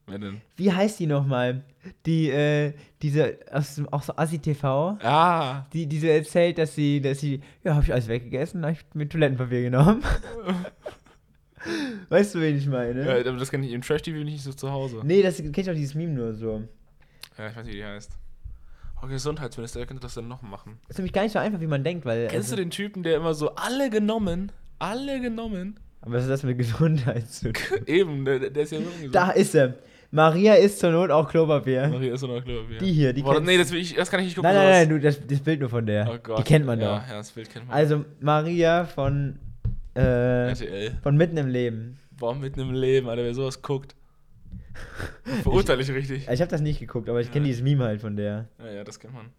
wer 0.06 0.18
denn? 0.18 0.40
Wie 0.56 0.72
heißt 0.72 0.98
die 0.98 1.06
nochmal? 1.06 1.62
Die, 2.06 2.30
äh, 2.30 2.72
diese, 3.02 3.38
aus, 3.50 3.74
dem- 3.76 3.88
auch 3.92 4.02
so 4.02 4.16
Assi 4.16 4.38
TV. 4.38 4.98
Ah, 5.02 5.66
Die, 5.72 5.86
die 5.86 5.98
so 5.98 6.06
erzählt, 6.06 6.58
dass 6.58 6.74
sie, 6.74 7.00
dass 7.00 7.20
sie, 7.20 7.40
ja, 7.62 7.74
hab 7.74 7.84
ich 7.84 7.92
alles 7.92 8.08
weggegessen, 8.08 8.64
hab 8.64 8.72
ich 8.72 8.84
mit 8.94 9.10
Toilettenpapier 9.10 9.62
genommen. 9.62 10.02
weißt 12.08 12.34
du, 12.34 12.40
wen 12.40 12.56
ich 12.56 12.66
meine? 12.66 13.04
ja, 13.06 13.28
aber 13.28 13.38
das 13.38 13.50
kenne 13.50 13.66
ich 13.66 13.72
im 13.72 13.82
Trash-TV 13.82 14.24
nicht 14.24 14.42
so 14.42 14.52
zu 14.52 14.70
Hause. 14.70 15.00
Nee, 15.04 15.22
das 15.22 15.36
kenn 15.38 15.52
ich 15.56 15.70
auch 15.70 15.74
dieses 15.74 15.94
Meme 15.94 16.12
nur 16.12 16.34
so. 16.34 16.62
Ja, 17.38 17.48
ich 17.48 17.56
weiß 17.56 17.64
nicht, 17.64 17.74
wie 17.74 17.78
die 17.78 17.84
heißt. 17.84 18.12
Oh, 19.02 19.06
Gesundheitsminister, 19.06 19.80
wer 19.80 19.86
könnte 19.86 20.02
das 20.02 20.14
denn 20.14 20.28
noch 20.28 20.42
machen? 20.42 20.78
ist 20.88 20.98
nämlich 20.98 21.12
gar 21.12 21.22
nicht 21.22 21.32
so 21.32 21.38
einfach, 21.38 21.60
wie 21.60 21.66
man 21.66 21.84
denkt, 21.84 22.04
weil. 22.06 22.28
Kennst 22.28 22.50
also, 22.50 22.56
du 22.56 22.62
den 22.62 22.70
Typen, 22.70 23.02
der 23.02 23.16
immer 23.16 23.34
so 23.34 23.54
alle 23.54 23.90
genommen, 23.90 24.52
alle 24.78 25.20
genommen? 25.20 25.78
Aber 26.00 26.14
was 26.14 26.24
ist 26.24 26.30
das 26.30 26.42
mit 26.42 26.58
Gesundheit 26.58 27.28
zu 27.30 27.52
tun? 27.52 27.78
Eben, 27.86 28.24
der, 28.24 28.50
der 28.50 28.62
ist 28.62 28.72
ja 28.72 28.78
so 28.78 28.84
ungesund. 28.86 29.14
Da 29.14 29.30
ist 29.30 29.54
er. 29.54 29.74
Maria 30.14 30.54
isst 30.54 30.78
zur 30.78 30.92
Not 30.92 31.10
auch 31.10 31.28
Klopapier. 31.28 31.88
Maria 31.88 32.14
ist 32.14 32.20
so 32.20 32.28
noch 32.28 32.40
Klopapier. 32.40 32.78
Die 32.78 32.92
hier, 32.92 33.12
die 33.12 33.22
Boah, 33.22 33.32
kennst 33.34 33.46
nee, 33.48 33.58
das, 33.58 33.72
will 33.72 33.80
ich, 33.80 33.94
das 33.96 34.08
kann 34.08 34.20
ich 34.20 34.26
nicht 34.26 34.36
gucken. 34.36 34.48
Nein, 34.52 34.62
nein, 34.62 34.70
nein, 34.70 34.88
du, 34.88 35.00
das, 35.00 35.26
das 35.26 35.40
Bild 35.40 35.58
nur 35.58 35.68
von 35.68 35.84
der. 35.84 36.08
Oh 36.08 36.18
Gott. 36.22 36.38
Die 36.38 36.42
kennt 36.44 36.64
man 36.64 36.80
ja, 36.80 37.00
doch. 37.00 37.08
Ja, 37.08 37.14
das 37.16 37.32
Bild 37.32 37.50
kennt 37.50 37.66
man. 37.66 37.76
Also 37.76 38.04
Maria 38.20 38.84
von 38.84 39.40
äh, 39.96 40.50
RTL. 40.50 40.96
von 41.02 41.16
mitten 41.16 41.36
im 41.36 41.48
Leben. 41.48 41.98
Boah, 42.16 42.32
mitten 42.32 42.60
im 42.60 42.72
Leben, 42.72 43.08
Alter, 43.08 43.24
wer 43.24 43.34
sowas 43.34 43.60
guckt. 43.60 43.96
Verurteile 45.42 45.82
ich 45.82 45.90
richtig. 45.90 46.28
Ich 46.30 46.40
habe 46.40 46.50
das 46.50 46.60
nicht 46.60 46.78
geguckt, 46.78 47.08
aber 47.08 47.20
ich 47.20 47.32
kenne 47.32 47.46
Ja. 47.46 47.48
dieses 47.48 47.64
Meme 47.64 47.82
halt 47.84 48.00
von 48.00 48.14
der. 48.14 48.46
Ja, 48.60 48.70
ja, 48.70 48.84
das 48.84 49.00
kennt 49.00 49.14
man. 49.14 49.30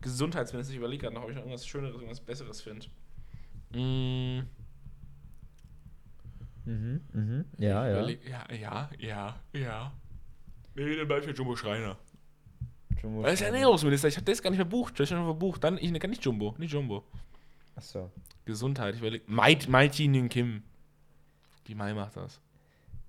Gesundheitsminister, 0.00 0.72
ich 0.72 0.78
überlege 0.78 1.02
gerade 1.02 1.16
noch, 1.16 1.24
ob 1.24 1.28
ich 1.28 1.36
noch 1.36 1.42
irgendwas 1.42 1.66
Schöneres, 1.66 1.94
irgendwas 1.94 2.20
Besseres 2.20 2.62
finde. 2.62 2.86
Mm, 3.74 4.46
Mhm, 6.68 7.00
mhm. 7.14 7.44
Ja, 7.56 7.88
ja. 7.88 8.08
ja, 8.08 8.44
ja, 8.54 8.90
ja, 8.98 9.40
ja. 9.54 9.92
Dann 10.74 11.08
bleib 11.08 11.20
ich 11.20 11.24
für 11.24 11.34
Jumbo 11.34 11.56
Schreiner. 11.56 11.96
Jumbo 13.02 13.22
Er 13.22 13.32
ist 13.32 13.38
Schreiner. 13.38 13.54
Ernährungsminister, 13.54 14.08
ich 14.08 14.16
habe 14.16 14.26
das 14.26 14.42
gar 14.42 14.50
nicht 14.50 14.58
verbucht. 14.58 14.94
Das 14.94 15.04
ist 15.04 15.08
schon 15.08 15.24
verbucht. 15.24 15.64
Dann, 15.64 15.78
ich 15.78 15.98
kann 15.98 16.10
nicht 16.10 16.22
Jumbo, 16.22 16.54
nicht 16.58 16.74
Jumbo. 16.74 17.04
Achso. 17.74 18.12
Gesundheit, 18.44 18.94
ich 18.94 19.00
überlege. 19.00 19.24
Nguyen 19.26 20.28
Kim. 20.28 20.62
Die 21.68 21.74
Mai 21.74 21.94
macht 21.94 22.16
das. 22.16 22.38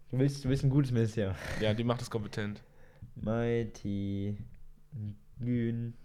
Du 0.09 0.17
willst, 0.17 0.45
du 0.45 0.49
willst 0.49 0.63
ein 0.63 0.69
gutes 0.69 0.91
Ministerium. 0.91 1.35
Ja, 1.59 1.73
die 1.73 1.83
macht 1.83 1.99
das 1.99 2.09
kompetent. 2.09 2.63
Mighty 3.15 4.37
Gün. 5.39 5.95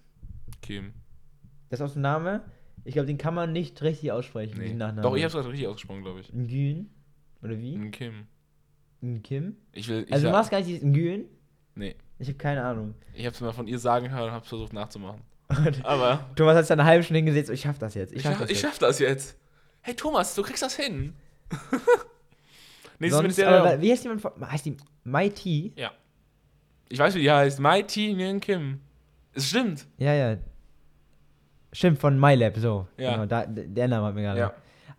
Kim. 0.60 0.92
Das 1.70 1.78
ist 1.78 1.86
auch 1.86 1.92
so 1.92 2.00
ein 2.00 2.02
Name? 2.02 2.44
Ich 2.84 2.94
glaube, 2.94 3.06
den 3.06 3.18
kann 3.18 3.34
man 3.34 3.52
nicht 3.52 3.80
richtig 3.82 4.10
aussprechen. 4.10 4.58
Nee. 4.58 5.02
Doch, 5.02 5.14
ich 5.14 5.22
hab's 5.22 5.34
gerade 5.34 5.48
richtig 5.48 5.68
ausgesprochen, 5.68 6.02
glaube 6.02 6.20
ich. 6.20 6.32
Gün. 6.32 6.90
Oder 7.44 7.58
wie? 7.58 7.74
Ein 7.76 7.90
Kim. 7.90 8.26
Ein 9.02 9.22
Kim? 9.22 9.56
Ich 9.72 9.86
will. 9.88 10.04
Ich 10.06 10.12
Also 10.12 10.26
du 10.26 10.32
machst 10.32 10.50
gar 10.50 10.58
nicht 10.58 10.68
diesen 10.70 10.92
Ngün? 10.92 11.26
Nee. 11.74 11.94
Ich 12.18 12.28
habe 12.28 12.38
keine 12.38 12.64
Ahnung. 12.64 12.94
Ich 13.12 13.26
hab's 13.26 13.40
mal 13.40 13.52
von 13.52 13.66
ihr 13.68 13.78
sagen 13.78 14.10
hören 14.10 14.28
und 14.28 14.32
hab's 14.32 14.48
versucht 14.48 14.72
nachzumachen. 14.72 15.20
Aber. 15.82 16.26
Thomas 16.36 16.56
hat 16.56 16.64
sich 16.64 16.72
eine 16.72 16.84
halbe 16.84 17.02
Stunde 17.04 17.18
hingesetzt, 17.18 17.50
ich 17.50 17.60
schaff 17.60 17.78
das 17.78 17.94
jetzt. 17.94 18.12
Ich 18.12 18.18
Ich, 18.18 18.22
schaff 18.22 18.38
das 18.38 18.50
ich 18.50 18.56
jetzt. 18.56 18.62
schaff 18.62 18.78
das 18.78 18.98
jetzt. 18.98 19.36
Hey 19.82 19.94
Thomas, 19.94 20.34
du 20.34 20.42
kriegst 20.42 20.62
das 20.62 20.74
hin. 20.76 21.12
Nächstes 22.98 23.10
Sonst, 23.10 23.22
Ministerium. 23.22 23.54
aber, 23.66 23.80
wie 23.80 23.90
heißt 23.92 24.04
jemand 24.04 24.20
von. 24.22 24.32
Heißt 24.50 24.64
die 24.66 24.76
Mighty? 25.04 25.72
Ja. 25.76 25.90
Ich 26.88 26.98
weiß, 26.98 27.14
wie 27.16 27.20
die 27.22 27.30
heißt. 27.30 27.60
Mighty 27.60 28.14
Nguyen 28.14 28.40
Kim. 28.40 28.80
Es 29.34 29.48
stimmt. 29.50 29.86
Ja, 29.98 30.14
ja. 30.14 30.36
Stimmt, 31.72 31.98
von 31.98 32.18
MyLab, 32.18 32.56
so. 32.56 32.86
Ja. 32.96 33.12
Genau, 33.12 33.26
da, 33.26 33.44
der 33.46 33.88
Name 33.88 34.06
hat 34.06 34.14
mir 34.14 34.22
gerade. 34.22 34.38
Ja. 34.40 34.54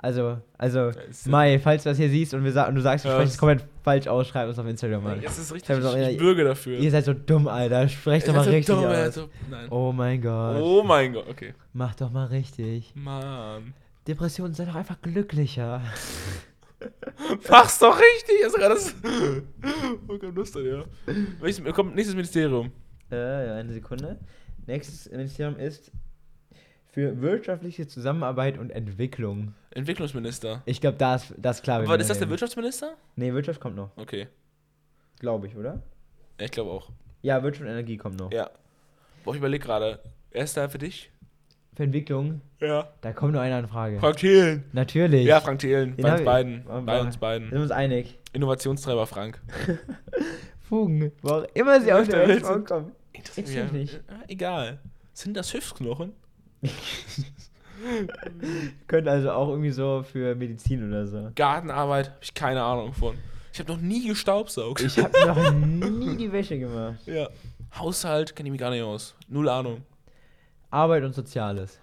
Also, 0.05 0.37
also, 0.57 0.89
ist- 1.09 1.27
Mai, 1.27 1.57
falls 1.59 1.81
du 1.83 1.89
das 1.89 1.97
hier 1.97 2.09
siehst 2.09 2.33
und, 2.35 2.43
wir 2.43 2.51
sa 2.51 2.67
und 2.67 2.75
du 2.75 2.81
sagst, 2.81 3.05
du 3.05 3.09
Ja, 3.09 3.15
sprichst 3.15 3.29
das- 3.31 3.35
es 3.35 3.39
komplett 3.39 3.63
falsch 3.83 4.07
aus, 4.07 4.27
schreib 4.27 4.47
uns 4.47 4.59
auf 4.59 4.67
Instagram 4.67 5.05
an. 5.07 5.21
Das 5.21 5.37
ist 5.39 5.51
richtig. 5.53 5.79
Doch- 5.79 5.97
Ich 5.97 6.17
bürge 6.17 6.43
dafür. 6.43 6.77
Ihr 6.77 6.91
seid 6.91 7.05
so 7.05 7.13
dumm, 7.13 7.47
Alter. 7.47 7.87
Sprecht 7.87 8.27
doch 8.27 8.33
mal 8.35 8.43
so 8.43 8.51
richtig 8.51 8.75
dumm, 8.75 8.85
aus. 8.85 8.95
also- 8.95 9.29
Nein. 9.49 9.67
Oh 9.71 9.91
mein 9.91 10.21
Gott. 10.21 10.61
Oh 10.61 10.83
mein 10.83 11.13
Gott, 11.13 11.25
okay. 11.29 11.53
Mach 11.73 11.95
doch 11.95 12.11
mal 12.11 12.25
richtig. 12.25 12.91
Mann. 12.95 13.73
Depressionen 14.07 14.53
sind 14.53 14.69
doch 14.69 14.75
einfach 14.75 15.01
glücklicher. 15.01 15.81
Mach's 17.49 17.79
doch 17.79 17.97
richtig. 17.99 18.43
Also 18.43 18.57
gerade 18.57 18.75
das. 18.75 18.93
Oh 20.07 20.17
Gott, 20.19 20.35
Lust 20.35 20.55
an, 20.57 20.65
ja. 20.65 20.83
Welches, 21.39 21.63
kommt 21.73 21.95
nächstes 21.95 22.15
Ministerium. 22.15 22.71
Äh, 23.11 23.47
ja, 23.47 23.55
eine 23.55 23.73
Sekunde. 23.73 24.19
Nächstes 24.67 25.09
Ministerium 25.11 25.57
ist 25.57 25.91
für 26.91 27.21
wirtschaftliche 27.21 27.87
Zusammenarbeit 27.87 28.57
und 28.57 28.69
Entwicklung. 28.71 29.53
Entwicklungsminister. 29.75 30.63
Ich 30.65 30.81
glaube, 30.81 30.97
da 30.97 31.15
ist, 31.15 31.33
das 31.37 31.57
ist 31.57 31.63
klar. 31.63 31.81
Aber 31.81 31.99
ist 31.99 32.09
das 32.09 32.17
der. 32.19 32.29
Wirtschaftsminister? 32.29 32.95
Nee, 33.15 33.31
Wirtschaft 33.33 33.59
kommt 33.59 33.75
noch. 33.75 33.91
Okay. 33.95 34.27
Glaube 35.19 35.47
ich, 35.47 35.55
oder? 35.55 35.81
Ich 36.39 36.49
glaube 36.51 36.71
auch. 36.71 36.89
Ja, 37.21 37.41
Wirtschaft 37.43 37.65
und 37.65 37.71
Energie 37.71 37.97
kommt 37.97 38.19
noch. 38.19 38.31
Ja. 38.31 38.49
Boah, 39.23 39.33
ich 39.33 39.37
überlege 39.39 39.63
gerade. 39.63 39.99
Wer 40.31 40.43
ist 40.43 40.57
da 40.57 40.67
für 40.67 40.77
dich? 40.79 41.11
Für 41.75 41.83
Entwicklung, 41.83 42.39
Ja. 42.61 42.87
da 43.01 43.11
kommt 43.11 43.33
nur 43.33 43.41
einer 43.41 43.59
in 43.59 43.67
Frage. 43.67 43.99
Frank 43.99 44.17
Thelen. 44.17 44.63
Natürlich. 44.71 45.25
Ja, 45.25 45.41
Frank 45.41 45.59
Thelen. 45.59 45.95
Den 45.97 46.03
Bei 46.03 46.13
uns 46.13 46.23
beiden. 46.23 46.63
Bei 46.85 46.99
uns 47.01 47.13
Sind 47.13 47.19
beiden. 47.19 47.51
wir 47.51 47.59
uns 47.61 47.71
einig. 47.71 48.17
Innovationstreiber 48.31 49.05
Frank. 49.07 49.41
Fugen. 50.61 51.11
Wo 51.21 51.29
auch 51.33 51.43
immer 51.53 51.81
sie 51.81 51.91
auf 51.91 52.07
der 52.07 52.27
Welt 52.29 52.45
sind- 52.45 52.67
vorkommen. 52.67 52.91
Interessiert 53.11 53.73
mich 53.73 53.91
ja- 53.93 53.99
Egal. 54.27 54.79
Sind 55.13 55.35
das 55.35 55.53
Hüftknochen? 55.53 56.13
Könnte 58.87 59.11
also 59.11 59.31
auch 59.31 59.49
irgendwie 59.49 59.71
so 59.71 60.03
für 60.03 60.35
Medizin 60.35 60.87
oder 60.87 61.07
so. 61.07 61.31
Gartenarbeit? 61.35 62.07
Habe 62.07 62.17
ich 62.21 62.33
keine 62.33 62.63
Ahnung 62.63 62.93
von. 62.93 63.15
Ich 63.53 63.59
habe 63.59 63.71
noch 63.71 63.79
nie 63.79 64.07
gestaubsaugt. 64.07 64.81
Ich 64.81 64.97
habe 64.97 65.17
noch 65.27 65.53
nie 65.89 66.17
die 66.17 66.31
Wäsche 66.31 66.59
gemacht. 66.59 66.99
ja. 67.05 67.29
Haushalt 67.77 68.35
kenne 68.35 68.47
ich 68.47 68.51
mich 68.51 68.59
gar 68.61 68.69
nicht 68.69 68.83
aus. 68.83 69.15
Null 69.27 69.49
Ahnung. 69.49 69.81
Arbeit 70.69 71.03
und 71.03 71.13
Soziales. 71.13 71.79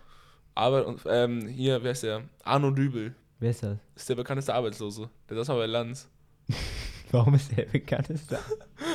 Arbeit 0.55 0.87
und, 0.87 1.01
ähm, 1.07 1.47
hier, 1.49 1.83
wer 1.83 1.93
ist 1.93 2.03
der? 2.03 2.23
Arno 2.45 2.71
Dübel. 2.71 3.15
Wer 3.41 3.51
ist 3.51 3.63
das? 3.63 3.79
Ist 3.97 4.09
der 4.09 4.15
bekannteste 4.15 4.55
Arbeitslose. 4.55 5.11
Der 5.29 5.37
saß 5.37 5.49
mal 5.49 5.57
bei 5.59 5.67
Lanz. 5.67 6.09
Warum 7.11 7.35
ist 7.35 7.55
der 7.57 7.65
bekannteste? 7.65 8.39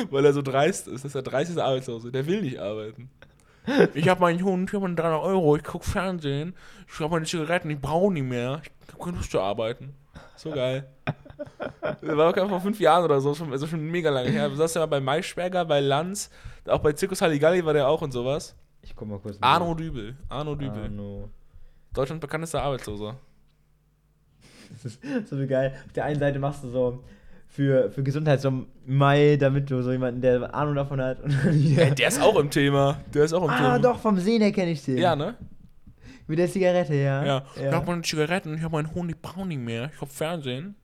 Weil 0.10 0.25
er 0.25 0.33
so 0.33 0.41
dreist 0.41 0.88
ist. 0.88 1.03
Das 1.03 1.05
ist 1.05 1.15
der 1.15 1.21
dreisteste 1.21 1.63
Arbeitslose. 1.63 2.12
Der 2.12 2.25
will 2.25 2.41
nicht 2.41 2.57
arbeiten. 2.60 3.10
Ich 3.93 4.08
habe 4.08 4.21
meinen 4.21 4.43
Hund, 4.43 4.69
ich 4.69 4.73
habe 4.73 4.84
meine 4.84 4.95
300 4.95 5.21
Euro, 5.21 5.56
ich 5.56 5.63
gucke 5.63 5.86
Fernsehen, 5.86 6.56
ich 6.88 6.99
habe 6.99 7.12
meine 7.12 7.25
Zigaretten, 7.25 7.69
ich 7.69 7.80
brauche 7.80 8.13
nie 8.13 8.21
mehr. 8.21 8.62
Ich 8.63 8.93
habe 8.93 9.03
keine 9.03 9.17
Lust 9.17 9.32
zu 9.32 9.41
arbeiten. 9.41 9.93
So 10.36 10.51
geil. 10.51 10.88
Das 11.82 12.17
war 12.17 12.30
auch 12.30 12.49
vor 12.49 12.62
fünf 12.62 12.80
Jahren 12.80 13.03
oder 13.03 13.19
so, 13.19 13.34
schon, 13.34 13.51
also 13.51 13.67
schon 13.67 13.86
mega 13.91 14.10
lange 14.10 14.30
her. 14.30 14.49
Du 14.49 14.56
saß 14.56 14.73
ja 14.75 14.82
mal 14.82 14.88
bei 14.88 14.99
Maischberger, 14.99 15.65
bei 15.65 15.80
Lanz, 15.82 16.30
auch 16.67 16.80
bei 16.80 16.93
Zirkus 16.93 17.21
Halligalli 17.21 17.63
war 17.65 17.73
der 17.73 17.88
auch 17.88 18.01
und 18.01 18.12
sowas. 18.12 18.56
Ich 18.82 18.95
guck 18.95 19.08
mal 19.08 19.19
kurz. 19.19 19.38
Arno 19.41 19.73
Dübel. 19.73 20.15
Arno 20.30 20.56
Dübel. 20.56 20.84
Arno. 20.84 21.30
Deutschland 21.93 22.21
bekanntester 22.21 22.62
Arbeitsloser. 22.63 23.17
Das 24.84 24.95
ist 25.01 25.30
so 25.30 25.47
geil. 25.47 25.75
Auf 25.86 25.93
der 25.93 26.06
einen 26.06 26.19
Seite 26.19 26.39
machst 26.39 26.63
du 26.63 26.69
so 26.69 27.03
für, 27.47 27.89
für 27.91 28.03
Gesundheit 28.03 28.41
so 28.41 28.65
Mai, 28.86 29.38
damit 29.38 29.69
du 29.69 29.81
so 29.81 29.91
jemanden, 29.91 30.21
der 30.21 30.53
Ahnung 30.53 30.75
davon 30.75 31.01
hat. 31.01 31.17
Wieder- 31.51 31.83
Ey, 31.88 31.95
der 31.95 32.07
ist 32.10 32.21
auch 32.21 32.38
im 32.39 32.49
Thema. 32.49 32.99
Der 33.13 33.23
ist 33.25 33.33
auch 33.33 33.43
im 33.43 33.49
Thema. 33.55 33.73
ah, 33.73 33.79
doch, 33.79 33.99
vom 33.99 34.17
Sehen 34.19 34.41
her 34.41 34.51
kenne 34.51 34.71
ich 34.71 34.83
den. 34.83 34.97
Ja, 34.97 35.15
ne? 35.15 35.36
Mit 36.27 36.39
der 36.39 36.49
Zigarette, 36.49 36.93
ja. 36.93 37.25
Ja. 37.25 37.45
Ich 37.55 37.71
habe 37.71 37.86
meine 37.86 38.01
Zigaretten, 38.01 38.53
ich 38.55 38.62
habe 38.62 38.75
meinen 38.83 39.15
brauche 39.21 39.45
nicht 39.47 39.62
mehr. 39.62 39.89
Ich 39.93 40.01
habe 40.01 40.12
Fernsehen. 40.12 40.75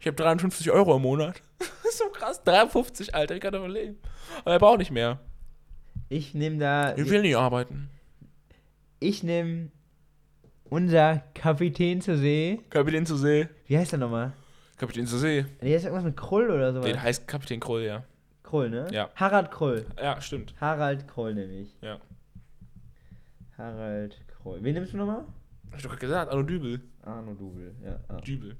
Ich 0.00 0.06
habe 0.08 0.16
53 0.16 0.70
Euro 0.72 0.96
im 0.96 1.02
Monat. 1.02 1.40
Das 1.84 1.92
ist 1.92 1.98
so 1.98 2.04
krass. 2.10 2.42
53, 2.44 3.14
Alter, 3.14 3.34
ich 3.34 3.40
kann 3.42 3.52
davon 3.52 3.70
leben. 3.70 3.96
Aber 4.44 4.52
er 4.54 4.58
braucht 4.58 4.78
nicht 4.78 4.90
mehr. 4.90 5.20
Ich 6.08 6.32
nehme 6.32 6.56
da. 6.56 6.96
Ich 6.96 7.10
will 7.10 7.20
nicht 7.20 7.36
arbeiten. 7.36 7.90
Ich 8.98 9.22
nehme 9.22 9.68
unser 10.64 11.22
Kapitän 11.34 12.00
zur 12.00 12.16
See. 12.16 12.60
Kapitän 12.70 13.04
zur 13.04 13.18
See. 13.18 13.48
Wie 13.66 13.76
heißt 13.76 13.92
der 13.92 13.98
nochmal? 13.98 14.32
Kapitän 14.76 15.06
zur 15.06 15.18
See. 15.18 15.44
Der 15.60 15.76
ist 15.76 15.84
irgendwas 15.84 16.04
mit 16.04 16.16
Krull 16.16 16.50
oder 16.50 16.72
sowas. 16.72 16.86
Den 16.86 17.00
heißt 17.02 17.28
Kapitän 17.28 17.60
Kroll, 17.60 17.82
ja. 17.82 18.04
Krull, 18.42 18.68
ne? 18.70 18.86
Ja. 18.90 19.10
Harald 19.14 19.50
Krull. 19.50 19.86
Ja, 19.96 20.20
stimmt. 20.20 20.54
Harald 20.60 21.06
Krull 21.08 21.34
nämlich. 21.34 21.76
Ja. 21.80 21.98
Harald 23.56 24.20
Krull. 24.28 24.58
Wen 24.62 24.74
nimmst 24.74 24.92
du 24.92 24.96
nochmal? 24.96 25.24
Hab 25.70 25.76
ich 25.76 25.82
doch 25.82 25.90
gerade 25.90 26.00
gesagt, 26.00 26.30
Arno 26.30 26.42
Dübel. 26.42 26.80
Arno 27.02 27.34
Dubel. 27.34 27.74
Ja. 27.84 27.98
Ah, 28.08 28.20
Dübel. 28.20 28.56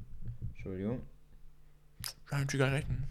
Entschuldigung. 0.54 1.02
Schein 2.24 2.48
Zigaretten. 2.48 3.04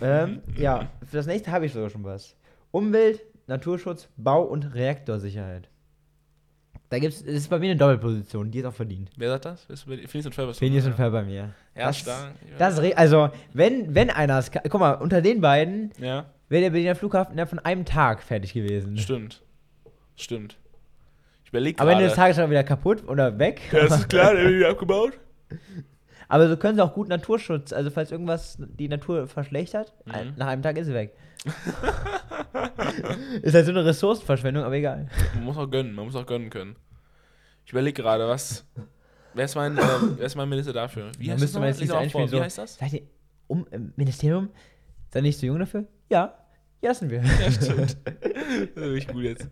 ähm, 0.00 0.42
ja, 0.56 0.90
für 1.04 1.16
das 1.16 1.26
nächste 1.26 1.50
habe 1.52 1.66
ich 1.66 1.72
sogar 1.72 1.90
schon 1.90 2.04
was. 2.04 2.36
Umwelt, 2.70 3.22
Naturschutz, 3.46 4.08
Bau 4.16 4.42
und 4.42 4.74
Reaktorsicherheit. 4.74 5.68
Da 6.88 6.98
gibt's, 7.00 7.18
das 7.24 7.34
ist 7.34 7.50
bei 7.50 7.58
mir 7.58 7.70
eine 7.70 7.76
Doppelposition, 7.76 8.50
die 8.50 8.60
ist 8.60 8.64
auch 8.64 8.72
verdient. 8.72 9.10
Wer 9.16 9.30
sagt 9.30 9.44
das? 9.46 9.66
Phineas 9.84 10.26
und 10.26 10.34
Ferb. 10.34 10.50
ist 10.50 10.58
Phineas 10.60 10.86
und 10.86 10.94
Ferb 10.94 11.12
bei 11.12 11.22
mir. 11.24 11.50
Ja, 11.74 11.86
das, 11.86 11.98
stark. 11.98 12.32
Das 12.58 12.78
also, 12.96 13.30
wenn, 13.52 13.94
wenn 13.94 14.08
einer 14.10 14.38
es 14.38 14.50
kann, 14.52 14.62
guck 14.68 14.80
mal, 14.80 14.92
unter 14.92 15.20
den 15.20 15.40
beiden 15.40 15.90
Ja, 15.98 16.26
wäre 16.48 16.62
der 16.62 16.70
Berliner 16.70 16.94
Flughafen 16.94 17.32
innerhalb 17.32 17.50
von 17.50 17.58
einem 17.58 17.84
Tag 17.84 18.22
fertig 18.22 18.52
gewesen. 18.52 18.96
stimmt. 18.98 19.42
Stimmt. 20.14 20.56
Ich 21.42 21.48
überlege 21.50 21.78
Aber 21.80 21.90
gerade. 21.90 22.02
Ende 22.02 22.08
des 22.08 22.16
Tages 22.16 22.36
schon 22.36 22.50
wieder 22.50 22.64
kaputt 22.64 23.06
oder 23.08 23.36
weg. 23.38 23.60
Ja, 23.72 23.86
das 23.86 23.98
ist 24.00 24.08
klar, 24.08 24.34
der 24.34 24.44
wird 24.44 24.54
wieder 24.54 24.70
abgebaut. 24.70 25.12
Aber 26.28 26.48
so 26.48 26.56
können 26.56 26.76
sie 26.76 26.82
auch 26.84 26.94
gut 26.94 27.08
Naturschutz, 27.08 27.72
also 27.72 27.90
falls 27.90 28.10
irgendwas 28.10 28.58
die 28.58 28.88
Natur 28.88 29.26
verschlechtert, 29.28 29.92
Mhm. 30.06 30.34
nach 30.36 30.46
einem 30.48 30.62
Tag 30.62 30.76
ist 30.78 30.86
sie 30.86 30.94
weg. 30.94 31.14
ist 33.42 33.54
halt 33.54 33.66
so 33.66 33.70
eine 33.72 33.84
Ressourcenverschwendung, 33.84 34.64
aber 34.64 34.74
egal. 34.74 35.08
Man 35.34 35.44
muss 35.44 35.56
auch 35.56 35.70
gönnen, 35.70 35.94
man 35.94 36.06
muss 36.06 36.16
auch 36.16 36.26
gönnen 36.26 36.50
können. 36.50 36.76
Ich 37.64 37.72
überlege 37.72 38.02
gerade, 38.02 38.26
was. 38.28 38.66
Wer 39.34 39.44
ist 39.44 39.54
mein, 39.54 39.76
äh, 39.76 39.82
wer 40.16 40.26
ist 40.26 40.34
mein 40.36 40.48
Minister 40.48 40.72
dafür? 40.72 41.10
Wie 41.18 41.30
heißt 41.30 41.42
das 41.42 41.52
man 41.54 41.64
jetzt 41.64 41.80
nicht 41.80 41.92
einspielen, 41.92 42.28
vor. 42.28 42.32
Wie 42.32 42.38
so- 42.38 42.44
heißt 42.44 42.58
das? 42.58 42.76
Seid 42.76 42.92
ihr 42.94 43.02
um, 43.48 43.66
im 43.70 43.92
Ministerium? 43.96 44.48
Seid 45.12 45.22
ihr 45.22 45.26
nicht 45.28 45.38
so 45.38 45.46
jung 45.46 45.58
dafür? 45.58 45.86
Ja. 46.08 46.38
Ja, 46.82 46.94
sind 46.94 47.10
wir. 47.10 47.22
Ja, 47.22 47.50
stimmt. 47.50 47.96
das 48.04 48.56
ist 48.64 48.76
wirklich 48.76 49.08
gut 49.08 49.22
jetzt. 49.24 49.48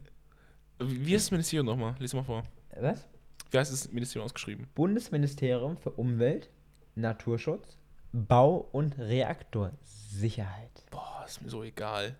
Wie 0.78 1.06
wie 1.06 1.14
heißt 1.14 1.26
das 1.26 1.30
Ministerium 1.30 1.66
nochmal? 1.66 1.94
Lies 1.98 2.14
mal 2.14 2.22
vor. 2.24 2.44
Was? 2.80 3.06
Wie 3.50 3.58
heißt 3.58 3.72
das 3.72 3.90
Ministerium 3.92 4.24
ausgeschrieben? 4.24 4.66
Bundesministerium 4.74 5.76
für 5.76 5.90
Umwelt, 5.90 6.50
Naturschutz, 6.94 7.78
Bau 8.12 8.68
und 8.72 8.98
Reaktorsicherheit. 8.98 10.84
Boah, 10.90 11.24
ist 11.26 11.42
mir 11.42 11.48
so 11.50 11.62
egal. 11.62 12.16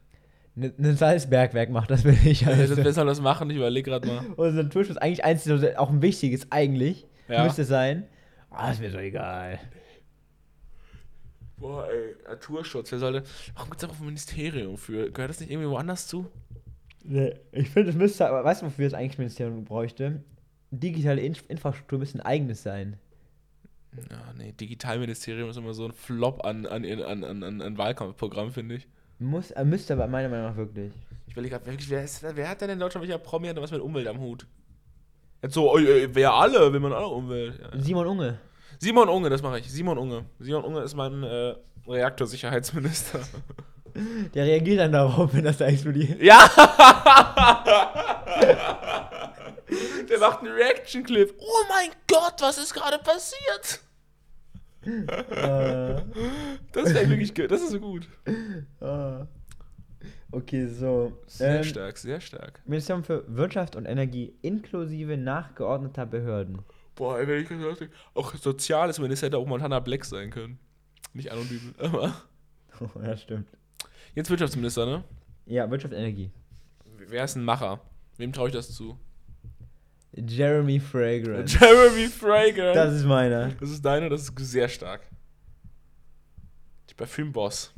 Ein 0.57 0.97
Salzbergwerk 0.97 1.71
macht 1.71 1.91
das, 1.91 2.05
will 2.05 2.17
ich. 2.25 2.47
Also, 2.47 2.61
Also. 2.75 2.77
wer 2.77 2.93
soll 2.93 3.07
das 3.07 3.21
machen? 3.21 3.51
Ich 3.51 3.57
überlege 3.57 3.91
gerade 3.91 4.07
mal. 4.07 4.25
Und 4.37 4.55
Naturschutz 4.55 4.97
eigentlich 4.97 5.25
eins, 5.25 5.43
so- 5.45 5.59
auch 5.77 5.91
ein 5.91 6.01
wichtiges 6.01 6.51
eigentlich, 6.53 7.07
Ja. 7.29 7.43
müsste 7.45 7.65
sein. 7.65 8.05
Ah, 8.51 8.71
ist 8.71 8.81
mir 8.81 8.91
so 8.91 8.99
egal. 8.99 9.59
Boah, 11.57 11.89
ey, 11.89 12.15
Naturschutz, 12.29 12.91
wer 12.93 12.99
sollte. 12.99 13.23
Warum 13.55 13.71
gibt 13.71 13.83
es 13.83 13.89
auch 13.89 13.99
ein 13.99 14.05
Ministerium 14.07 14.77
für? 14.77 15.11
Gehört 15.11 15.31
das 15.31 15.41
nicht 15.41 15.51
irgendwie 15.51 15.69
woanders 15.69 16.07
zu? 16.07 16.27
Nee, 17.05 17.35
ich 17.53 17.69
finde, 17.71 17.91
es 17.91 17.97
müsste, 17.97 18.29
aber 18.29 18.45
weißt 18.45 18.63
du, 18.63 18.67
wofür 18.67 18.85
das 18.87 18.95
eigentlich 18.95 19.19
Ministerium 19.19 19.65
bräuchte? 19.65 20.23
Digitale 20.71 21.21
In 21.21 21.37
Infrastruktur 21.49 21.99
müsste 21.99 22.19
ein 22.19 22.23
eigenes 22.27 22.63
sein. 22.63 22.97
Ja, 24.11 24.33
nee, 24.37 24.53
Digitalministerium 24.53 25.51
ist 25.51 25.57
immer 25.57 25.75
so 25.75 25.85
ein 25.87 25.93
Flop 25.93 26.45
an, 26.45 26.67
an, 26.67 26.85
an, 26.85 27.25
an, 27.25 27.43
an, 27.45 27.63
an 27.63 27.79
Wahlkampfprogramm, 27.79 28.51
finde 28.51 28.77
ich. 28.77 28.89
Muss, 29.19 29.51
äh, 29.53 29.65
müsste 29.65 29.95
aber 29.95 30.07
meiner 30.07 30.29
Meinung 30.29 30.47
nach 30.47 30.57
wirklich. 30.57 30.93
Ich 31.27 31.33
überlege 31.33 31.55
gerade, 31.57 31.67
wirklich, 31.67 31.89
wer, 31.89 32.05
ist, 32.05 32.23
wer 32.23 32.49
hat 32.49 32.61
denn 32.61 32.71
in 32.71 32.79
Deutschland 32.79 33.07
welcher 33.07 33.19
Promi 33.19 33.49
hat 33.49 33.57
was 33.61 33.71
mit 33.71 33.81
Umwelt 33.81 34.07
am 34.09 34.19
Hut? 34.21 34.47
Jetzt 35.43 35.55
so, 35.55 35.79
äh, 35.79 36.09
wer 36.13 36.33
alle, 36.33 36.73
will 36.73 36.81
man 36.81 36.93
alle 36.93 37.07
Umwelt. 37.07 37.61
Ja. 37.61 37.69
Simon 37.81 38.07
Unge. 38.07 38.39
Simon 38.79 39.09
Unge, 39.09 39.31
das 39.31 39.43
mache 39.43 39.59
ich. 39.61 39.71
Simon 39.71 39.99
Unge. 39.99 40.25
Simon 40.39 40.65
Unge 40.65 40.81
ist 40.81 40.95
mein 40.95 41.23
äh, 41.23 41.55
Reaktorsicherheitsminister. 41.87 43.21
Der 44.35 44.45
reagiert 44.45 44.81
dann 44.81 44.91
darauf, 44.93 45.33
wenn 45.33 45.45
das 45.45 45.59
da 45.59 45.67
explodiert. 45.67 46.21
ja! 46.21 46.49
Der 50.09 50.19
macht 50.19 50.41
einen 50.41 50.53
Reaction-Clip. 50.53 51.33
Oh 51.39 51.65
mein 51.69 51.91
Gott, 52.09 52.35
was 52.41 52.59
ist 52.59 52.75
gerade 52.75 52.99
passiert? 52.99 53.81
Äh, 54.87 56.03
Das 56.73 56.95
wäre 56.95 57.09
wirklich 57.09 57.35
gut. 57.35 57.51
Das 57.51 57.63
ist 57.63 57.71
so 57.71 57.81
gut. 57.81 58.09
äh. 58.81 59.25
Okay, 60.33 60.67
so. 60.67 61.13
Sehr 61.27 61.59
Ähm, 61.59 61.65
stark, 61.65 61.97
sehr 61.97 62.21
stark. 62.21 62.61
Ministerium 62.67 63.05
für 63.05 63.25
Wirtschaft 63.29 63.77
und 63.77 63.87
Energie 63.87 64.35
inklusive 64.43 65.17
nachgeordneter 65.17 66.07
Behörden. 66.07 66.59
Boah, 66.97 67.19
ey, 67.19 67.27
wenn 67.29 67.43
ich 67.43 67.51
hätte, 67.51 67.89
auch 68.15 68.35
soziales 68.35 68.99
Minister 68.99 69.27
hätte 69.29 69.39
auch 69.39 69.47
Montana 69.47 69.81
Black 69.81 70.05
sein 70.05 70.31
können. 70.31 70.59
Nicht 71.13 71.31
anonym, 71.31 71.75
aber. 71.79 72.15
ja, 73.03 73.17
stimmt. 73.17 73.49
Jetzt 74.15 74.31
Wirtschaftsminister, 74.31 74.87
ne? 74.87 75.05
Ja, 75.47 75.71
Wirtschaft 75.71 75.95
und 75.95 76.01
Energie. 76.01 76.31
Wer 77.09 77.25
ist 77.25 77.37
ein 77.37 77.45
Macher? 77.45 77.81
Wem 78.17 78.33
traue 78.33 78.49
ich 78.49 78.55
das 78.55 78.73
zu? 78.73 78.99
Jeremy 80.17 80.79
Fragrance. 80.93 81.59
Jeremy 81.59 82.09
Fragrance. 82.09 82.75
Das 82.75 82.95
ist 82.95 83.05
meiner. 83.05 83.49
Das 83.61 83.71
ist 83.71 83.85
deine, 83.85 84.09
das 84.09 84.23
ist 84.29 84.33
sehr 84.39 84.69
stark. 84.69 85.03
Die 86.91 86.95
Parfümboss. 86.95 87.73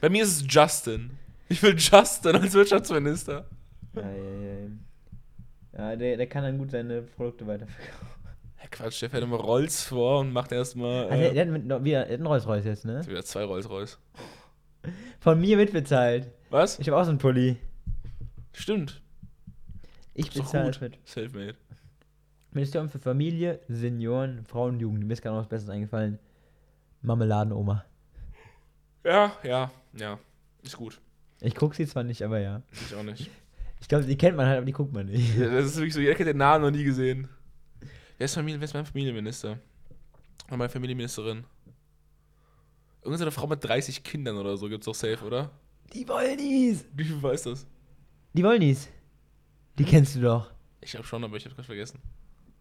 Bei 0.00 0.08
mir 0.08 0.22
ist 0.24 0.42
es 0.42 0.44
Justin. 0.48 1.10
Ich 1.48 1.62
will 1.62 1.74
Justin 1.76 2.36
als 2.36 2.52
Wirtschaftsminister. 2.52 3.46
Ja, 3.94 4.02
ja, 4.02 4.08
ja. 4.08 4.68
Ja, 5.78 5.96
der, 5.96 6.16
der 6.16 6.26
kann 6.26 6.42
dann 6.42 6.58
gut 6.58 6.70
seine 6.70 7.02
Produkte 7.02 7.46
weiterverkaufen. 7.46 8.08
Hey, 8.56 8.68
Quatsch, 8.70 9.00
der 9.00 9.10
fährt 9.10 9.22
immer 9.22 9.36
Rolls 9.36 9.84
vor 9.84 10.20
und 10.20 10.32
macht 10.32 10.50
erstmal 10.52 11.06
Ah, 11.06 11.16
der, 11.16 11.30
äh, 11.30 11.34
der 11.34 11.46
hat 11.46 11.54
wieder 11.54 11.78
der 11.80 12.00
hat 12.02 12.10
einen 12.10 12.26
Rolls-Royce 12.26 12.64
jetzt, 12.64 12.84
ne? 12.84 13.06
wieder 13.06 13.24
zwei 13.24 13.44
Rolls 13.44 13.70
Royce. 13.70 13.98
Von 15.20 15.40
mir 15.40 15.56
mitbezahlt. 15.56 16.30
Was? 16.50 16.78
Ich 16.80 16.88
habe 16.88 16.98
auch 17.00 17.04
so 17.04 17.10
einen 17.10 17.18
Pulli. 17.18 17.56
Stimmt. 18.52 19.00
Ich 20.18 20.32
bezahle 20.32 20.70
es 20.70 20.80
mit. 20.80 20.98
Selfmade. 21.04 21.54
Ministerium 22.50 22.88
für 22.90 22.98
Familie, 22.98 23.60
Senioren, 23.68 24.44
Frauen 24.44 24.74
und 24.74 24.80
Jugend. 24.80 25.06
Mir 25.06 25.12
ist 25.12 25.22
gerade 25.22 25.36
noch 25.36 25.42
was 25.42 25.48
Besseres 25.48 25.70
eingefallen. 25.70 26.18
Marmeladenoma. 27.02 27.84
Ja, 29.04 29.32
ja, 29.44 29.70
ja. 29.92 30.18
Ist 30.62 30.76
gut. 30.76 31.00
Ich 31.40 31.54
gucke 31.54 31.76
sie 31.76 31.86
zwar 31.86 32.02
nicht, 32.02 32.22
aber 32.22 32.40
ja. 32.40 32.62
Ich 32.72 32.94
auch 32.96 33.04
nicht. 33.04 33.30
Ich 33.80 33.86
glaube, 33.86 34.06
die 34.06 34.18
kennt 34.18 34.36
man 34.36 34.46
halt, 34.46 34.56
aber 34.56 34.66
die 34.66 34.72
guckt 34.72 34.92
man 34.92 35.06
nicht. 35.06 35.36
Ja, 35.38 35.50
Das 35.50 35.66
ist 35.66 35.76
wirklich 35.76 35.94
so, 35.94 36.00
jeder 36.00 36.14
kennt 36.16 36.28
den 36.28 36.38
Namen 36.38 36.64
noch 36.64 36.72
nie 36.72 36.82
gesehen. 36.82 37.28
Wer 38.16 38.24
ist, 38.24 38.34
Familie, 38.34 38.58
wer 38.58 38.64
ist 38.64 38.74
mein 38.74 38.86
Familienminister? 38.86 39.56
Oder 40.48 40.56
meine 40.56 40.68
Familienministerin? 40.68 41.44
Irgendeine 43.02 43.30
Frau 43.30 43.46
mit 43.46 43.62
30 43.62 44.02
Kindern 44.02 44.36
oder 44.36 44.56
so 44.56 44.68
gibt's 44.68 44.86
doch 44.86 44.96
safe, 44.96 45.24
oder? 45.24 45.52
Die 45.92 46.08
Wollnies! 46.08 46.84
Wie 46.92 47.04
viel 47.04 47.22
weiß 47.22 47.44
das? 47.44 47.66
Die 48.32 48.42
Wollnies. 48.42 48.88
Die 49.78 49.84
kennst 49.84 50.16
du 50.16 50.20
doch. 50.20 50.50
Ich 50.80 50.90
glaube 50.90 51.06
schon, 51.06 51.22
aber 51.24 51.36
ich 51.36 51.44
habe 51.44 51.54
gerade 51.54 51.66
vergessen. 51.66 52.00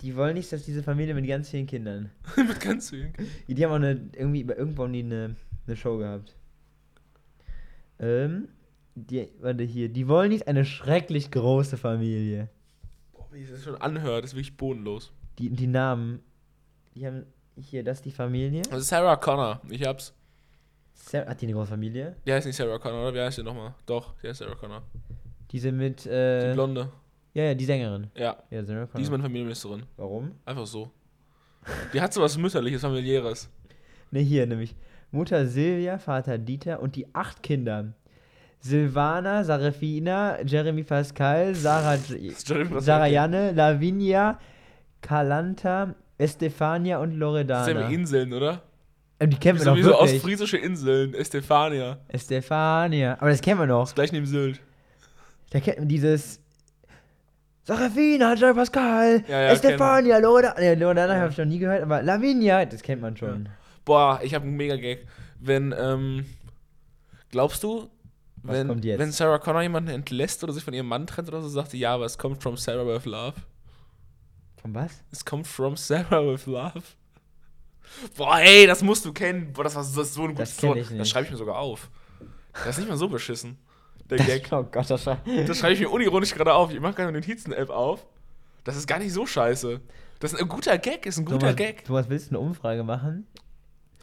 Die 0.01 0.15
Wollnies, 0.15 0.49
das 0.49 0.61
ist 0.61 0.67
diese 0.67 0.83
Familie 0.83 1.15
mit 1.15 1.27
ganz 1.27 1.49
vielen 1.49 1.65
Kindern. 1.65 2.11
mit 2.35 2.59
ganz 2.59 2.91
vielen. 2.91 3.13
Die 3.47 3.65
haben 3.65 3.71
auch 3.71 3.75
eine, 3.75 4.09
irgendwie, 4.13 4.41
irgendwo 4.41 4.83
haben 4.83 4.93
die 4.93 5.03
eine, 5.03 5.35
eine 5.65 5.75
Show 5.75 5.97
gehabt. 5.97 6.35
Ähm, 7.99 8.49
die, 8.93 9.29
warte 9.39 9.63
hier. 9.63 9.89
Die 9.89 10.07
Wollnies, 10.07 10.43
eine 10.43 10.65
schrecklich 10.65 11.31
große 11.31 11.77
Familie. 11.77 12.49
Boah, 13.13 13.27
wie 13.31 13.41
sich 13.41 13.51
das 13.51 13.63
schon 13.63 13.75
anhört, 13.75 14.25
ist 14.25 14.33
wirklich 14.33 14.55
bodenlos. 14.55 15.11
Die, 15.39 15.49
die 15.49 15.67
Namen, 15.67 16.19
die 16.93 17.07
haben, 17.07 17.25
hier, 17.55 17.83
das 17.83 17.99
ist 17.99 18.05
die 18.05 18.11
Familie. 18.11 18.61
Das 18.69 18.81
ist 18.81 18.89
Sarah 18.89 19.15
Connor. 19.15 19.61
Ich 19.69 19.83
hab's. 19.83 20.13
Sarah, 20.93 21.29
hat 21.29 21.41
die 21.41 21.47
eine 21.47 21.53
große 21.53 21.69
Familie? 21.69 22.15
Die 22.27 22.33
heißt 22.33 22.45
nicht 22.45 22.55
Sarah 22.55 22.77
Connor, 22.77 23.01
oder? 23.01 23.13
Wie 23.15 23.21
heißt 23.21 23.39
die 23.39 23.43
nochmal? 23.43 23.73
Doch, 23.87 24.13
die 24.21 24.27
heißt 24.27 24.39
Sarah 24.39 24.55
Connor. 24.55 24.83
Diese 25.51 25.71
mit, 25.71 26.05
Die 26.05 26.09
äh, 26.09 26.53
Blonde. 26.53 26.91
Ja, 27.37 27.43
ja, 27.43 27.53
die 27.53 27.65
Sängerin. 27.65 28.07
Ja, 28.15 28.35
Ja, 28.49 28.63
Sarah 28.65 28.79
die 28.85 28.85
ist 28.85 28.91
Connor. 28.91 29.09
meine 29.11 29.23
Familienministerin. 29.23 29.83
Warum? 29.95 30.31
Einfach 30.45 30.65
so. 30.65 30.89
Die 31.93 32.01
hat 32.01 32.13
so 32.13 32.21
was 32.21 32.37
Mütterliches, 32.37 32.81
Familiäres. 32.81 33.49
Ne, 34.11 34.21
hier 34.21 34.45
nämlich. 34.47 34.75
Mutter 35.11 35.45
Silvia, 35.45 35.97
Vater 35.99 36.37
Dieter 36.37 36.81
und 36.81 36.95
die 36.95 37.05
acht 37.13 37.43
Kinder. 37.43 37.93
Silvana, 38.59 39.43
Sarafina, 39.43 40.41
Jeremy 40.43 40.83
Pascal, 40.83 41.53
Sarah, 41.55 41.97
Jeremy. 42.45 42.81
Sarah 42.81 43.07
Janne, 43.07 43.51
Lavinia, 43.51 44.39
Kalanta, 45.01 45.93
Estefania 46.17 46.97
und 46.99 47.11
Das 47.11 47.19
Loredana. 47.19 47.65
sind 47.65 47.77
ja 47.79 47.87
Inseln, 47.89 48.33
oder? 48.33 48.61
Ähm, 49.19 49.29
die 49.29 49.37
kennen 49.37 49.59
wir 49.59 49.63
so, 49.65 49.71
doch 49.71 49.77
wie 49.77 49.83
so 49.83 49.97
ostfriesische 49.99 50.57
Inseln. 50.57 51.13
Estefania. 51.13 51.99
Estefania. 52.07 53.13
Aber 53.19 53.29
das 53.29 53.41
kennen 53.41 53.59
wir 53.59 53.67
noch. 53.67 53.83
Ist 53.83 53.95
gleich 53.95 54.11
neben 54.11 54.25
Sylt. 54.25 54.59
Da 55.51 55.59
kennt 55.59 55.79
man 55.79 55.87
dieses 55.87 56.39
Sarafina, 57.67 58.33
Jeremy 58.35 58.59
Pascal, 58.59 59.23
Ja, 59.27 59.41
ja, 59.41 59.49
Estefania, 59.51 60.19
Loredana. 60.19 60.57
Ne, 60.59 60.75
Loredana 60.75 61.15
habe 61.19 61.31
ich 61.31 61.37
noch 61.37 61.43
nie 61.45 61.59
gehört, 61.59 61.81
aber 61.83 62.01
Lavinia, 62.01 62.65
das 62.65 62.81
kennt 62.81 63.01
man 63.01 63.17
schon. 63.17 63.49
Boah, 63.83 64.21
ich 64.23 64.33
habe 64.33 64.45
einen 64.45 64.55
mega 64.55 64.77
Gag. 64.77 65.05
Wenn, 65.41 65.75
ähm, 65.77 66.25
glaubst 67.29 67.63
du, 67.63 67.89
Was 68.43 68.55
wenn, 68.55 68.81
wenn 68.83 69.11
Sarah 69.11 69.37
Connor 69.39 69.63
jemanden 69.63 69.89
entlässt 69.89 70.43
oder 70.45 70.53
sich 70.53 70.63
von 70.63 70.73
ihrem 70.73 70.87
Mann 70.87 71.07
trennt 71.07 71.27
oder 71.27 71.41
so, 71.41 71.49
sagt 71.49 71.71
sie, 71.71 71.79
ja, 71.79 71.93
aber 71.93 72.05
es 72.05 72.17
kommt 72.17 72.41
from 72.41 72.55
Sarah 72.55 72.87
with 72.87 73.03
Love. 73.05 73.33
Von 74.61 74.73
was? 74.73 75.03
Es 75.11 75.25
kommt 75.25 75.45
from 75.45 75.75
Sarah 75.75 76.25
with 76.25 76.45
Love. 76.45 76.83
Boah, 78.15 78.39
ey, 78.39 78.65
das 78.65 78.81
musst 78.81 79.03
du 79.03 79.11
kennen. 79.11 79.51
Boah, 79.51 79.65
das 79.65 79.75
war 79.75 79.83
so, 79.83 79.99
das 79.99 80.07
ist 80.09 80.13
so 80.13 80.23
ein 80.23 80.35
Das 80.35 80.49
gutes 80.51 80.57
Tor. 80.57 80.75
nicht. 80.75 80.97
Das 80.97 81.09
schreibe 81.09 81.25
ich 81.25 81.31
mir 81.31 81.37
sogar 81.37 81.57
auf. 81.57 81.89
Das 82.53 82.69
ist 82.69 82.77
nicht 82.79 82.89
mal 82.89 82.97
so 82.97 83.09
beschissen. 83.09 83.57
Der 84.09 84.17
Das, 84.17 84.27
Gag. 84.27 84.47
oh 84.51 84.63
Gott, 84.63 84.89
das 84.89 85.05
war. 85.05 85.17
Das 85.45 85.57
schreibe 85.59 85.73
ich 85.73 85.79
mir 85.81 85.89
unironisch 85.89 86.33
gerade 86.33 86.53
auf. 86.53 86.71
Ich 86.73 86.79
mache 86.79 86.93
gerade 86.93 87.09
eine 87.09 87.17
Notizen-App 87.19 87.69
auf. 87.69 88.05
Das 88.63 88.75
ist 88.75 88.87
gar 88.87 88.99
nicht 88.99 89.13
so 89.13 89.25
scheiße. 89.25 89.81
Das 90.19 90.33
ist 90.33 90.41
ein 90.41 90.47
guter 90.47 90.77
Gag, 90.77 91.05
ist 91.05 91.17
ein 91.17 91.25
guter 91.25 91.39
Thomas, 91.39 91.55
Gag. 91.55 91.85
Thomas, 91.85 92.09
willst 92.09 92.27
du 92.31 92.35
eine 92.35 92.39
Umfrage 92.39 92.83
machen? 92.83 93.27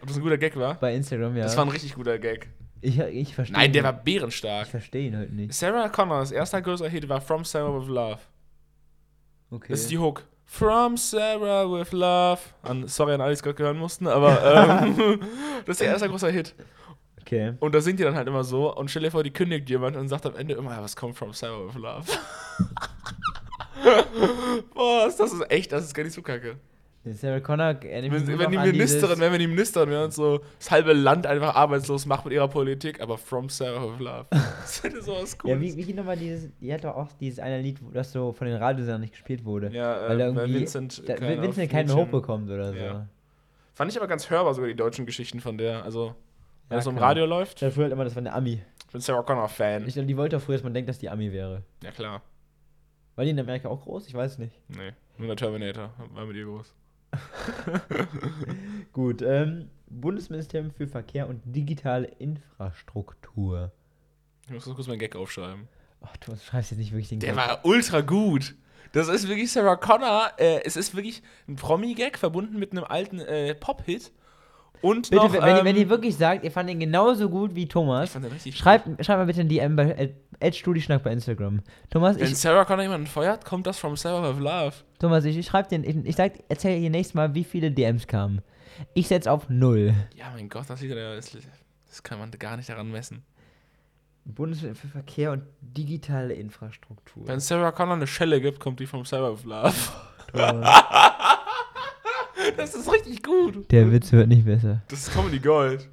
Ob 0.00 0.08
das 0.08 0.16
ein 0.16 0.22
guter 0.22 0.38
Gag 0.38 0.56
war? 0.56 0.74
Bei 0.74 0.94
Instagram, 0.94 1.36
ja. 1.36 1.44
Das 1.44 1.56
war 1.56 1.64
ein 1.64 1.70
richtig 1.70 1.94
guter 1.94 2.18
Gag. 2.18 2.48
ich, 2.82 2.98
ich 2.98 3.34
verstehe 3.34 3.56
Nein, 3.56 3.72
der 3.72 3.82
ihn. 3.82 3.84
war 3.84 3.92
bärenstark. 3.94 4.66
Ich 4.66 4.70
verstehe 4.70 5.06
ihn 5.08 5.16
halt 5.16 5.32
nicht. 5.32 5.52
Sarah 5.54 5.88
Connors 5.88 6.30
erster 6.30 6.60
größer 6.62 6.88
Hit 6.88 7.08
war 7.08 7.20
From 7.20 7.44
Sarah 7.44 7.78
with 7.80 7.88
Love. 7.88 8.18
Okay. 9.50 9.68
Das 9.70 9.80
ist 9.80 9.90
die 9.90 9.98
Hook. 9.98 10.24
From 10.46 10.96
Sarah 10.96 11.70
with 11.70 11.92
Love. 11.92 12.40
An, 12.62 12.86
sorry 12.86 13.14
an 13.14 13.20
alle, 13.22 13.30
die 13.30 13.34
es 13.34 13.42
gerade 13.42 13.62
hören 13.62 13.78
mussten, 13.78 14.06
aber 14.06 14.82
ähm, 14.84 15.20
das 15.66 15.76
ist 15.76 15.82
ihr 15.82 15.88
erster 15.88 16.08
großer 16.08 16.30
Hit. 16.30 16.54
Okay. 17.34 17.54
Und 17.60 17.74
da 17.74 17.80
singt 17.80 17.98
die 17.98 18.04
dann 18.04 18.14
halt 18.14 18.28
immer 18.28 18.44
so 18.44 18.74
und 18.74 18.90
stell 18.90 19.02
dir 19.02 19.10
vor, 19.10 19.22
die 19.22 19.32
kündigt 19.32 19.68
jemand 19.70 19.96
und 19.96 20.08
sagt 20.08 20.26
am 20.26 20.36
Ende 20.36 20.54
immer, 20.54 20.72
ja, 20.72 20.82
was 20.82 20.94
kommt 20.96 21.16
from 21.16 21.32
Sarah 21.32 21.66
with 21.66 21.74
Love? 21.74 22.04
Boah, 24.74 25.10
das 25.16 25.32
ist 25.32 25.50
echt, 25.50 25.72
das 25.72 25.84
ist 25.84 25.94
gar 25.94 26.04
nicht 26.04 26.12
so 26.14 26.22
kacke. 26.22 26.56
Sarah 27.12 27.40
Connor 27.40 27.74
mich 27.74 27.82
Wenn, 28.10 28.38
wenn 28.38 28.50
die 28.50 28.56
Ministerin, 28.56 29.20
wenn 29.20 29.32
wir 29.32 29.38
die 29.38 29.46
Ministerin 29.46 29.90
wären 29.90 30.04
und 30.04 30.14
so 30.14 30.40
das 30.58 30.70
halbe 30.70 30.94
Land 30.94 31.26
einfach 31.26 31.54
arbeitslos 31.54 32.06
macht 32.06 32.24
mit 32.24 32.32
ihrer 32.32 32.48
Politik, 32.48 32.98
aber 33.02 33.18
from 33.18 33.50
Sarah 33.50 33.82
with 33.92 33.98
Love. 34.00 34.24
Das 34.30 34.82
hätte 34.82 35.02
sowas 35.02 35.32
Ja, 35.32 35.38
Cooles. 35.54 35.60
wie, 35.60 35.76
wie 35.76 35.82
geht 35.84 35.96
nochmal 35.96 36.16
dieses. 36.16 36.48
Die 36.62 36.72
hat 36.72 36.82
doch 36.82 36.96
auch 36.96 37.08
dieses 37.20 37.40
eine 37.40 37.60
Lied, 37.60 37.76
das 37.92 38.10
so 38.12 38.32
von 38.32 38.46
den 38.46 38.56
Radiosendern 38.56 39.02
nicht 39.02 39.12
gespielt 39.12 39.44
wurde. 39.44 39.68
Ja, 39.70 40.08
weil 40.08 40.18
äh, 40.18 40.18
weil 40.18 40.20
irgendwie. 40.38 40.60
Vincent 40.60 41.06
da, 41.06 41.14
keinen 41.16 41.42
Vincent 41.42 41.70
keinen 41.70 41.88
Mädchen- 41.88 42.00
hochbekommt 42.00 42.50
oder 42.50 42.72
so. 42.72 42.78
Ja. 42.78 43.06
Fand 43.74 43.90
ich 43.90 43.98
aber 43.98 44.06
ganz 44.06 44.30
hörbar, 44.30 44.54
sogar 44.54 44.68
die 44.68 44.76
deutschen 44.76 45.04
Geschichten 45.04 45.40
von 45.40 45.58
der. 45.58 45.84
Also, 45.84 46.14
wenn 46.68 46.74
Ja, 46.74 46.76
das 46.78 46.84
so 46.84 46.90
im 46.90 46.96
klar. 46.96 47.10
Radio 47.10 47.26
läuft. 47.26 47.54
Ich 47.54 47.60
dachte 47.60 47.72
früher 47.74 47.84
halt 47.84 47.92
immer, 47.92 48.04
das 48.04 48.14
war 48.14 48.20
eine 48.20 48.32
Ami. 48.32 48.62
Ich 48.86 48.92
bin 48.92 49.00
Sarah 49.00 49.22
Connor-Fan. 49.22 49.86
Ich 49.86 49.94
glaube, 49.94 50.06
die 50.06 50.16
wollte 50.16 50.36
auch 50.36 50.40
früher, 50.40 50.56
dass 50.56 50.64
man 50.64 50.72
denkt, 50.74 50.88
dass 50.88 50.98
die 50.98 51.08
Ami 51.10 51.32
wäre. 51.32 51.62
Ja, 51.82 51.90
klar. 51.90 52.22
War 53.16 53.24
die 53.24 53.30
in 53.30 53.38
Amerika 53.40 53.68
auch 53.68 53.82
groß? 53.82 54.06
Ich 54.08 54.14
weiß 54.14 54.38
nicht. 54.38 54.54
Nee, 54.68 54.92
nur 55.18 55.28
der 55.28 55.36
Terminator 55.36 55.90
war 56.14 56.26
mit 56.26 56.36
ihr 56.36 56.44
groß. 56.46 56.74
Gut, 58.92 59.22
ähm, 59.22 59.70
Bundesministerium 59.88 60.70
für 60.72 60.86
Verkehr 60.86 61.28
und 61.28 61.40
digitale 61.44 62.06
Infrastruktur. 62.18 63.72
Ich 64.46 64.52
muss 64.52 64.64
kurz 64.64 64.86
meinen 64.86 64.98
Gag 64.98 65.16
aufschreiben. 65.16 65.68
Ach, 66.02 66.16
du 66.18 66.36
schreibst 66.36 66.70
jetzt 66.72 66.78
nicht 66.78 66.92
wirklich 66.92 67.08
den 67.08 67.20
Der 67.20 67.30
Gag. 67.34 67.36
war 67.38 67.64
ultra 67.64 68.00
gut. 68.00 68.54
Das 68.92 69.08
ist 69.08 69.26
wirklich 69.28 69.50
Sarah 69.52 69.76
Connor. 69.76 70.32
Äh, 70.38 70.62
es 70.64 70.76
ist 70.76 70.94
wirklich 70.94 71.22
ein 71.48 71.56
Promi-Gag 71.56 72.18
verbunden 72.18 72.58
mit 72.58 72.72
einem 72.72 72.84
alten 72.84 73.20
äh, 73.20 73.54
Pop-Hit. 73.54 74.12
Und 74.84 75.08
Bitte, 75.08 75.16
noch, 75.16 75.32
wenn, 75.32 75.42
ihr, 75.42 75.58
ähm, 75.60 75.64
wenn 75.64 75.76
ihr 75.76 75.88
wirklich 75.88 76.14
sagt, 76.14 76.44
ihr 76.44 76.50
fandet 76.50 76.74
ihn 76.74 76.80
genauso 76.80 77.30
gut 77.30 77.54
wie 77.54 77.66
Thomas, 77.66 78.10
fand 78.10 78.26
schreibt, 78.54 78.84
schreibt 79.02 79.18
mal 79.18 79.24
bitte 79.24 79.40
in 79.40 79.48
DM 79.48 79.76
bei 79.76 80.14
Edstudischnack 80.40 81.02
bei 81.02 81.10
Instagram. 81.10 81.62
Thomas, 81.88 82.18
Wenn 82.18 82.26
ich, 82.26 82.36
Sarah 82.36 82.66
Connor 82.66 82.82
jemanden 82.82 83.06
feuert, 83.06 83.46
kommt 83.46 83.66
das 83.66 83.78
from 83.78 83.96
Sarah 83.96 84.28
with 84.28 84.42
Love. 84.42 84.74
Thomas, 84.98 85.24
ich, 85.24 85.38
ich 85.38 85.46
schreib 85.46 85.70
den, 85.70 85.84
ich, 85.84 85.96
ich 86.04 86.16
sag, 86.16 86.32
erzähl 86.50 86.82
ihr 86.82 86.90
nächstes 86.90 87.14
Mal, 87.14 87.34
wie 87.34 87.44
viele 87.44 87.70
DMs 87.70 88.06
kamen. 88.06 88.42
Ich 88.92 89.08
setz 89.08 89.26
auf 89.26 89.48
null. 89.48 89.94
Ja, 90.16 90.26
mein 90.34 90.50
Gott, 90.50 90.68
das, 90.68 90.80
das, 90.80 91.32
das 91.88 92.02
kann 92.02 92.18
man 92.18 92.30
gar 92.32 92.58
nicht 92.58 92.68
daran 92.68 92.90
messen. 92.90 93.24
Bundesministerium 94.26 94.76
für 94.76 94.88
Verkehr 94.88 95.32
und 95.32 95.44
digitale 95.62 96.34
Infrastruktur. 96.34 97.26
Wenn 97.26 97.40
Sarah 97.40 97.72
Connor 97.72 97.94
eine 97.94 98.06
Schelle 98.06 98.38
gibt, 98.38 98.60
kommt 98.60 98.80
die 98.80 98.86
vom 98.86 99.06
Sarah 99.06 99.32
with 99.32 99.44
Love. 99.44 99.72
Das 102.56 102.74
ist 102.74 102.90
richtig 102.92 103.22
gut. 103.22 103.70
Der 103.70 103.90
Witz 103.90 104.12
wird 104.12 104.28
nicht 104.28 104.44
besser. 104.44 104.82
Das 104.88 105.00
ist 105.00 105.12
Comedy 105.12 105.38
Gold. 105.38 105.88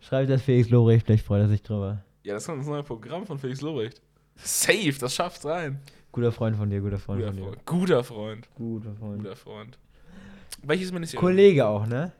Schreibt 0.00 0.30
das 0.30 0.42
Felix 0.42 0.70
Lobrecht, 0.70 1.04
vielleicht 1.06 1.24
freut 1.24 1.42
er 1.42 1.48
sich 1.48 1.62
drüber. 1.62 2.02
Ja, 2.22 2.34
das 2.34 2.46
kommt 2.46 2.60
das 2.60 2.66
neue 2.66 2.82
Programm 2.82 3.26
von 3.26 3.38
Felix 3.38 3.60
Lobrecht. 3.60 4.00
Safe, 4.36 4.94
das 4.98 5.14
schafft's 5.14 5.44
rein. 5.44 5.78
Guter 6.12 6.32
Freund 6.32 6.56
von 6.56 6.70
dir, 6.70 6.80
guter 6.80 6.98
Freund 6.98 7.20
Guter 7.20 7.32
von 7.32 7.36
dir. 7.36 7.44
Freund. 7.44 7.66
Guter 7.66 8.04
Freund. 8.04 8.48
Guter 8.54 8.94
Freund. 8.94 9.18
Guter 9.22 9.36
Freund. 9.36 9.78
Welches 10.62 10.92
Ministerium? 10.92 11.20
Kollege 11.26 11.66
auch, 11.66 11.86
ne? 11.86 12.12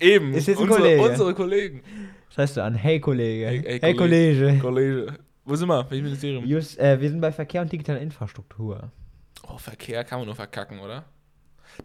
Eben. 0.00 0.34
Ist 0.34 0.48
jetzt 0.48 0.58
ein 0.58 0.64
unsere, 0.64 0.80
Kollege. 0.80 1.02
unsere 1.02 1.34
Kollegen. 1.34 1.82
Schreibst 2.30 2.56
du 2.56 2.64
an, 2.64 2.74
hey 2.74 2.98
Kollege. 3.00 3.46
Hey- 3.46 3.62
Hey, 3.64 3.78
hey, 3.80 3.94
Kollege. 3.94 4.58
Kollege. 4.60 5.18
Wo 5.44 5.54
sind 5.54 5.68
wir? 5.68 5.86
Welches 5.88 6.04
Ministerium? 6.04 6.44
Just, 6.44 6.78
äh, 6.78 7.00
wir 7.00 7.08
sind 7.08 7.20
bei 7.20 7.30
Verkehr 7.30 7.62
und 7.62 7.70
digitaler 7.70 8.00
Infrastruktur. 8.00 8.90
Oh, 9.48 9.58
Verkehr 9.58 10.02
kann 10.04 10.18
man 10.18 10.26
nur 10.26 10.34
verkacken, 10.36 10.80
oder? 10.80 11.04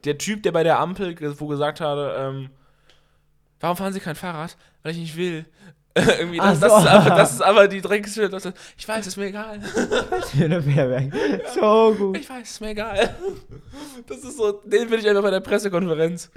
Der 0.05 0.17
Typ, 0.17 0.43
der 0.43 0.51
bei 0.51 0.63
der 0.63 0.79
Ampel, 0.79 1.15
wo 1.39 1.47
gesagt 1.47 1.81
hatte, 1.81 2.15
ähm, 2.17 2.49
warum 3.59 3.77
fahren 3.77 3.93
Sie 3.93 3.99
kein 3.99 4.15
Fahrrad? 4.15 4.55
Weil 4.83 4.91
ich 4.93 4.97
nicht 4.99 5.17
will. 5.17 5.45
Irgendwie, 5.97 6.37
das, 6.37 6.57
Ach 6.57 6.59
das, 6.61 6.71
so. 6.71 6.77
ist 6.77 6.87
aber, 6.87 7.09
das 7.15 7.33
ist 7.33 7.41
aber 7.41 7.67
die 7.67 7.77
ist- 7.77 8.53
Ich 8.77 8.87
weiß, 8.87 9.07
ist 9.07 9.17
mir 9.17 9.25
egal. 9.25 9.59
Schöne 10.31 10.63
Werbung. 10.75 11.11
So 11.55 11.95
gut. 11.97 12.17
Ich 12.17 12.29
weiß, 12.29 12.47
ist 12.51 12.61
mir 12.61 12.69
egal. 12.69 13.15
Das 14.05 14.19
ist 14.19 14.37
so, 14.37 14.51
den 14.63 14.89
will 14.91 14.99
ich 14.99 15.09
einfach 15.09 15.23
bei 15.23 15.31
der 15.31 15.39
Pressekonferenz. 15.39 16.29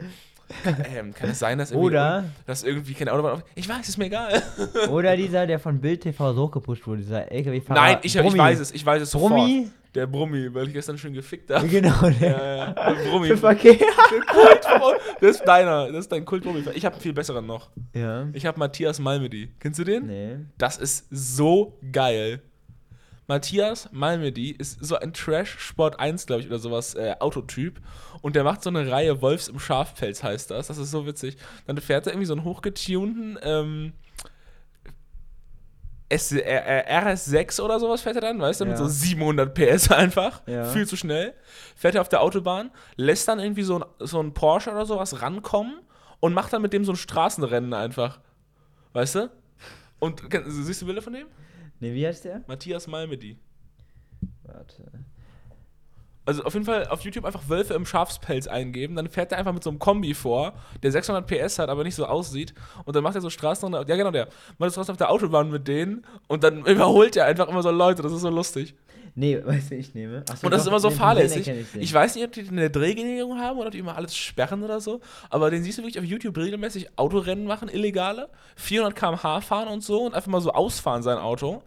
Ähm, 0.96 1.14
kann 1.14 1.30
es 1.30 1.38
sein, 1.38 1.58
dass 1.58 1.70
irgendwie, 1.70 1.86
Oder, 1.88 2.24
dass 2.46 2.64
irgendwie 2.64 2.94
keine 2.94 3.12
Autobahn 3.12 3.34
auf. 3.34 3.44
Ich 3.54 3.68
weiß, 3.68 3.88
ist 3.88 3.98
mir 3.98 4.06
egal. 4.06 4.42
oder 4.88 5.16
dieser, 5.16 5.46
der 5.46 5.60
von 5.60 5.80
Bild 5.80 6.00
TV 6.00 6.32
so 6.34 6.42
hochgepusht 6.44 6.86
wurde, 6.86 7.02
dieser 7.02 7.30
LKW-Fahrer. 7.30 7.80
Nein, 7.80 7.98
ich, 8.02 8.16
ich 8.16 8.20
Brummi. 8.22 8.38
weiß 8.38 8.58
es, 8.58 8.72
ich 8.72 8.84
weiß 8.84 9.02
es 9.02 9.10
sofort. 9.10 9.32
Der 9.94 10.06
Brummi, 10.06 10.52
weil 10.54 10.68
ich 10.68 10.74
gestern 10.74 10.98
schon 10.98 11.12
gefickt 11.12 11.50
habe. 11.50 11.66
Genau, 11.66 12.08
der. 12.20 12.30
Ja, 12.30 12.56
ja, 12.56 12.72
der 12.72 12.94
Brummi. 13.10 13.26
Für 13.28 13.36
Verkehr. 13.36 13.76
Das 15.20 15.36
ist 15.36 15.44
deiner, 15.44 15.88
das 15.88 16.00
ist 16.00 16.12
dein 16.12 16.24
Kult-Brummi. 16.24 16.62
Ich 16.74 16.84
habe 16.84 16.94
einen 16.94 17.02
viel 17.02 17.12
besseren 17.12 17.46
noch. 17.46 17.70
Ja. 17.94 18.28
Ich 18.32 18.46
habe 18.46 18.58
Matthias 18.58 19.00
Malmedy. 19.00 19.52
Kennst 19.58 19.78
du 19.80 19.84
den? 19.84 20.06
Nee. 20.06 20.36
Das 20.58 20.76
ist 20.76 21.06
so 21.10 21.78
geil. 21.92 22.40
Matthias 23.26 23.88
Malmedy 23.92 24.50
ist 24.50 24.84
so 24.84 24.96
ein 24.96 25.12
Trash 25.12 25.56
Sport 25.58 26.00
1, 26.00 26.26
glaube 26.26 26.42
ich, 26.42 26.48
oder 26.48 26.58
sowas, 26.58 26.94
äh, 26.94 27.14
Autotyp. 27.20 27.80
Und 28.22 28.34
der 28.34 28.42
macht 28.42 28.62
so 28.62 28.70
eine 28.70 28.90
Reihe 28.90 29.22
Wolfs 29.22 29.46
im 29.46 29.60
Schafpelz, 29.60 30.22
heißt 30.22 30.50
das. 30.50 30.66
Das 30.66 30.78
ist 30.78 30.90
so 30.90 31.06
witzig. 31.06 31.36
Dann 31.66 31.76
fährt 31.78 32.06
er 32.06 32.12
irgendwie 32.12 32.26
so 32.26 32.34
einen 32.34 32.42
hochgetunten 32.44 33.38
ähm, 33.42 33.92
äh, 33.92 33.92
äh, 33.92 34.09
RS6 36.10 37.60
oder 37.60 37.78
sowas 37.80 38.02
fährt 38.02 38.16
er 38.16 38.22
dann, 38.22 38.40
weißt 38.40 38.60
du, 38.60 38.64
mit 38.64 38.72
Ja. 38.72 38.78
so 38.78 38.88
700 38.88 39.54
PS 39.54 39.90
einfach. 39.90 40.42
Ja. 40.46 40.64
Viel 40.64 40.86
zu 40.86 40.96
schnell. 40.96 41.34
Fährt 41.76 41.94
er 41.94 42.00
auf 42.00 42.08
der 42.08 42.20
Autobahn, 42.22 42.70
lässt 42.96 43.28
dann 43.28 43.38
irgendwie 43.38 43.62
so 43.62 43.78
ein, 43.78 43.84
so 44.00 44.20
ein 44.20 44.34
Porsche 44.34 44.70
oder 44.70 44.86
sowas 44.86 45.22
rankommen 45.22 45.80
und 46.20 46.34
macht 46.34 46.52
dann 46.52 46.62
mit 46.62 46.72
dem 46.72 46.84
so 46.84 46.92
ein 46.92 46.96
Straßenrennen 46.96 47.72
einfach. 47.74 48.20
Weißt 48.92 49.14
du? 49.14 49.30
Und 50.00 50.22
siehst 50.46 50.82
du 50.82 50.86
Bilder 50.86 51.02
von 51.02 51.12
dem? 51.12 51.26
Nee, 51.78 51.94
wie 51.94 52.06
heißt 52.06 52.24
der? 52.24 52.42
Matthias 52.46 52.86
Malmedy. 52.86 53.38
Warte. 54.42 54.84
Also 56.30 56.44
auf 56.44 56.54
jeden 56.54 56.64
Fall 56.64 56.86
auf 56.86 57.00
YouTube 57.00 57.24
einfach 57.24 57.48
Wölfe 57.48 57.74
im 57.74 57.84
Schafspelz 57.84 58.46
eingeben, 58.46 58.94
dann 58.94 59.08
fährt 59.08 59.32
er 59.32 59.38
einfach 59.38 59.52
mit 59.52 59.64
so 59.64 59.70
einem 59.70 59.80
Kombi 59.80 60.14
vor, 60.14 60.52
der 60.80 60.92
600 60.92 61.26
PS 61.26 61.58
hat, 61.58 61.68
aber 61.68 61.82
nicht 61.82 61.96
so 61.96 62.06
aussieht 62.06 62.54
und 62.84 62.94
dann 62.94 63.02
macht 63.02 63.16
er 63.16 63.20
so 63.20 63.30
Straßen, 63.30 63.72
ja 63.72 63.82
genau 63.82 64.12
der, 64.12 64.28
macht 64.56 64.70
Straßen 64.70 64.92
auf 64.92 64.96
der 64.96 65.10
Autobahn 65.10 65.50
mit 65.50 65.66
denen 65.66 66.06
und 66.28 66.44
dann 66.44 66.64
überholt 66.66 67.16
er 67.16 67.24
einfach 67.24 67.48
immer 67.48 67.64
so 67.64 67.72
Leute, 67.72 68.02
das 68.02 68.12
ist 68.12 68.20
so 68.20 68.30
lustig. 68.30 68.76
Nee, 69.16 69.40
weißt 69.44 69.72
du, 69.72 69.74
ich 69.74 69.92
nehme. 69.92 70.22
Ach 70.30 70.36
so, 70.36 70.46
Und 70.46 70.52
das 70.52 70.60
doch, 70.60 70.66
ist 70.66 70.68
immer 70.68 70.78
so 70.78 70.90
fahrlässig. 70.90 71.48
ich. 71.48 71.66
Ich 71.74 71.92
weiß 71.92 72.14
nicht, 72.14 72.24
ob 72.24 72.30
die 72.30 72.48
eine 72.48 72.70
Drehgenehmigung 72.70 73.40
haben 73.40 73.58
oder 73.58 73.66
ob 73.66 73.72
die 73.72 73.80
immer 73.80 73.96
alles 73.96 74.16
sperren 74.16 74.62
oder 74.62 74.80
so, 74.80 75.00
aber 75.30 75.50
den 75.50 75.64
siehst 75.64 75.78
du 75.78 75.82
wirklich 75.82 75.98
auf 75.98 76.04
YouTube 76.04 76.38
regelmäßig 76.38 76.96
Autorennen 76.96 77.44
machen, 77.44 77.68
illegale, 77.68 78.28
400 78.54 78.94
km/h 78.94 79.40
fahren 79.40 79.66
und 79.66 79.82
so 79.82 80.02
und 80.02 80.14
einfach 80.14 80.30
mal 80.30 80.40
so 80.40 80.52
ausfahren 80.52 81.02
sein 81.02 81.18
Auto. 81.18 81.64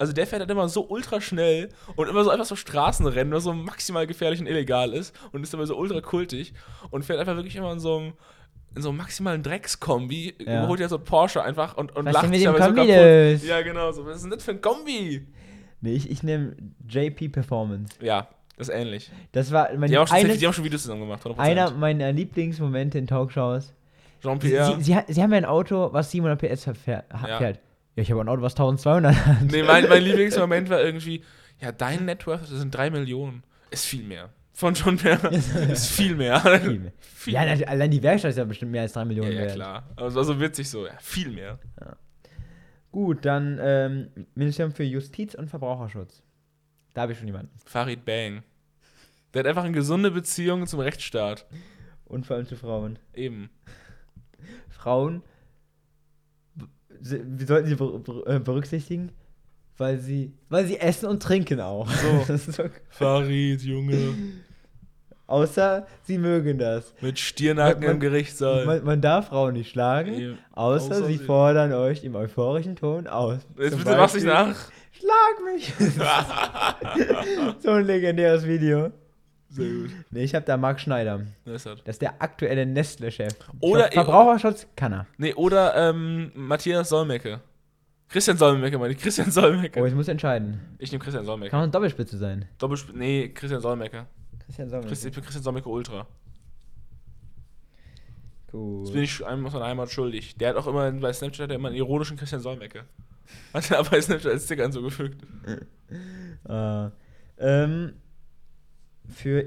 Also 0.00 0.14
der 0.14 0.26
fährt 0.26 0.40
halt 0.40 0.50
immer 0.50 0.66
so 0.68 0.88
ultra 0.88 1.20
schnell 1.20 1.68
und 1.94 2.08
immer 2.08 2.24
so 2.24 2.30
einfach 2.30 2.46
so 2.46 2.56
Straßenrennen, 2.56 3.32
was 3.34 3.44
so 3.44 3.52
maximal 3.52 4.06
gefährlich 4.06 4.40
und 4.40 4.46
illegal 4.46 4.94
ist 4.94 5.14
und 5.32 5.42
ist 5.42 5.52
immer 5.52 5.66
so 5.66 5.76
ultra 5.76 6.00
kultig 6.00 6.54
und 6.90 7.04
fährt 7.04 7.18
einfach 7.20 7.36
wirklich 7.36 7.54
immer 7.54 7.70
in 7.72 7.80
so 7.80 7.98
einem 7.98 8.12
in 8.74 8.82
so 8.82 8.88
einem 8.90 8.98
maximalen 8.98 9.42
Dreckskombi, 9.42 10.34
Ja. 10.46 10.66
holt 10.68 10.80
ja 10.80 10.88
so 10.88 10.98
Porsche 10.98 11.42
einfach 11.42 11.76
und, 11.76 11.94
und 11.96 12.06
Was 12.06 12.14
lacht 12.14 12.28
sich 12.28 12.42
dem 12.42 12.48
aber 12.48 12.58
so 12.58 12.64
Kombi 12.66 12.86
kaputt. 12.86 13.48
Ja, 13.48 13.60
genau, 13.62 13.92
so. 13.92 14.06
Was 14.06 14.16
ist 14.16 14.22
denn 14.22 14.30
das 14.30 14.44
für 14.44 14.52
ein 14.52 14.60
Kombi? 14.62 15.26
Nee, 15.80 15.92
ich, 15.92 16.08
ich 16.10 16.22
nehme 16.22 16.56
JP 16.88 17.28
Performance. 17.30 17.92
Ja, 18.00 18.28
das 18.56 18.68
ist 18.68 18.74
ähnlich. 18.74 19.10
Das 19.32 19.50
war 19.52 19.68
mein 19.76 19.90
Die 19.90 19.98
haben 19.98 20.10
eines, 20.10 20.38
die 20.38 20.46
haben 20.46 20.52
schon 20.54 20.64
Videos 20.64 20.82
zusammen 20.82 21.00
gemacht, 21.02 21.22
100%. 21.26 21.36
einer 21.38 21.72
meiner 21.72 22.12
Lieblingsmomente 22.12 22.96
in 22.98 23.06
Talkshows. 23.06 23.66
Sie, 23.66 23.72
Jean-Pierre. 24.28 24.76
sie, 24.76 24.82
sie, 24.82 24.98
sie 25.08 25.22
haben 25.22 25.32
ja 25.32 25.38
ein 25.38 25.44
Auto, 25.44 25.92
was 25.92 26.10
700 26.10 26.38
PS 26.40 26.70
fährt. 26.82 27.04
Ja. 27.26 27.38
Ja, 28.00 28.02
ich 28.02 28.10
habe 28.10 28.22
ein 28.22 28.28
Auto, 28.28 28.40
was 28.40 28.54
1200 28.54 29.14
hat. 29.14 29.42
Nee, 29.50 29.62
mein, 29.62 29.86
mein 29.86 30.02
Lieblingsmoment 30.02 30.70
war 30.70 30.80
irgendwie, 30.82 31.22
ja, 31.60 31.70
dein 31.70 32.06
Net 32.06 32.26
Worth, 32.26 32.42
das 32.42 32.48
sind 32.48 32.74
3 32.74 32.88
Millionen. 32.88 33.42
Ist 33.70 33.84
viel 33.84 34.04
mehr. 34.04 34.30
Von 34.54 34.72
John 34.72 34.96
Pierre 34.96 35.28
ist 35.70 35.88
viel 35.88 36.16
mehr. 36.16 36.40
Viel 36.40 36.78
mehr. 36.78 36.92
Viel 37.00 37.34
Ja, 37.34 37.40
mehr. 37.40 37.48
natürlich, 37.50 37.68
allein 37.68 37.90
die 37.90 38.02
Werkstatt 38.02 38.30
ist 38.30 38.38
ja 38.38 38.44
bestimmt 38.44 38.72
mehr 38.72 38.82
als 38.82 38.94
3 38.94 39.00
ja, 39.00 39.04
Millionen 39.04 39.32
ja, 39.32 39.38
wert. 39.40 39.54
klar. 39.54 39.86
Aber 39.96 40.06
es 40.06 40.14
war 40.14 40.24
so 40.24 40.40
witzig 40.40 40.68
so, 40.70 40.86
ja, 40.86 40.94
viel 40.98 41.28
mehr. 41.30 41.58
Gut, 42.90 43.24
dann 43.26 43.58
ähm, 43.62 44.08
Ministerium 44.34 44.72
für 44.74 44.82
Justiz 44.84 45.34
und 45.34 45.48
Verbraucherschutz. 45.48 46.22
Da 46.94 47.02
habe 47.02 47.12
ich 47.12 47.18
schon 47.18 47.26
jemanden. 47.28 47.52
Farid 47.66 48.06
Bang. 48.06 48.42
Der 49.34 49.40
hat 49.40 49.46
einfach 49.46 49.64
eine 49.64 49.72
gesunde 49.74 50.10
Beziehung 50.10 50.66
zum 50.66 50.80
Rechtsstaat. 50.80 51.44
Und 52.06 52.26
vor 52.26 52.36
allem 52.36 52.46
zu 52.46 52.56
Frauen. 52.56 52.98
Eben. 53.14 53.50
Frauen, 54.70 55.22
wir 57.00 57.46
sollten 57.46 57.66
sie 57.68 57.74
äh, 58.26 58.38
berücksichtigen, 58.38 59.12
weil 59.76 59.98
sie, 59.98 60.32
weil 60.48 60.66
sie 60.66 60.78
essen 60.78 61.06
und 61.06 61.22
trinken 61.22 61.60
auch. 61.60 61.88
So. 61.90 62.36
So 62.52 62.64
Farid, 62.90 63.62
Junge. 63.62 64.14
außer 65.26 65.86
sie 66.02 66.18
mögen 66.18 66.58
das. 66.58 66.92
Mit 67.00 67.18
Stirnacken 67.18 67.82
Man- 67.84 67.92
im 67.92 68.00
Gerichtssaal. 68.00 68.66
Man, 68.66 68.84
man 68.84 69.00
darf 69.00 69.28
Frauen 69.28 69.54
nicht 69.54 69.70
schlagen, 69.70 70.14
Eben. 70.14 70.38
außer, 70.52 70.96
Außer 70.96 71.04
sie 71.06 71.18
fordern 71.18 71.72
euch 71.72 72.04
im 72.04 72.14
euphorischen 72.16 72.76
Ton 72.76 73.06
aus. 73.06 73.38
Jetzt 73.58 73.70
Zum 73.72 73.84
bitte 73.84 73.96
mach's 73.96 74.14
nicht 74.14 74.26
Beispiel, 74.26 74.52
nach. 74.52 74.70
Schlag 74.92 75.34
mich! 75.54 75.72
so 77.62 77.70
ein 77.70 77.86
legendäres 77.86 78.46
Video. 78.46 78.90
Sehr 79.50 79.68
gut. 79.68 79.90
Nee, 80.10 80.22
ich 80.24 80.34
habe 80.34 80.46
da 80.46 80.56
Marc 80.56 80.80
Schneider. 80.80 81.26
Das 81.44 81.54
ist 81.56 81.66
das. 81.66 81.80
Ist 81.84 82.02
der 82.02 82.22
aktuelle 82.22 82.64
Nestle-Chef. 82.66 83.34
Oder- 83.60 83.84
Ver- 83.86 83.92
Verbraucherschutz 84.04 84.66
kann 84.76 84.92
er. 84.92 85.06
Nee, 85.18 85.34
oder 85.34 85.74
ähm, 85.90 86.30
Matthias 86.34 86.88
Solmecke. 86.88 87.40
Christian 88.08 88.36
Solmecke 88.36 88.78
meine 88.78 88.92
ich. 88.94 88.98
Christian 88.98 89.30
Solmecke. 89.30 89.80
Oh, 89.80 89.86
ich 89.86 89.94
muss 89.94 90.08
entscheiden. 90.08 90.60
Ich 90.78 90.90
nehme 90.92 91.02
Christian 91.02 91.24
Solmecke. 91.24 91.50
Kann 91.50 91.58
auch 91.60 91.62
eine 91.64 91.72
Doppelspitze 91.72 92.16
sein. 92.18 92.48
Doppelsp 92.58 92.90
nee, 92.94 93.28
Christian 93.28 93.60
Solmecke. 93.60 94.06
Christian. 94.46 94.68
Christi- 94.82 95.08
Ich 95.08 95.14
bin 95.14 95.22
Christian 95.24 95.42
Solmecke 95.44 95.68
Ultra. 95.68 96.06
Cool. 98.52 98.84
Das 98.84 98.92
bin 98.92 99.02
ich 99.02 99.24
einem 99.24 99.46
aus 99.46 99.52
meiner 99.52 99.66
Heimat 99.66 99.90
schuldig. 99.90 100.36
Der 100.36 100.50
hat 100.50 100.56
auch 100.56 100.66
immer 100.66 100.90
bei 100.90 101.12
Snapchat 101.12 101.44
hat 101.44 101.50
er 101.50 101.56
immer 101.56 101.68
einen 101.68 101.76
ironischen 101.76 102.16
Christian 102.16 102.40
Solmecke. 102.40 102.84
Hat 103.54 103.70
er 103.70 103.84
bei 103.90 104.00
Snapchat 104.00 104.32
als 104.32 104.44
Sticker 104.44 104.64
hinzugefügt. 104.64 105.22
Äh, 106.48 106.88
ähm, 107.38 107.92
für, 109.10 109.44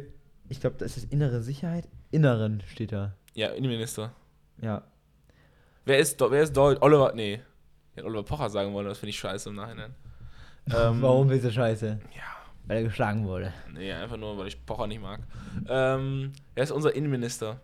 ich 0.49 0.59
glaube, 0.59 0.75
das 0.77 0.97
ist 0.97 1.11
innere 1.11 1.41
Sicherheit. 1.41 1.87
Inneren 2.11 2.61
steht 2.67 2.91
da. 2.91 3.13
Ja, 3.33 3.49
Innenminister. 3.49 4.13
Ja. 4.61 4.83
Wer 5.85 5.97
ist, 5.99 6.19
wer 6.21 6.43
ist 6.43 6.55
Deutsch? 6.55 6.81
Oliver, 6.81 7.11
nee. 7.15 7.41
Ich 7.91 7.97
hätte 7.97 8.05
Oliver 8.07 8.23
Pocher 8.23 8.49
sagen 8.49 8.73
wollen, 8.73 8.87
das 8.87 8.99
finde 8.99 9.09
ich 9.11 9.19
scheiße 9.19 9.49
im 9.49 9.55
Nachhinein. 9.55 9.95
Ähm, 10.73 11.01
Warum 11.01 11.27
bist 11.27 11.43
du 11.43 11.51
scheiße? 11.51 11.99
Ja, 12.15 12.21
Weil 12.65 12.77
er 12.77 12.83
geschlagen 12.83 13.25
wurde. 13.27 13.51
nee, 13.73 13.91
einfach 13.91 14.15
nur, 14.15 14.37
weil 14.37 14.47
ich 14.47 14.65
Pocher 14.65 14.87
nicht 14.87 15.01
mag. 15.01 15.19
Ähm, 15.67 16.31
er 16.55 16.63
ist 16.63 16.71
unser 16.71 16.95
Innenminister. 16.95 17.59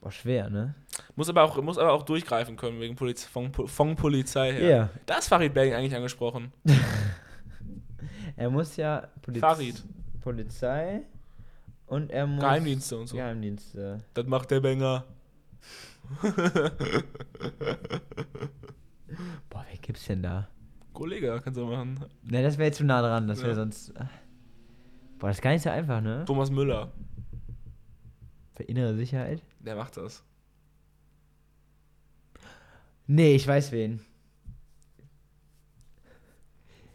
Boah, 0.00 0.10
schwer, 0.10 0.50
ne? 0.50 0.74
Muss 1.14 1.28
aber 1.28 1.44
auch, 1.44 1.62
muss 1.62 1.78
aber 1.78 1.92
auch 1.92 2.02
durchgreifen 2.02 2.56
können, 2.56 2.80
wegen 2.80 2.96
Poliz 2.96 3.22
von, 3.24 3.52
von 3.54 3.94
Polizei 3.94 4.50
Ja. 4.50 4.58
her. 4.58 4.90
Da 5.06 5.18
ist 5.18 5.28
Farid 5.28 5.54
Bang 5.54 5.72
eigentlich 5.72 5.94
angesprochen. 5.94 6.52
Er 8.36 8.50
muss 8.50 8.76
ja 8.76 9.06
Poliz 9.22 9.40
Farid. 9.40 9.84
Polizei 10.20 11.02
und 11.86 12.10
er 12.10 12.26
muss. 12.26 12.40
Geheimdienste 12.42 12.98
und 12.98 13.06
so. 13.06 13.16
Geheimdienste. 13.16 14.02
Das 14.14 14.26
macht 14.26 14.50
der 14.50 14.60
Banger. 14.60 15.04
Boah, 19.50 19.64
wer 19.68 19.78
gibt's 19.80 20.04
denn 20.06 20.22
da? 20.22 20.48
Kollege, 20.92 21.40
kannst 21.42 21.58
du 21.58 21.66
machen. 21.66 21.98
Ne, 22.22 22.42
das 22.42 22.56
wäre 22.58 22.66
jetzt 22.68 22.78
zu 22.78 22.84
nah 22.84 23.00
dran. 23.02 23.26
Das 23.28 23.38
wäre 23.40 23.50
Ja. 23.50 23.54
sonst. 23.56 23.96
ah. 23.96 24.08
Boah, 25.18 25.28
das 25.28 25.38
ist 25.38 25.42
gar 25.42 25.50
nicht 25.52 25.62
so 25.62 25.70
einfach, 25.70 26.00
ne? 26.00 26.24
Thomas 26.26 26.50
Müller, 26.50 26.92
Für 28.54 28.62
innere 28.64 28.94
Sicherheit. 28.94 29.42
der 29.60 29.76
macht 29.76 29.96
das. 29.96 30.22
Nee, 33.06 33.34
ich 33.36 33.46
weiß 33.46 33.70
wen. 33.72 34.00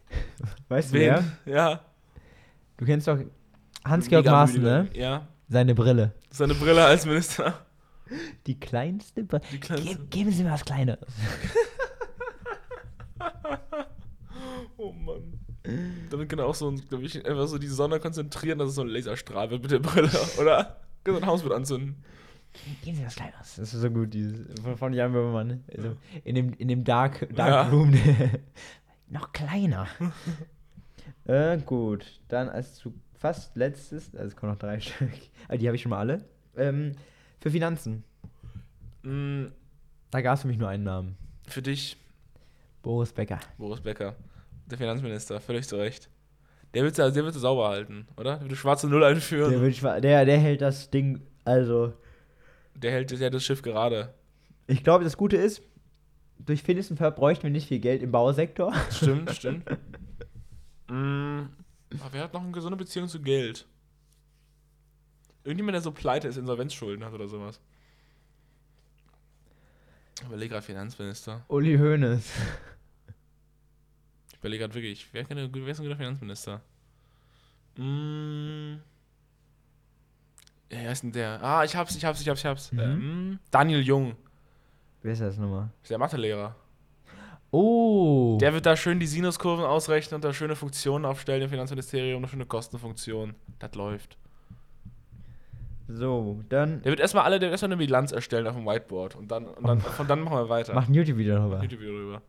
Weißt 0.70 0.92
du 0.94 0.98
wer? 1.00 1.24
Ja. 1.46 1.82
Du 2.78 2.86
kennst 2.86 3.08
doch 3.08 3.20
Hans-Georg 3.86 4.25
Maaßen, 4.25 4.61
ne? 4.61 4.89
Ja. 4.93 5.27
Seine 5.49 5.75
Brille. 5.75 6.13
Seine 6.29 6.53
Brille 6.55 6.84
als 6.86 7.05
Minister. 7.05 7.65
Die 8.47 8.59
kleinste 8.59 9.23
Brille. 9.23 9.41
Ge 9.59 9.97
geben 10.09 10.32
Sie 10.32 10.43
mir 10.43 10.51
was 10.51 10.65
Kleines. 10.65 10.97
Oh 14.77 14.91
Mann. 14.93 15.39
Damit 16.09 16.27
kann 16.29 16.39
er 16.39 16.45
auch 16.47 16.55
so, 16.55 16.67
ein- 16.69 16.82
glaub 16.89 17.01
ich, 17.03 17.23
einfach 17.25 17.47
so 17.47 17.57
die 17.59 17.67
Sonne 17.67 17.99
konzentrieren, 17.99 18.57
dass 18.57 18.69
es 18.69 18.75
so 18.75 18.82
ein 18.82 18.88
Laserstrahl 18.88 19.51
wird 19.51 19.61
mit 19.61 19.71
der 19.71 19.79
Brille, 19.79 20.09
oder? 20.41 20.77
Kann 21.03 21.13
so 21.15 21.21
ein 21.21 21.27
Haus 21.27 21.43
mit 21.43 21.53
anzünden. 21.53 22.03
Gehen 22.84 22.95
Sie 22.95 23.05
was 23.05 23.15
Kleineres. 23.15 23.55
Das 23.57 23.73
ist 23.73 23.82
so 23.82 23.89
gut, 23.91 24.13
dieses 24.13 24.43
von, 24.77 24.91
Jan 24.93 25.13
Böhmermann. 25.13 25.63
Also 25.75 25.95
in 26.23 26.36
dem, 26.36 26.53
in 26.53 26.67
dem 26.67 26.84
Dark, 26.84 27.21
Ja. 27.21 27.27
Dark 27.36 27.71
Room. 27.71 27.93
noch 29.09 29.32
kleiner. 29.32 29.88
äh, 31.25 31.57
gut, 31.59 32.19
dann 32.27 32.49
als 32.49 32.73
zu 32.75 32.93
fast 33.22 33.55
letztes, 33.55 34.13
also 34.15 34.28
es 34.28 34.36
kommen 34.36 34.51
noch 34.51 34.59
drei 34.59 34.80
Stück, 34.82 35.11
aber 35.47 35.57
die 35.57 35.67
habe 35.67 35.76
ich 35.76 35.82
schon 35.82 35.91
mal 35.91 35.99
alle. 35.99 36.26
Ähm, 36.57 36.93
für 37.39 37.51
Finanzen. 37.51 38.03
Mm, 39.03 39.45
Da 40.11 40.22
gab 40.22 40.36
es 40.36 40.41
für 40.41 40.47
mich 40.47 40.57
nur 40.57 40.67
einen 40.69 40.84
Namen. 40.84 41.15
für 41.47 41.61
dich, 41.61 41.97
Boris 42.82 43.13
Becker. 43.13 43.39
Boris 43.57 43.80
Becker, 43.82 44.15
der 44.65 44.78
Finanzminister, 44.78 45.39
völlig 45.39 45.67
zu 45.67 45.78
Recht. 45.78 46.09
Der 46.74 46.84
wird 46.84 46.97
der 46.97 47.13
wird 47.13 47.34
sauber 47.36 47.67
halten, 47.69 48.07
oder? 48.17 48.38
Der 48.38 48.49
wird 48.49 48.57
schwarze 48.57 48.88
Null 48.88 49.03
einführen. 49.03 49.51
Der, 49.51 49.59
Der, 49.59 49.82
wird 49.82 50.03
der, 50.03 50.26
der 50.26 50.39
hält 50.39 50.61
das 50.61 50.89
Ding, 50.89 51.22
also. 51.43 51.93
hält, 52.82 53.11
der 53.11 53.19
hält 53.19 53.34
das 53.34 53.43
Schiff 53.43 53.61
gerade. 53.61 54.13
Ich 54.67 54.84
glaube, 54.84 55.03
das 55.03 55.17
Gute 55.17 55.36
ist, 55.38 55.61
durch 56.39 56.63
Phineas 56.63 56.89
und 56.89 56.97
Ferb 56.97 57.17
bräuchten 57.17 57.43
wir 57.43 57.49
nicht 57.51 57.67
viel 57.67 57.80
Geld 57.80 58.01
im 58.01 58.11
Bausektor. 58.11 58.74
Stimmt, 58.89 59.32
stimmt. 59.36 59.65
Mm, 60.89 61.41
aber 62.00 62.14
wer 62.14 62.24
hat 62.24 62.34
noch 62.34 62.42
eine 62.42 62.52
gesunde 62.52 62.78
Beziehung 62.78 63.08
zu 63.08 63.22
Geld? 63.22 63.66
Irgendjemand, 65.44 65.74
der 65.76 65.82
so 65.82 65.92
pleite 65.92 66.28
ist, 66.28 66.38
Insolvenzschulden 66.38 67.04
hat 67.04 67.14
oder 67.14 67.28
sowas. 67.28 67.60
Ich 70.20 70.28
überlege 70.28 70.50
gerade 70.54 70.66
Finanzminister. 70.66 71.44
Uli 71.48 71.78
Hoeneß. 71.78 72.30
Ich 74.30 74.38
überlege 74.38 74.62
gerade 74.64 74.74
wirklich, 74.76 75.08
wer, 75.12 75.24
kann, 75.26 75.38
wer 75.38 75.68
ist 75.68 75.80
ein 75.80 75.84
guter 75.84 75.98
Finanzminister? 75.98 76.62
Mm. 77.78 78.76
Wer 80.70 80.92
ist 80.92 81.04
denn 81.04 81.12
der? 81.12 81.42
Ah, 81.44 81.64
ich 81.64 81.76
hab's, 81.76 81.96
ich 81.96 82.06
hab's, 82.06 82.22
ich 82.22 82.30
hab's, 82.30 82.39
ich 82.39 82.46
hab's. 82.46 82.72
Mhm. 82.72 82.80
Ähm, 82.80 83.39
Daniel 83.50 83.82
Jung, 83.82 84.16
Wer 85.02 85.14
ist 85.14 85.22
das 85.22 85.38
nochmal? 85.38 85.70
ist 85.82 85.89
der 85.89 85.98
Mathelehrer. 85.98 86.56
Oh. 87.52 88.38
Der 88.39 88.54
wird 88.54 88.66
da 88.66 88.78
schön 88.78 88.99
die 88.99 89.08
Sinuskurven 89.08 89.66
ausrechnen 89.66 90.16
und 90.16 90.24
da 90.24 90.34
schöne 90.34 90.56
Funktionen 90.56 91.06
aufstellen 91.06 91.41
im 91.43 91.49
Finanzministerium, 91.49 92.20
eine 92.20 92.28
schöne 92.30 92.45
Kostenfunktion. 92.45 93.36
Das 93.60 93.76
läuft. 93.76 94.18
so, 95.89 96.39
dann 96.47 96.82
Der 96.82 96.91
wird 96.91 97.02
erstmal 97.02 97.26
alle, 97.26 97.39
der 97.39 97.47
wird 97.47 97.54
erstmal 97.56 97.74
eine 97.74 97.78
Bilanz 97.78 98.14
erstellen 98.14 98.47
auf 98.47 98.56
dem 98.56 98.66
Whiteboard 98.66 99.16
und 99.18 99.30
dann, 99.30 99.45
und 99.45 99.68
dann 99.68 99.82
von 99.82 100.08
dann 100.08 100.22
machen 100.22 100.38
wir 100.38 100.49
weiter. 100.49 100.74
macht 100.74 100.89
ein 100.89 100.93
YouTube-Video 100.93 101.36
darüber. 101.36 101.62
YouTube-Video 101.62 101.93
drüber. 101.93 102.22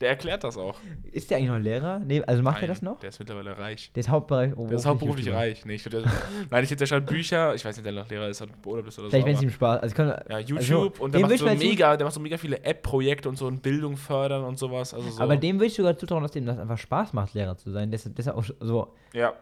Der 0.00 0.10
erklärt 0.10 0.44
das 0.44 0.58
auch. 0.58 0.78
Ist 1.10 1.30
der 1.30 1.38
eigentlich 1.38 1.48
noch 1.48 1.58
Lehrer? 1.58 2.00
Nee, 2.00 2.22
also 2.22 2.42
macht 2.42 2.56
er 2.56 2.62
Nein, 2.62 2.68
das 2.68 2.82
noch? 2.82 3.00
Der 3.00 3.08
ist 3.08 3.18
mittlerweile 3.18 3.56
reich. 3.56 3.90
Der 3.94 4.00
ist 4.00 4.10
Hauptbereich. 4.10 4.52
Oh, 4.54 4.66
Der 4.66 4.76
ist 4.76 4.84
hauptberuflich 4.84 5.32
reich. 5.32 5.64
Nee, 5.64 5.76
ich 5.76 5.84
glaub, 5.84 6.02
der, 6.02 6.12
nein, 6.50 6.62
ich 6.64 6.68
glaube, 6.68 6.76
der 6.76 6.86
schreibt 6.86 7.06
Bücher. 7.06 7.54
Ich 7.54 7.64
weiß 7.64 7.76
nicht, 7.76 7.86
ob 7.86 7.94
der 7.94 8.02
noch 8.02 8.10
Lehrer 8.10 8.28
ist 8.28 8.42
oder 8.42 8.52
beurlaubt 8.60 8.88
ist 8.88 8.98
oder 8.98 9.08
Vielleicht, 9.08 9.24
so. 9.24 9.28
wenn 9.28 9.36
es 9.36 9.42
ihm 9.42 9.50
Spaß. 9.50 9.80
Also 9.80 9.94
kann, 9.94 10.08
ja, 10.28 10.38
YouTube 10.38 10.92
also, 10.92 11.04
und 11.04 11.14
der 11.14 11.22
macht, 11.22 11.38
so 11.38 11.46
mega, 11.46 11.96
der 11.96 12.04
macht 12.04 12.14
so 12.14 12.20
mega 12.20 12.36
viele 12.36 12.62
App-Projekte 12.62 13.26
und 13.26 13.36
so 13.36 13.46
und 13.46 13.62
Bildung 13.62 13.96
fördern 13.96 14.44
und 14.44 14.58
sowas. 14.58 14.92
Also 14.92 15.08
so. 15.08 15.22
Aber 15.22 15.38
dem 15.38 15.56
würde 15.56 15.66
ich 15.66 15.74
sogar 15.74 15.96
zutrauen, 15.96 16.22
dass 16.22 16.32
dem 16.32 16.44
das 16.44 16.58
einfach 16.58 16.78
Spaß 16.78 17.14
macht, 17.14 17.32
Lehrer 17.32 17.56
zu 17.56 17.70
sein. 17.70 17.90
Dass 17.90 18.04
er 18.04 18.36
auch 18.36 18.44
so 18.60 18.94
ja. 19.14 19.32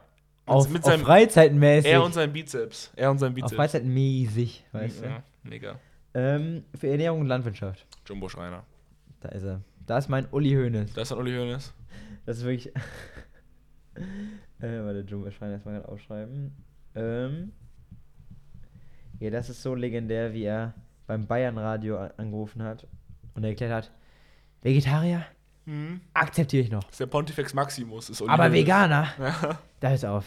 auf, 0.47 0.69
mit 0.69 0.85
auf 0.85 0.91
seinem, 0.91 1.05
Freizeitmäßig. 1.05 1.91
er 1.91 2.05
und 2.05 2.15
sein 2.15 2.33
Bizeps. 2.33 2.93
Er 2.95 3.11
und 3.11 3.19
sein 3.19 3.31
auf 3.31 3.35
Bizeps. 3.35 3.55
Freizeitmäßig, 3.55 4.67
weißt 4.71 5.03
ja, 5.03 5.25
mega. 5.43 5.73
du. 5.73 5.79
Ähm, 6.21 6.65
für 6.79 6.87
Ernährung 6.87 7.23
und 7.23 7.27
Landwirtschaft. 7.27 7.85
Jumbo 8.07 8.29
Schreiner. 8.29 8.63
Da 9.21 9.31
ist 9.31 9.43
er. 9.43 9.61
Da 9.87 9.99
ist 9.99 10.09
mein 10.09 10.26
Uli 10.30 10.51
Hoeneß. 10.55 10.93
Da 10.95 11.03
ist 11.03 11.11
dann 11.11 11.18
Uli 11.18 11.32
Hoeneß. 11.37 11.72
Das 12.26 12.39
ist 12.39 12.45
wirklich. 12.45 12.74
äh, 14.61 14.82
warte, 14.85 15.05
Jumbo 15.07 15.30
Schreiner 15.30 15.53
erstmal 15.55 15.74
gerade 15.76 15.89
aufschreiben. 15.89 16.53
Ähm. 16.95 17.53
Ja, 19.20 19.30
das 19.30 19.49
ist 19.49 19.62
so 19.62 19.74
legendär, 19.74 20.32
wie 20.32 20.45
er 20.45 20.74
beim 21.07 21.26
Bayern-Radio 21.26 21.99
angerufen 22.16 22.62
hat 22.62 22.87
und 23.35 23.45
er 23.45 23.51
erklärt 23.51 23.72
hat: 23.72 23.91
Vegetarier 24.62 25.24
Mhm. 25.66 26.01
akzeptiere 26.12 26.62
ich 26.64 26.70
noch. 26.70 26.82
Das 26.85 26.93
ist 26.93 27.01
der 27.01 27.07
Pontifex 27.07 27.55
Maximus. 27.55 28.11
Ist 28.11 28.20
Uli 28.20 28.30
Aber 28.30 28.45
Hoeneß. 28.45 28.61
Veganer, 28.61 29.09
Ja. 29.18 29.59
da 29.80 29.93
ist 29.95 30.05
auf. 30.05 30.26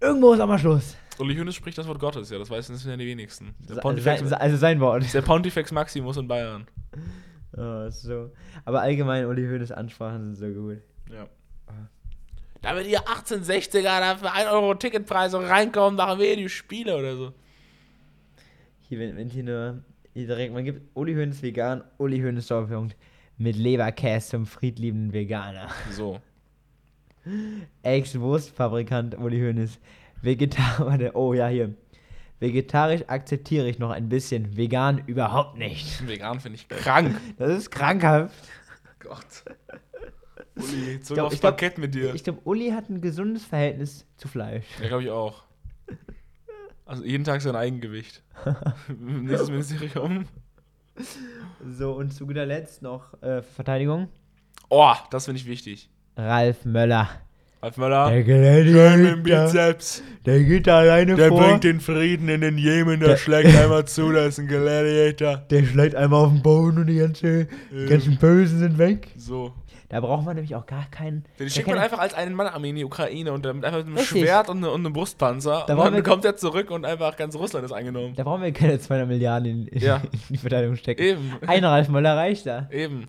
Irgendwo 0.00 0.32
ist 0.34 0.40
auch 0.40 0.46
mal 0.46 0.58
Schluss. 0.58 0.96
Uli 1.18 1.34
Hoeneß 1.36 1.54
spricht 1.54 1.78
das 1.78 1.86
Wort 1.86 1.98
Gottes, 1.98 2.28
ja, 2.30 2.38
das 2.38 2.48
weiß 2.50 2.66
das 2.68 2.80
sind 2.80 2.90
ja 2.90 2.96
die 2.98 3.06
wenigsten. 3.06 3.54
Der 3.68 3.76
Pontifex, 3.76 4.32
also 4.32 4.56
sein 4.58 4.78
Wort. 4.80 5.02
ist 5.04 5.14
der 5.14 5.22
Pontifex 5.22 5.70
Maximus 5.72 6.16
in 6.18 6.28
Bayern. 6.28 6.66
Oh, 7.56 7.88
so. 7.90 8.30
Aber 8.64 8.80
allgemein, 8.80 9.26
Uli 9.26 9.46
Hoeneß 9.46 9.72
Ansprachen 9.72 10.34
sind 10.34 10.54
so 10.54 10.60
gut. 10.60 10.78
Ja. 11.12 11.28
Damit 12.62 12.86
ihr 12.86 13.00
1860er 13.00 13.82
da 13.82 14.16
für 14.16 14.32
1 14.32 14.50
Euro 14.50 14.74
Ticketpreise 14.74 15.40
reinkommen, 15.48 15.96
machen 15.96 16.20
wir 16.20 16.36
die 16.36 16.48
Spiele 16.48 16.96
oder 16.96 17.16
so. 17.16 17.32
Hier, 18.80 18.98
wenn, 18.98 19.16
wenn 19.16 19.28
hier 19.28 19.44
nur 19.44 19.82
hier 20.12 20.26
direkt, 20.26 20.52
man 20.52 20.64
gibt 20.64 20.82
Uli 20.94 21.14
Hoeneß 21.14 21.42
vegan, 21.42 21.84
Uli 21.98 22.20
Hoeneß 22.20 22.48
Doppelpunkt 22.48 22.96
mit 23.38 23.56
Leberkäse 23.56 24.30
zum 24.30 24.46
friedliebenden 24.46 25.12
Veganer. 25.12 25.68
So. 25.92 26.20
Ex-Wurstfabrikant 27.82 29.16
Uli 29.16 29.40
Hoeneß. 29.40 29.78
Vegetarier, 30.20 31.14
oh 31.14 31.32
ja, 31.32 31.48
hier. 31.48 31.74
Vegetarisch 32.40 33.02
akzeptiere 33.06 33.68
ich 33.68 33.78
noch 33.78 33.90
ein 33.90 34.08
bisschen, 34.08 34.56
vegan 34.56 34.98
überhaupt 35.06 35.56
nicht. 35.58 36.06
Vegan 36.08 36.40
finde 36.40 36.56
ich 36.56 36.68
krank. 36.68 37.16
Das 37.36 37.50
ist 37.56 37.70
krankhaft. 37.70 38.34
Gott. 38.98 39.44
Uli, 40.56 41.00
zurück 41.00 41.16
glaub- 41.16 41.26
aufs 41.28 41.40
glaub- 41.40 41.52
Parkett 41.52 41.78
mit 41.78 41.94
dir. 41.94 42.14
Ich 42.14 42.24
glaube, 42.24 42.40
Uli 42.44 42.70
hat 42.70 42.88
ein 42.90 43.00
gesundes 43.00 43.44
Verhältnis 43.44 44.06
zu 44.16 44.26
Fleisch. 44.28 44.64
Ja, 44.80 44.88
glaube 44.88 45.02
ich 45.04 45.10
auch. 45.10 45.44
Also 46.86 47.04
jeden 47.04 47.24
Tag 47.24 47.40
sein 47.40 47.54
Eigengewicht. 47.54 48.22
Nächstes 48.98 49.48
Ministerium. 49.50 50.24
So, 51.64 51.92
und 51.92 52.12
zu 52.12 52.26
guter 52.26 52.44
Letzt 52.46 52.82
noch 52.82 53.20
äh, 53.22 53.42
Verteidigung. 53.42 54.08
Oh, 54.70 54.94
das 55.10 55.26
finde 55.26 55.40
ich 55.40 55.46
wichtig. 55.46 55.88
Ralf 56.16 56.64
Möller. 56.64 57.08
Ralf 57.62 57.76
Möller. 57.76 58.10
Der 58.10 58.24
Schön 58.64 59.02
mit 59.02 59.10
dem 59.12 59.22
Gladiator, 59.24 59.72
Bizeps. 59.74 60.02
der 60.24 60.42
geht 60.44 60.66
da 60.66 60.78
alleine 60.78 61.14
Der 61.14 61.28
vor. 61.28 61.40
bringt 61.42 61.64
den 61.64 61.80
Frieden 61.80 62.28
in 62.30 62.40
den 62.40 62.56
Jemen, 62.56 63.00
der 63.00 63.10
Der- 63.10 63.16
schlägt 63.18 63.54
einmal 63.54 63.84
zu, 63.84 64.10
da 64.12 64.24
ist 64.24 64.38
ein 64.38 64.46
Gladiator. 64.48 65.36
Der 65.50 65.64
schlägt 65.64 65.94
einmal 65.94 66.24
auf 66.24 66.32
den 66.32 66.42
Boden 66.42 66.78
und 66.78 66.86
die, 66.86 66.96
ganze, 66.98 67.48
die 67.70 67.86
ganzen 67.86 68.16
Bösen 68.16 68.58
sind 68.60 68.78
weg. 68.78 69.08
So. 69.16 69.52
Da 69.90 69.98
braucht 70.00 70.24
man 70.24 70.36
nämlich 70.36 70.54
auch 70.54 70.64
gar 70.66 70.86
keinen. 70.90 71.24
Den 71.40 71.50
schickt 71.50 71.66
man 71.66 71.76
einfach 71.76 71.98
als 71.98 72.14
einen 72.14 72.34
Mann 72.34 72.62
in 72.64 72.76
die 72.76 72.84
Ukraine 72.84 73.32
und 73.32 73.44
dann 73.44 73.56
mit 73.56 73.64
einfach 73.64 73.78
mit 73.80 73.88
einem 73.88 73.96
Richtig. 73.98 74.22
Schwert 74.22 74.48
und, 74.48 74.62
und 74.64 74.80
einem 74.86 74.92
Brustpanzer. 74.92 75.64
Da 75.66 75.74
und 75.74 75.84
dann 75.84 75.94
wir- 75.94 76.02
kommt 76.04 76.24
er 76.24 76.36
zurück 76.36 76.70
und 76.70 76.86
einfach 76.86 77.16
ganz 77.16 77.34
Russland 77.34 77.66
ist 77.66 77.72
eingenommen. 77.72 78.14
Da 78.16 78.22
brauchen 78.22 78.40
wir 78.42 78.52
keine 78.52 78.78
200 78.78 79.08
Milliarden 79.08 79.50
in, 79.50 79.66
in, 79.66 79.82
Ja. 79.82 79.96
in 80.12 80.18
die 80.30 80.36
Verteidigung 80.38 80.76
stecken. 80.76 81.02
Eben. 81.02 81.32
Ein 81.46 81.64
Ralf 81.64 81.88
Möller 81.88 82.16
reicht 82.16 82.46
da. 82.46 82.68
Eben. 82.70 83.08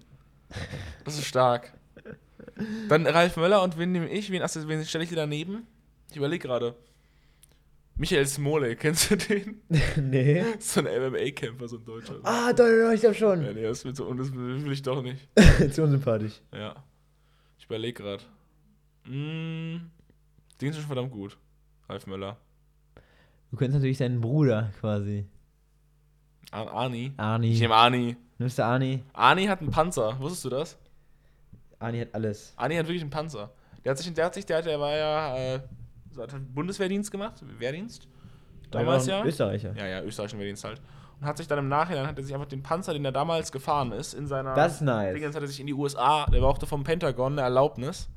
Das 1.05 1.13
ist 1.19 1.25
stark. 1.25 1.71
Dann 2.89 3.05
Ralf 3.07 3.37
Möller 3.37 3.61
und 3.63 3.77
wen 3.77 3.91
nehme 3.91 4.09
ich? 4.09 4.31
Wen, 4.31 4.41
wen 4.41 4.85
stelle 4.85 5.03
ich 5.03 5.09
dir 5.09 5.15
daneben? 5.15 5.67
Ich 6.09 6.17
überlege 6.17 6.47
gerade. 6.47 6.75
Michael 7.95 8.25
Smole, 8.25 8.75
kennst 8.77 9.11
du 9.11 9.17
den? 9.17 9.61
nee. 9.97 10.43
So 10.59 10.79
ein 10.79 10.85
MMA-Kämpfer, 10.85 11.67
so 11.67 11.77
ein 11.77 11.85
Deutscher. 11.85 12.15
Ah, 12.23 12.51
doch, 12.53 12.65
doch, 12.65 12.91
ich 12.93 13.01
glaub 13.01 13.13
Ja, 13.13 13.19
schon. 13.19 13.41
nee, 13.53 13.61
das, 13.63 13.85
will 13.85 13.95
so, 13.95 14.11
das 14.13 14.33
will 14.33 14.71
ich 14.71 14.81
doch 14.81 15.01
nicht. 15.03 15.27
Zu 15.73 15.83
unsympathisch. 15.83 16.41
Ja. 16.53 16.83
Ich 17.59 17.65
überlege 17.65 18.01
gerade. 18.01 18.23
Mm, 19.05 19.89
den 20.59 20.69
ist 20.69 20.77
schon 20.77 20.85
verdammt 20.85 21.11
gut. 21.11 21.37
Ralf 21.89 22.07
Möller. 22.07 22.37
Du 23.51 23.57
könntest 23.57 23.75
natürlich 23.75 23.97
seinen 23.97 24.21
Bruder 24.21 24.71
quasi. 24.79 25.25
Ar 26.51 26.71
Arni. 26.71 27.11
Arni. 27.17 27.51
Ich 27.51 27.59
nehme 27.59 27.75
Arni. 27.75 28.15
Nimmst 28.37 28.57
du 28.57 28.65
Arni? 28.65 29.03
Arni 29.13 29.45
hat 29.45 29.59
einen 29.61 29.71
Panzer. 29.71 30.19
Wusstest 30.19 30.45
du 30.45 30.49
das? 30.49 30.77
Arni 31.81 31.99
hat 31.99 32.09
alles. 32.13 32.53
Arni 32.55 32.75
hat 32.75 32.85
wirklich 32.87 33.01
einen 33.01 33.09
Panzer. 33.09 33.51
Der 33.83 33.91
hat 33.91 33.97
sich, 33.97 34.13
der 34.13 34.25
hat 34.25 34.33
sich, 34.33 34.45
der, 34.45 34.57
hat- 34.59 34.65
der 34.65 34.79
war 34.79 34.95
ja, 34.95 35.35
äh, 35.37 35.59
hat 36.17 36.33
Bundeswehrdienst 36.53 37.11
gemacht, 37.11 37.41
Wehrdienst. 37.59 38.07
Damals 38.69 39.07
ja. 39.07 39.23
Österreicher. 39.25 39.73
Ja, 39.75 39.85
ja, 39.87 40.01
österreichischen 40.03 40.39
Wehrdienst 40.39 40.63
halt. 40.63 40.81
Und 41.19 41.27
hat 41.27 41.37
sich 41.37 41.47
dann 41.47 41.59
im 41.59 41.67
Nachhinein, 41.67 42.07
hat 42.07 42.17
er 42.17 42.23
sich 42.23 42.33
einfach 42.33 42.47
den 42.47 42.63
Panzer, 42.63 42.93
den 42.93 43.03
er 43.05 43.11
damals 43.11 43.51
gefahren 43.51 43.91
ist, 43.91 44.13
in 44.13 44.27
seiner. 44.27 44.53
Das 44.55 44.75
ist 44.75 44.81
nice. 44.81 45.13
Dingens 45.13 45.35
hat 45.35 45.41
er 45.43 45.47
sich 45.47 45.59
in 45.59 45.67
die 45.67 45.73
USA, 45.73 46.25
der 46.27 46.39
brauchte 46.39 46.65
vom 46.65 46.83
Pentagon 46.83 47.33
eine 47.33 47.41
Erlaubnis. 47.41 48.09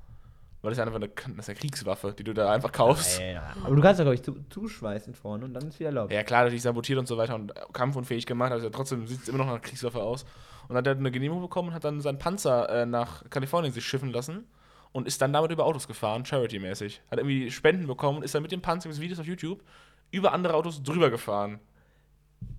Weil 0.63 0.71
das 0.71 0.79
ist 0.79 0.79
ja 0.79 0.85
einfach 0.87 0.97
eine, 0.97 1.09
das 1.37 1.45
ist 1.45 1.49
eine 1.51 1.59
Kriegswaffe, 1.59 2.15
die 2.19 2.25
du 2.25 2.33
da 2.33 2.51
einfach 2.51 2.73
kaufst. 2.73 3.21
Nein, 3.21 3.39
Aber 3.65 3.77
du 3.77 3.83
kannst 3.83 4.01
doch, 4.01 4.05
glaube 4.05 4.15
ich, 4.15 4.23
zu, 4.23 4.35
zuschweißen 4.49 5.13
vorne 5.13 5.45
und 5.45 5.53
dann 5.53 5.69
ist 5.69 5.79
wieder 5.79 5.91
erlaubt. 5.91 6.11
Ja, 6.11 6.23
klar, 6.23 6.45
natürlich 6.45 6.63
sabotiert 6.63 6.99
und 6.99 7.07
so 7.07 7.19
weiter 7.19 7.35
und 7.35 7.53
kampfunfähig 7.75 8.25
gemacht, 8.25 8.51
also 8.53 8.71
trotzdem 8.71 9.07
sieht 9.07 9.21
es 9.23 9.29
immer 9.29 9.39
noch 9.39 9.47
nach 9.47 9.61
Kriegswaffe 9.61 10.01
aus. 10.03 10.25
Und 10.69 10.77
hat 10.77 10.87
er 10.87 10.97
eine 10.97 11.11
Genehmigung 11.11 11.43
bekommen 11.43 11.69
und 11.69 11.75
hat 11.75 11.85
dann 11.85 12.01
seinen 12.01 12.19
Panzer 12.19 12.69
äh, 12.69 12.87
nach 12.87 13.29
Kalifornien 13.31 13.73
sich 13.73 13.85
schiffen 13.85 14.11
lassen 14.11 14.47
und 14.93 15.07
ist 15.07 15.21
dann 15.21 15.33
damit 15.33 15.51
über 15.51 15.65
Autos 15.67 15.89
gefahren, 15.89 16.25
Charity-mäßig. 16.25 17.01
Hat 17.11 17.19
irgendwie 17.19 17.51
Spenden 17.51 17.87
bekommen 17.87 18.19
und 18.19 18.25
ist 18.25 18.35
dann 18.35 18.43
mit 18.43 18.53
dem 18.53 18.63
Panzer, 18.63 18.89
gibt 18.89 19.01
Videos 19.01 19.19
auf 19.19 19.27
YouTube, 19.27 19.63
über 20.11 20.33
andere 20.33 20.55
Autos 20.55 20.83
drüber 20.83 21.11
gefahren. 21.11 21.59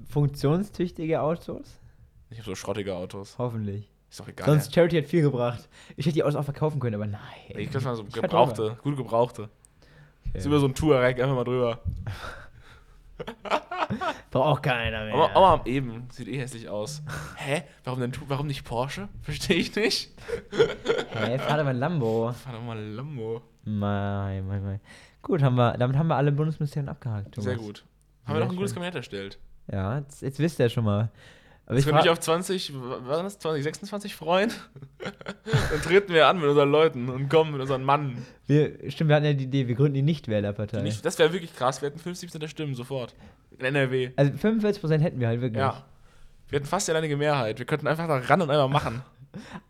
Funktionstüchtige 0.07 1.21
Autos? 1.21 1.79
Ich 2.29 2.37
habe 2.37 2.45
so 2.45 2.55
schrottige 2.55 2.95
Autos. 2.95 3.37
Hoffentlich. 3.37 3.89
Ist 4.09 4.19
doch 4.19 4.27
egal. 4.27 4.45
Sonst 4.45 4.73
Charity 4.73 4.97
hat 4.97 5.05
viel 5.05 5.21
gebracht. 5.21 5.67
Ich 5.95 6.05
hätte 6.05 6.13
die 6.13 6.23
Autos 6.23 6.35
auch 6.35 6.43
verkaufen 6.43 6.79
können, 6.79 6.95
aber 6.95 7.07
nein. 7.07 7.21
Ich 7.49 7.69
glaube, 7.69 7.95
so 7.95 8.05
Ich 8.07 8.13
gebrauchte, 8.13 8.77
gut 8.83 8.97
gebrauchte. 8.97 9.49
Okay. 10.27 10.37
Ist 10.37 10.45
über 10.45 10.59
so 10.59 10.67
ein 10.67 10.75
Touareg 10.75 11.19
einfach 11.21 11.35
mal 11.35 11.43
drüber. 11.43 11.79
Braucht 14.31 14.63
keiner 14.63 15.05
mehr. 15.05 15.13
Aber, 15.13 15.35
aber 15.35 15.67
eben, 15.67 16.07
sieht 16.11 16.27
eh 16.27 16.39
hässlich 16.39 16.67
aus. 16.69 17.01
Hä? 17.37 17.63
Warum 17.83 17.99
denn 18.01 18.11
warum 18.27 18.47
nicht 18.47 18.63
Porsche? 18.65 19.07
Verstehe 19.21 19.57
ich 19.57 19.75
nicht. 19.75 20.11
Hä, 21.13 21.37
fahr 21.39 21.57
doch 21.57 21.63
mal 21.63 21.69
ein 21.69 21.77
Lambo. 21.77 22.31
Fahr 22.33 22.53
doch 22.53 22.61
mal 22.61 22.79
Lambo. 22.79 23.41
Mein, 23.63 24.45
mein, 24.47 24.63
mein. 24.63 24.81
Gut, 25.21 25.41
haben 25.41 25.55
wir, 25.55 25.77
damit 25.77 25.97
haben 25.97 26.07
wir 26.07 26.15
alle 26.15 26.31
Bundesministerien 26.31 26.89
abgehakt. 26.89 27.33
Thomas. 27.33 27.45
Sehr 27.45 27.55
gut. 27.57 27.85
Haben 28.25 28.33
wir 28.33 28.39
Sehr 28.39 28.45
noch 28.45 28.51
ein 28.51 28.57
gutes. 28.57 28.73
Kabinett 28.73 28.95
erstellt. 28.95 29.39
Ja, 29.71 29.97
jetzt, 29.99 30.21
jetzt 30.21 30.39
wisst 30.39 30.59
ihr 30.59 30.69
schon 30.69 30.83
mal. 30.83 31.09
Aber 31.67 31.77
Ich 31.77 31.85
würde 31.85 31.97
mich 31.97 32.09
auf 32.09 32.19
20, 32.19 32.73
was 32.75 33.21
das, 33.23 33.39
20, 33.39 33.63
26 33.63 34.15
freuen. 34.15 34.51
Dann 34.99 35.81
treten 35.81 36.13
wir 36.13 36.27
an 36.27 36.39
mit 36.39 36.47
unseren 36.47 36.69
Leuten 36.71 37.09
und 37.09 37.27
kommen 37.29 37.53
mit 37.53 37.61
unseren 37.61 37.83
Mann. 37.83 38.23
wir, 38.45 38.91
stimmt, 38.91 39.09
wir 39.09 39.15
hatten 39.15 39.25
ja 39.25 39.33
die 39.33 39.45
Idee, 39.45 39.67
wir 39.67 39.75
gründen 39.75 39.95
die 39.95 40.01
Nichtwählerpartei. 40.03 40.81
Nicht, 40.81 41.03
das 41.03 41.17
wäre 41.17 41.33
wirklich 41.33 41.55
krass. 41.55 41.81
Wir 41.81 41.89
hätten 41.89 41.99
50 41.99 42.31
der 42.31 42.47
Stimmen 42.47 42.75
sofort. 42.75 43.15
In 43.57 43.65
NRW. 43.65 44.11
also 44.15 44.31
45% 44.33 44.99
hätten 44.99 45.19
wir 45.19 45.27
halt 45.27 45.41
wirklich. 45.41 45.59
Ja. 45.59 45.83
Wir 46.49 46.57
hätten 46.59 46.67
fast 46.67 46.87
die 46.87 46.91
alleinige 46.91 47.17
Mehrheit. 47.17 47.57
Wir 47.57 47.65
könnten 47.65 47.87
einfach 47.87 48.07
da 48.07 48.17
ran 48.17 48.41
und 48.41 48.49
einfach 48.49 48.69
machen. 48.69 49.01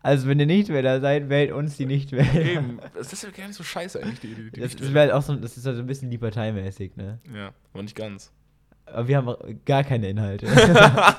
Also 0.00 0.28
wenn 0.28 0.38
ihr 0.38 0.46
Nichtwähler 0.46 1.00
seid, 1.00 1.28
wählt 1.28 1.50
uns 1.50 1.76
die 1.76 1.86
Nichtwähler. 1.86 2.34
Eben. 2.40 2.78
Das 2.94 3.12
ist 3.12 3.24
ja 3.24 3.30
gar 3.30 3.48
nicht 3.48 3.56
so 3.56 3.64
scheiße 3.64 4.00
eigentlich, 4.00 4.20
die 4.20 4.28
Idee. 4.28 4.60
Das, 4.60 4.76
das 4.76 4.94
halt 4.94 5.10
auch 5.10 5.22
so, 5.22 5.34
das 5.34 5.56
ist 5.56 5.66
halt 5.66 5.74
so 5.74 5.82
ein 5.82 5.88
bisschen 5.88 6.08
die 6.08 6.18
parteimäßig, 6.18 6.94
ne? 6.94 7.18
Ja, 7.34 7.50
aber 7.72 7.82
nicht 7.82 7.96
ganz. 7.96 8.30
Aber 8.86 9.08
wir 9.08 9.16
haben 9.16 9.36
gar 9.64 9.84
keine 9.84 10.08
Inhalte. 10.08 10.46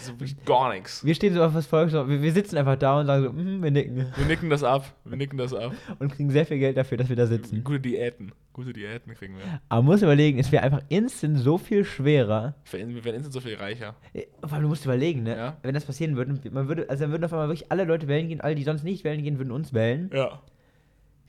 So 0.00 0.12
gar 0.44 0.72
nichts. 0.72 1.04
wir 1.04 1.14
stehen 1.14 1.34
so 1.34 1.42
auf 1.42 1.52
das 1.52 1.66
Volk, 1.66 1.90
so, 1.90 2.08
wir, 2.08 2.22
wir 2.22 2.32
sitzen 2.32 2.56
einfach 2.56 2.76
da 2.76 3.00
und 3.00 3.06
sagen 3.06 3.24
so, 3.24 3.32
mhm, 3.32 3.62
wir 3.62 3.70
nicken. 3.70 4.06
Wir 4.14 4.26
nicken 4.26 4.50
das 4.50 4.62
ab. 4.62 4.84
Wir 5.04 5.16
nicken 5.16 5.38
das 5.38 5.52
ab. 5.54 5.72
Und 5.98 6.12
kriegen 6.14 6.30
sehr 6.30 6.46
viel 6.46 6.58
Geld 6.58 6.76
dafür, 6.76 6.98
dass 6.98 7.08
wir 7.08 7.16
da 7.16 7.26
sitzen. 7.26 7.64
Gute 7.64 7.80
Diäten. 7.80 8.32
Gute 8.52 8.72
Diäten 8.72 9.14
kriegen 9.14 9.36
wir. 9.36 9.60
Aber 9.68 9.82
man 9.82 9.92
muss 9.92 10.02
überlegen, 10.02 10.38
es 10.38 10.52
wäre 10.52 10.62
einfach 10.62 10.82
instant 10.90 11.38
so 11.38 11.58
viel 11.58 11.84
schwerer. 11.84 12.54
Wir 12.70 13.04
werden 13.04 13.16
instant 13.16 13.32
so 13.32 13.40
viel 13.40 13.56
reicher. 13.56 13.96
Äh, 14.12 14.26
Vor 14.42 14.52
allem, 14.52 14.62
du 14.62 14.68
musst 14.68 14.84
überlegen, 14.84 15.24
ne? 15.24 15.36
Ja. 15.36 15.56
Wenn 15.62 15.74
das 15.74 15.84
passieren 15.84 16.16
würde, 16.16 16.38
man 16.50 16.68
würde, 16.68 16.88
also 16.88 17.02
dann 17.04 17.10
würden 17.10 17.24
auf 17.24 17.32
einmal 17.32 17.48
wirklich 17.48 17.72
alle 17.72 17.84
Leute 17.84 18.06
wählen 18.06 18.28
gehen, 18.28 18.40
alle, 18.40 18.54
die 18.54 18.64
sonst 18.64 18.84
nicht 18.84 19.02
wählen 19.02 19.22
gehen, 19.22 19.38
würden 19.38 19.50
uns 19.50 19.72
wählen. 19.72 20.10
Ja. 20.14 20.40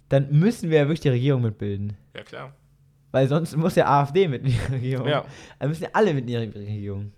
Dann 0.09 0.29
müssen 0.31 0.69
wir 0.69 0.77
ja 0.77 0.83
wirklich 0.83 0.99
die 0.99 1.09
Regierung 1.09 1.41
mitbilden. 1.41 1.93
Ja, 2.15 2.23
klar. 2.23 2.53
Weil 3.15 3.29
sonst 3.29 3.55
muss 3.55 3.75
ja 3.75 3.85
AfD 3.87 4.27
mit 4.27 4.43
in 4.43 4.49
die 4.49 4.59
Regierung. 4.73 5.07
Ja. 5.07 5.23
Dann 5.57 5.69
müssen 5.69 5.83
ja 5.83 5.89
alle 5.93 6.13
mit 6.13 6.23
in 6.23 6.27
die 6.27 6.35
Regierung. 6.35 7.13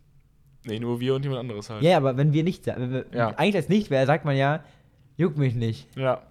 Nee, 0.64 0.78
nur 0.80 1.00
wir 1.00 1.16
und 1.16 1.24
jemand 1.24 1.40
anderes 1.40 1.72
halt. 1.72 1.82
Ja, 1.82 1.98
aber 1.98 2.16
wenn 2.18 2.34
wir 2.34 2.44
nicht, 2.44 2.68
wenn 2.68 2.92
wir, 2.92 3.06
Ja. 3.16 3.30
eigentlich 3.30 3.56
als 3.56 3.68
nicht 3.68 3.90
wäre, 3.90 4.06
sagt 4.06 4.24
man 4.24 4.38
ja, 4.38 4.64
juckt 5.16 5.40
mich 5.40 5.56
nicht. 5.56 5.88
Ja. 5.98 6.22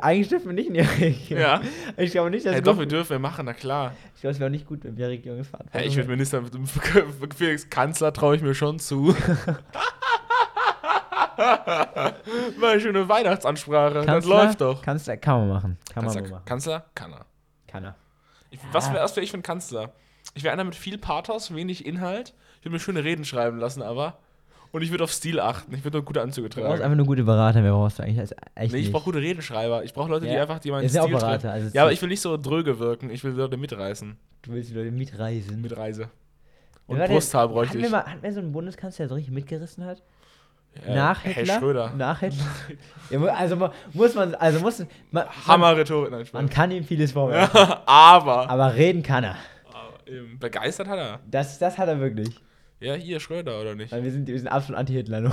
Eigentlich 0.00 0.28
dürfen 0.28 0.46
wir 0.46 0.52
nicht 0.52 0.68
in 0.68 0.74
die 0.74 0.80
Regierung. 1.04 1.42
Ja. 1.42 1.60
Ich 1.96 2.12
glaube 2.12 2.30
nicht, 2.30 2.46
dass 2.46 2.52
Hey, 2.54 2.62
doch, 2.62 2.78
wir 2.78 2.86
dürfen, 2.86 3.10
wir 3.10 3.18
machen, 3.18 3.46
na 3.46 3.52
klar. 3.52 3.94
ich 4.14 4.20
glaube, 4.20 4.30
es 4.32 4.38
wäre 4.38 4.46
auch 4.48 4.52
nicht 4.52 4.66
gut, 4.68 4.84
wenn 4.84 4.96
wir 4.96 5.08
Regierungsverantwortung 5.08 5.80
Hey, 5.80 5.88
ich 5.88 5.96
werde 5.96 6.08
Minister, 6.08 6.40
Felix 7.36 7.68
Kanzler 7.68 8.12
traue 8.12 8.36
ich 8.36 8.42
mir 8.42 8.54
schon 8.54 8.78
zu. 8.78 9.12
Mal 11.36 12.14
eine 12.70 12.80
schöne 12.80 13.08
Weihnachtsansprache, 13.08 14.06
das 14.06 14.24
läuft 14.24 14.60
doch. 14.60 14.82
Kanzler 14.82 15.16
kann 15.16 15.40
man 15.40 15.48
machen. 15.48 15.78
Kann 15.92 16.04
man 16.04 16.14
Kanzler, 16.14 16.22
mal 16.22 16.30
machen. 16.36 16.44
Kanzler 16.44 16.84
kann 16.94 17.12
er. 17.12 17.26
Kann 17.66 17.84
er. 17.84 17.96
Ich, 18.54 18.60
was 18.72 18.92
wäre 18.92 19.08
wär 19.16 19.22
ich 19.22 19.30
für 19.30 19.36
ein 19.38 19.42
Kanzler? 19.42 19.92
Ich 20.34 20.42
wäre 20.42 20.52
einer 20.52 20.64
mit 20.64 20.74
viel 20.74 20.98
Pathos, 20.98 21.54
wenig 21.54 21.84
Inhalt. 21.86 22.34
Ich 22.58 22.64
würde 22.64 22.72
mir 22.74 22.80
schöne 22.80 23.04
Reden 23.04 23.24
schreiben 23.24 23.58
lassen, 23.58 23.82
aber. 23.82 24.18
Und 24.72 24.82
ich 24.82 24.90
würde 24.90 25.04
auf 25.04 25.12
Stil 25.12 25.38
achten. 25.38 25.72
Ich 25.74 25.84
würde 25.84 25.98
nur 25.98 26.04
gute 26.04 26.20
Anzüge 26.20 26.48
Du 26.48 26.56
brauchst 26.56 26.68
tragen. 26.70 26.82
einfach 26.82 26.96
nur 26.96 27.06
gute 27.06 27.22
Berater, 27.22 27.60
mehr 27.62 27.72
brauchst 27.72 27.98
du 27.98 28.02
eigentlich. 28.02 28.18
Also 28.18 28.34
echt 28.56 28.72
Nee, 28.72 28.80
ich 28.80 28.90
brauche 28.90 29.04
gute 29.04 29.18
Redenschreiber. 29.20 29.84
Ich 29.84 29.92
brauche 29.94 30.08
Leute, 30.10 30.26
die 30.26 30.32
Ja. 30.32 30.42
einfach, 30.42 30.58
die 30.58 30.70
meinen 30.72 30.84
Ist 30.84 30.94
ja 30.96 31.02
auch 31.02 31.06
Stil 31.06 31.18
Berater, 31.18 31.52
also 31.52 31.70
Ja, 31.72 31.82
aber 31.82 31.92
ich 31.92 32.02
will 32.02 32.08
nicht 32.08 32.20
so 32.20 32.36
dröge 32.36 32.78
wirken. 32.80 33.10
Ich 33.10 33.22
will 33.22 33.32
Leute 33.32 33.56
mitreißen. 33.56 34.16
Du 34.42 34.52
willst 34.52 34.70
die 34.70 34.74
Leute 34.74 34.90
mitreisen. 34.90 35.60
Mitreise. 35.60 36.10
Und 36.86 36.98
Wer 36.98 37.06
Brusthaar 37.08 37.48
bräuchte 37.48 37.70
hatten 37.74 37.78
ich. 37.78 37.84
wir, 37.84 37.90
mal, 37.90 38.04
hatten 38.04 38.22
wir 38.22 38.32
so 38.32 38.40
einen 38.40 38.52
Bundeskanzler, 38.52 39.04
der 39.04 39.08
so 39.10 39.14
richtig 39.14 39.32
mitgerissen 39.32 39.84
hat? 39.84 40.02
Äh, 40.86 40.94
Nach 40.94 41.24
Herr 41.24 41.32
Hitler? 41.32 41.58
Schröder. 41.58 41.92
Nach 41.96 42.18
Hitler? 42.20 42.44
ja, 43.10 43.20
also 43.34 43.56
mu- 43.56 43.68
muss 43.92 44.14
man, 44.14 44.34
also 44.34 44.60
muss 44.60 44.78
man, 44.80 44.88
man, 45.10 45.24
Hammer-Rhetorik. 45.46 46.10
Nein, 46.10 46.26
man 46.32 46.48
kann 46.48 46.70
ihm 46.70 46.84
vieles 46.84 47.12
vorwerfen, 47.12 47.60
aber. 47.86 48.50
aber 48.50 48.74
reden 48.74 49.02
kann 49.02 49.24
er. 49.24 49.36
eben, 50.06 50.38
begeistert 50.38 50.88
hat 50.88 50.98
er. 50.98 51.20
Das, 51.30 51.58
das 51.58 51.78
hat 51.78 51.88
er 51.88 52.00
wirklich. 52.00 52.40
Ja, 52.80 52.94
hier 52.94 53.18
Schröder, 53.20 53.60
oder 53.60 53.74
nicht? 53.74 53.92
Weil 53.92 54.02
wir 54.04 54.10
sind, 54.10 54.26
wir 54.26 54.38
sind 54.38 54.48
absolut 54.48 54.78
Anti-Hitler. 54.80 55.22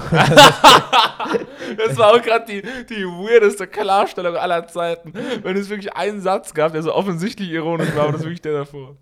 Das 1.78 1.98
war 1.98 2.14
auch 2.14 2.22
gerade 2.22 2.46
die, 2.46 2.62
die 2.62 3.06
weirdeste 3.06 3.66
Klarstellung 3.68 4.36
aller 4.36 4.68
Zeiten. 4.68 5.14
Wenn 5.42 5.56
es 5.56 5.70
wirklich 5.70 5.94
einen 5.96 6.20
Satz 6.20 6.54
gab, 6.54 6.74
der 6.74 6.84
so 6.84 6.94
offensichtlich 6.94 7.50
ironisch 7.50 7.96
war, 7.96 8.04
aber 8.04 8.12
das 8.14 8.22
ist 8.22 8.26
wirklich 8.26 8.42
der 8.42 8.54
davor. 8.54 8.98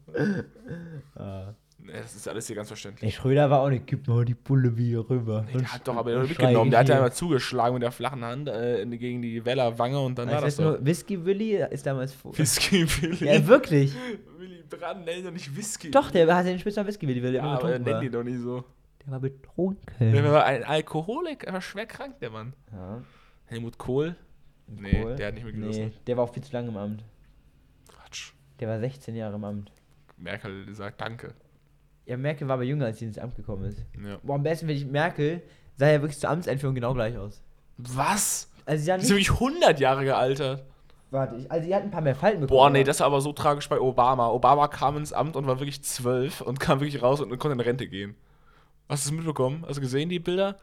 Ah. 1.16 1.54
Nee, 1.92 2.00
das 2.00 2.16
ist 2.16 2.28
alles 2.28 2.48
hier 2.48 2.56
ganz 2.56 2.68
verständlich. 2.68 3.10
Nee, 3.10 3.12
Schröder 3.12 3.50
war 3.50 3.62
auch 3.62 3.70
nicht, 3.70 3.88
gib 3.88 4.08
mal 4.08 4.24
die 4.26 4.36
Bulle 4.36 4.74
hier 4.76 5.10
rüber. 5.10 5.46
Nee, 5.48 5.60
der 5.60 5.74
hat 5.74 5.88
doch 5.88 5.96
aber 5.96 6.20
mitgenommen. 6.20 6.70
Der 6.70 6.82
hat 6.82 6.90
ja 6.90 6.96
einmal 6.96 7.14
zugeschlagen 7.14 7.74
mit 7.74 7.84
der 7.84 7.92
flachen 7.92 8.24
Hand 8.24 8.48
äh, 8.48 8.86
gegen 8.86 9.22
die 9.22 9.44
Wellerwange 9.44 10.00
und 10.00 10.18
dann 10.18 10.28
Das 10.28 10.36
war 10.36 10.42
das 10.42 10.58
nur, 10.60 10.86
Whisky 10.86 11.26
Willy 11.26 11.64
ist 11.72 11.86
damals 11.86 12.14
vor. 12.14 12.38
Whisky 12.38 12.86
Willi. 13.02 13.26
Ja, 13.26 13.48
wirklich. 13.48 13.94
Willi 14.38 14.64
Brandt 14.70 15.06
nennt 15.06 15.26
doch 15.26 15.32
nicht 15.32 15.56
Whisky. 15.56 15.92
Doch, 15.92 16.12
der 16.12 16.34
hat 16.36 16.46
den 16.46 16.60
Spitznamen 16.60 16.88
Whisky 16.88 17.08
Willy, 17.08 17.24
weil 17.24 17.32
der 17.32 17.42
Ja, 17.44 17.54
aber 17.58 17.72
er 17.72 17.80
nennt 17.80 18.04
ihn 18.04 18.12
doch 18.12 18.24
nicht 18.24 18.40
so. 18.40 18.64
Der 19.06 19.12
war 19.14 19.20
betrunken. 19.20 20.12
Der 20.14 20.24
war 20.32 20.46
ein 20.46 20.64
Alkoholik, 20.64 21.46
er 21.46 21.54
war 21.54 21.62
schwer 21.62 21.86
krank, 21.86 22.20
der 22.20 22.30
Mann. 22.30 22.54
Ja. 22.72 23.02
Helmut 23.46 23.78
Kohl? 23.78 24.16
Nee, 24.68 25.02
Kohl. 25.02 25.16
der 25.16 25.28
hat 25.28 25.34
nicht 25.34 25.46
mitgerissen. 25.46 25.86
Nee, 25.86 25.94
der 26.06 26.18
war 26.18 26.26
auch 26.26 26.34
viel 26.34 26.44
zu 26.44 26.54
lange 26.54 26.68
im 26.70 26.78
Amt. 26.78 27.04
Quatsch. 27.88 28.34
Der 28.60 28.68
war 28.68 28.80
16 28.80 29.16
Jahre 29.16 29.36
im 29.36 29.44
Amt. 29.44 29.72
Merkel 30.18 30.74
sagt 30.76 31.02
Danke. 31.02 31.34
Ja, 32.10 32.18
Merkel 32.18 32.48
war 32.48 32.56
aber 32.56 32.64
jünger, 32.64 32.86
als 32.86 32.98
sie 32.98 33.06
ins 33.06 33.20
Amt 33.20 33.36
gekommen 33.36 33.66
ist. 33.66 33.78
Ja. 34.04 34.18
Boah, 34.24 34.36
am 34.36 34.44
besten, 34.44 34.68
wenn 34.68 34.76
ich 34.76 34.86
Merkel, 34.86 35.44
sah 35.78 35.88
ja 35.92 36.02
wirklich 36.02 36.20
zur 36.20 36.32
Amtseinführung 36.32 36.74
genau 36.74 36.94
gleich 36.96 37.16
aus. 37.18 37.42
Was? 37.78 38.50
Also 38.66 38.84
sie 38.84 38.92
hat 38.92 39.00
Die 39.00 39.04
ist 39.06 39.12
nicht, 39.12 39.30
wirklich 39.30 39.42
100 39.42 39.80
Jahre 39.80 40.04
gealtert. 40.04 40.64
warte, 41.12 41.36
ich, 41.36 41.52
also 41.52 41.68
sie 41.68 41.76
hat 41.76 41.84
ein 41.84 41.92
paar 41.92 42.02
mehr 42.02 42.16
Falten 42.16 42.42
bekommen. 42.42 42.58
Boah, 42.58 42.70
nee, 42.72 42.84
das 42.84 43.00
war 43.00 43.08
aber 43.08 43.22
so 43.22 43.32
tragisch 43.32 43.70
bei 43.70 43.80
Obama. 43.80 44.28
Obama 44.30 44.68
kam 44.68 44.98
ins 44.98 45.14
Amt 45.14 45.36
und 45.36 45.46
war 45.46 45.60
wirklich 45.60 45.84
zwölf 45.84 46.42
und 46.42 46.60
kam 46.60 46.80
wirklich 46.80 47.02
raus 47.04 47.22
und 47.22 47.30
konnte 47.38 47.54
in 47.54 47.60
Rente 47.60 47.88
gehen. 47.88 48.16
Hast 48.90 49.06
du 49.06 49.12
das 49.12 49.18
mitbekommen? 49.18 49.64
Hast 49.68 49.78
du 49.78 49.82
gesehen, 49.82 50.10
die 50.10 50.18
Bilder? 50.20 50.58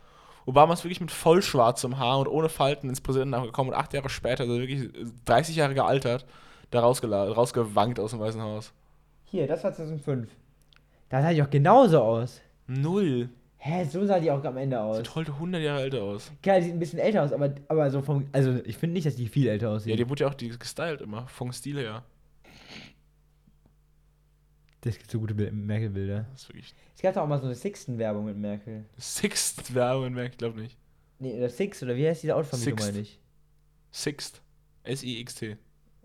Obama 0.47 0.75
ist 0.75 0.83
wirklich 0.83 1.01
mit 1.01 1.13
voll 1.13 1.43
schwarzem 1.43 1.99
Haar 1.99 2.19
und 2.19 2.27
ohne 2.29 2.49
Falten 2.49 2.89
ins 2.89 3.01
Präsidentenamt 3.01 3.47
gekommen 3.47 3.71
und 3.71 3.77
acht 3.77 3.93
Jahre 3.93 4.09
später, 4.09 4.43
also 4.43 4.59
wirklich 4.59 4.89
30 5.25 5.55
Jahre 5.55 5.75
gealtert, 5.75 6.27
da 6.71 6.81
rausgewankt 6.81 8.01
aus 8.01 8.11
dem 8.11 8.21
Weißen 8.21 8.43
Haus. 8.43 8.73
Hier, 9.25 9.47
das 9.47 9.63
war 9.63 9.73
2005. 9.73 10.29
Da 11.09 11.23
sah 11.23 11.33
die 11.33 11.43
auch 11.43 11.51
genauso 11.51 12.01
aus. 12.03 12.41
Null. 12.67 13.29
Hä, 13.59 13.85
so 13.85 14.05
sah 14.07 14.19
die 14.21 14.31
auch 14.31 14.43
am 14.45 14.57
Ende 14.57 14.81
aus. 14.81 14.99
Sieht 14.99 15.15
heute 15.15 15.33
100 15.33 15.63
Jahre 15.63 15.83
älter 15.83 16.03
aus. 16.03 16.31
Klar, 16.43 16.59
die 16.59 16.65
sieht 16.67 16.75
ein 16.75 16.79
bisschen 16.79 16.99
älter 16.99 17.23
aus, 17.25 17.33
aber, 17.33 17.55
aber 17.69 17.91
so 17.91 18.03
vom. 18.03 18.27
Also, 18.33 18.61
ich 18.65 18.77
finde 18.77 18.95
nicht, 18.95 19.07
dass 19.07 19.17
die 19.17 19.29
viel 19.29 19.49
älter 19.49 19.71
aussieht. 19.71 19.91
Ja, 19.91 19.97
die 19.97 20.09
wurde 20.09 20.25
ja 20.25 20.31
auch 20.31 20.35
die 20.35 20.49
gestylt 20.51 21.01
immer, 21.01 21.27
vom 21.29 21.53
Stil 21.53 21.79
her. 21.79 22.05
das 24.83 24.97
gibt 24.99 25.11
so 25.11 25.19
gute 25.19 25.35
Bil- 25.35 25.51
Merkel-Bilder. 25.51 26.27
Das 26.33 26.43
ist 26.43 26.49
wirklich 26.49 26.75
Es 26.95 27.03
gab 27.03 27.15
doch 27.15 27.23
auch 27.23 27.27
mal 27.27 27.39
so 27.39 27.47
eine 27.47 27.55
Sixten-Werbung 27.57 28.25
mit 28.27 28.37
Merkel. 28.37 28.85
Sixt 28.97 29.75
Werbung, 29.75 30.13
merke 30.13 30.31
ich 30.33 30.39
glaube 30.39 30.61
nicht. 30.61 30.77
Nee, 31.19 31.35
oder 31.39 31.49
Six, 31.49 31.83
oder 31.83 31.97
wie 31.97 32.07
heißt 32.07 32.23
diese 32.23 32.35
Sixt. 32.53 32.87
meine 32.87 33.01
ich? 33.01 33.19
Sixt. 33.91 34.43
S-I-X-T. 34.85 35.57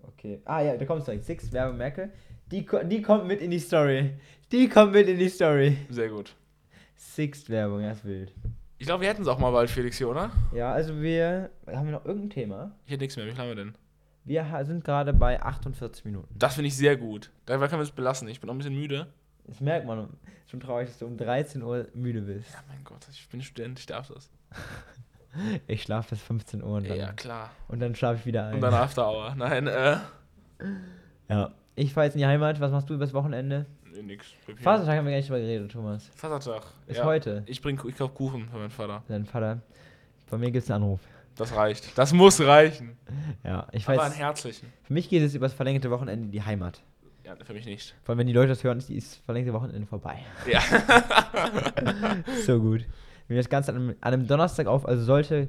Okay. 0.03 0.41
Ah 0.45 0.61
ja, 0.61 0.77
da 0.77 0.85
kommst 0.85 1.07
du 1.07 1.11
direkt. 1.11 1.25
Six 1.25 1.51
Werbung 1.51 1.77
Merkel. 1.77 2.11
Die, 2.51 2.65
die 2.85 3.01
kommt 3.01 3.27
mit 3.27 3.41
in 3.41 3.51
die 3.51 3.59
Story. 3.59 4.13
Die 4.51 4.67
kommt 4.67 4.93
mit 4.93 5.07
in 5.07 5.17
die 5.17 5.29
Story. 5.29 5.77
Sehr 5.89 6.09
gut. 6.09 6.35
Sixt 6.95 7.49
Werbung, 7.49 7.81
ja, 7.81 7.91
ist 7.91 8.05
wild. 8.05 8.33
Ich 8.77 8.87
glaube, 8.87 9.01
wir 9.01 9.09
hätten 9.09 9.21
es 9.21 9.27
auch 9.27 9.39
mal 9.39 9.51
bald, 9.51 9.69
Felix, 9.69 9.97
hier, 9.97 10.09
oder? 10.09 10.31
Ja, 10.53 10.71
also 10.73 11.01
wir. 11.01 11.51
Haben 11.67 11.85
wir 11.87 11.93
noch 11.93 12.05
irgendein 12.05 12.29
Thema? 12.31 12.71
Ich 12.85 12.91
hätte 12.91 13.03
nichts 13.03 13.15
mehr. 13.15 13.25
Wie 13.25 13.29
lange 13.29 13.41
haben 13.41 13.47
wir 13.49 13.55
denn? 13.55 13.75
Wir 14.23 14.65
sind 14.65 14.83
gerade 14.83 15.13
bei 15.13 15.41
48 15.41 16.05
Minuten. 16.05 16.33
Das 16.37 16.55
finde 16.55 16.67
ich 16.67 16.77
sehr 16.77 16.97
gut. 16.97 17.31
Dabei 17.45 17.67
können 17.67 17.79
wir 17.79 17.85
es 17.85 17.91
belassen. 17.91 18.27
Ich 18.27 18.39
bin 18.39 18.49
auch 18.49 18.53
ein 18.53 18.57
bisschen 18.59 18.75
müde. 18.75 19.07
Das 19.45 19.59
merkt 19.61 19.87
man. 19.87 20.09
Schon 20.47 20.59
traurig, 20.59 20.89
dass 20.89 20.99
du 20.99 21.05
um 21.05 21.17
13 21.17 21.63
Uhr 21.63 21.87
müde 21.93 22.21
bist. 22.21 22.51
Ja, 22.53 22.59
mein 22.67 22.83
Gott, 22.83 23.07
ich 23.11 23.27
bin 23.29 23.41
Student, 23.41 23.79
ich 23.79 23.85
darf 23.85 24.09
das. 24.09 24.29
Ich 25.65 25.83
schlafe 25.83 26.09
bis 26.09 26.21
15 26.23 26.61
Uhr 26.61 26.73
und 26.75 26.89
dann, 26.89 26.97
Ja, 26.97 27.13
klar. 27.13 27.51
und 27.69 27.79
dann 27.79 27.95
schlafe 27.95 28.19
ich 28.19 28.25
wieder 28.25 28.47
ein. 28.47 28.55
Und 28.55 28.59
dann 28.61 28.73
After 28.73 29.07
Hour. 29.09 29.33
Nein, 29.35 29.65
äh. 29.65 29.95
ja. 31.29 31.53
Ich 31.75 31.93
fahre 31.93 32.05
jetzt 32.07 32.15
in 32.15 32.19
die 32.19 32.25
Heimat. 32.25 32.59
Was 32.59 32.71
machst 32.71 32.89
du 32.89 32.93
übers 32.93 33.13
Wochenende? 33.13 33.65
Nee, 33.93 34.01
nix. 34.03 34.27
Vatertag 34.57 34.97
haben 34.97 35.05
wir 35.05 35.11
gar 35.11 35.17
nicht 35.17 35.29
drüber 35.29 35.39
geredet, 35.39 35.71
Thomas. 35.71 36.09
Vatertag. 36.15 36.63
Ist 36.87 37.03
heute. 37.03 37.43
Ich 37.45 37.61
bring, 37.61 37.79
ich 37.87 37.95
kauf 37.95 38.13
Kuchen 38.13 38.47
für 38.49 38.57
meinen 38.57 38.69
Vater. 38.69 39.03
Dein 39.07 39.25
Vater. 39.25 39.61
Bei 40.29 40.37
mir 40.37 40.51
gibt 40.51 40.63
es 40.63 40.71
einen 40.71 40.83
Anruf. 40.83 41.01
Das 41.35 41.55
reicht. 41.55 41.97
Das 41.97 42.13
muss 42.13 42.39
reichen. 42.41 42.97
Ja, 43.43 43.67
ich 43.71 43.87
Aber 43.87 44.01
einen 44.01 44.11
weiß. 44.11 44.19
herzlichen. 44.19 44.71
Für 44.83 44.93
mich 44.93 45.09
geht 45.09 45.23
es 45.23 45.33
übers 45.33 45.53
verlängerte 45.53 45.89
Wochenende 45.91 46.25
in 46.25 46.31
die 46.31 46.43
Heimat. 46.43 46.81
Ja, 47.25 47.35
für 47.43 47.53
mich 47.53 47.65
nicht. 47.65 47.95
Vor 48.03 48.13
allem, 48.13 48.19
wenn 48.19 48.27
die 48.27 48.33
Leute 48.33 48.49
das 48.49 48.63
hören, 48.63 48.79
ist 48.79 48.89
das 48.89 49.15
verlängerte 49.25 49.53
Wochenende 49.53 49.87
vorbei. 49.87 50.19
Ja. 50.51 50.61
so 52.45 52.59
gut. 52.59 52.81
Wir 53.27 53.35
nehmen 53.35 53.37
das 53.37 53.49
Ganze 53.49 53.71
an 53.71 53.77
einem, 53.77 53.89
an 54.01 54.13
einem 54.13 54.27
Donnerstag 54.27 54.67
auf, 54.67 54.85
also 54.85 55.03
sollte 55.03 55.47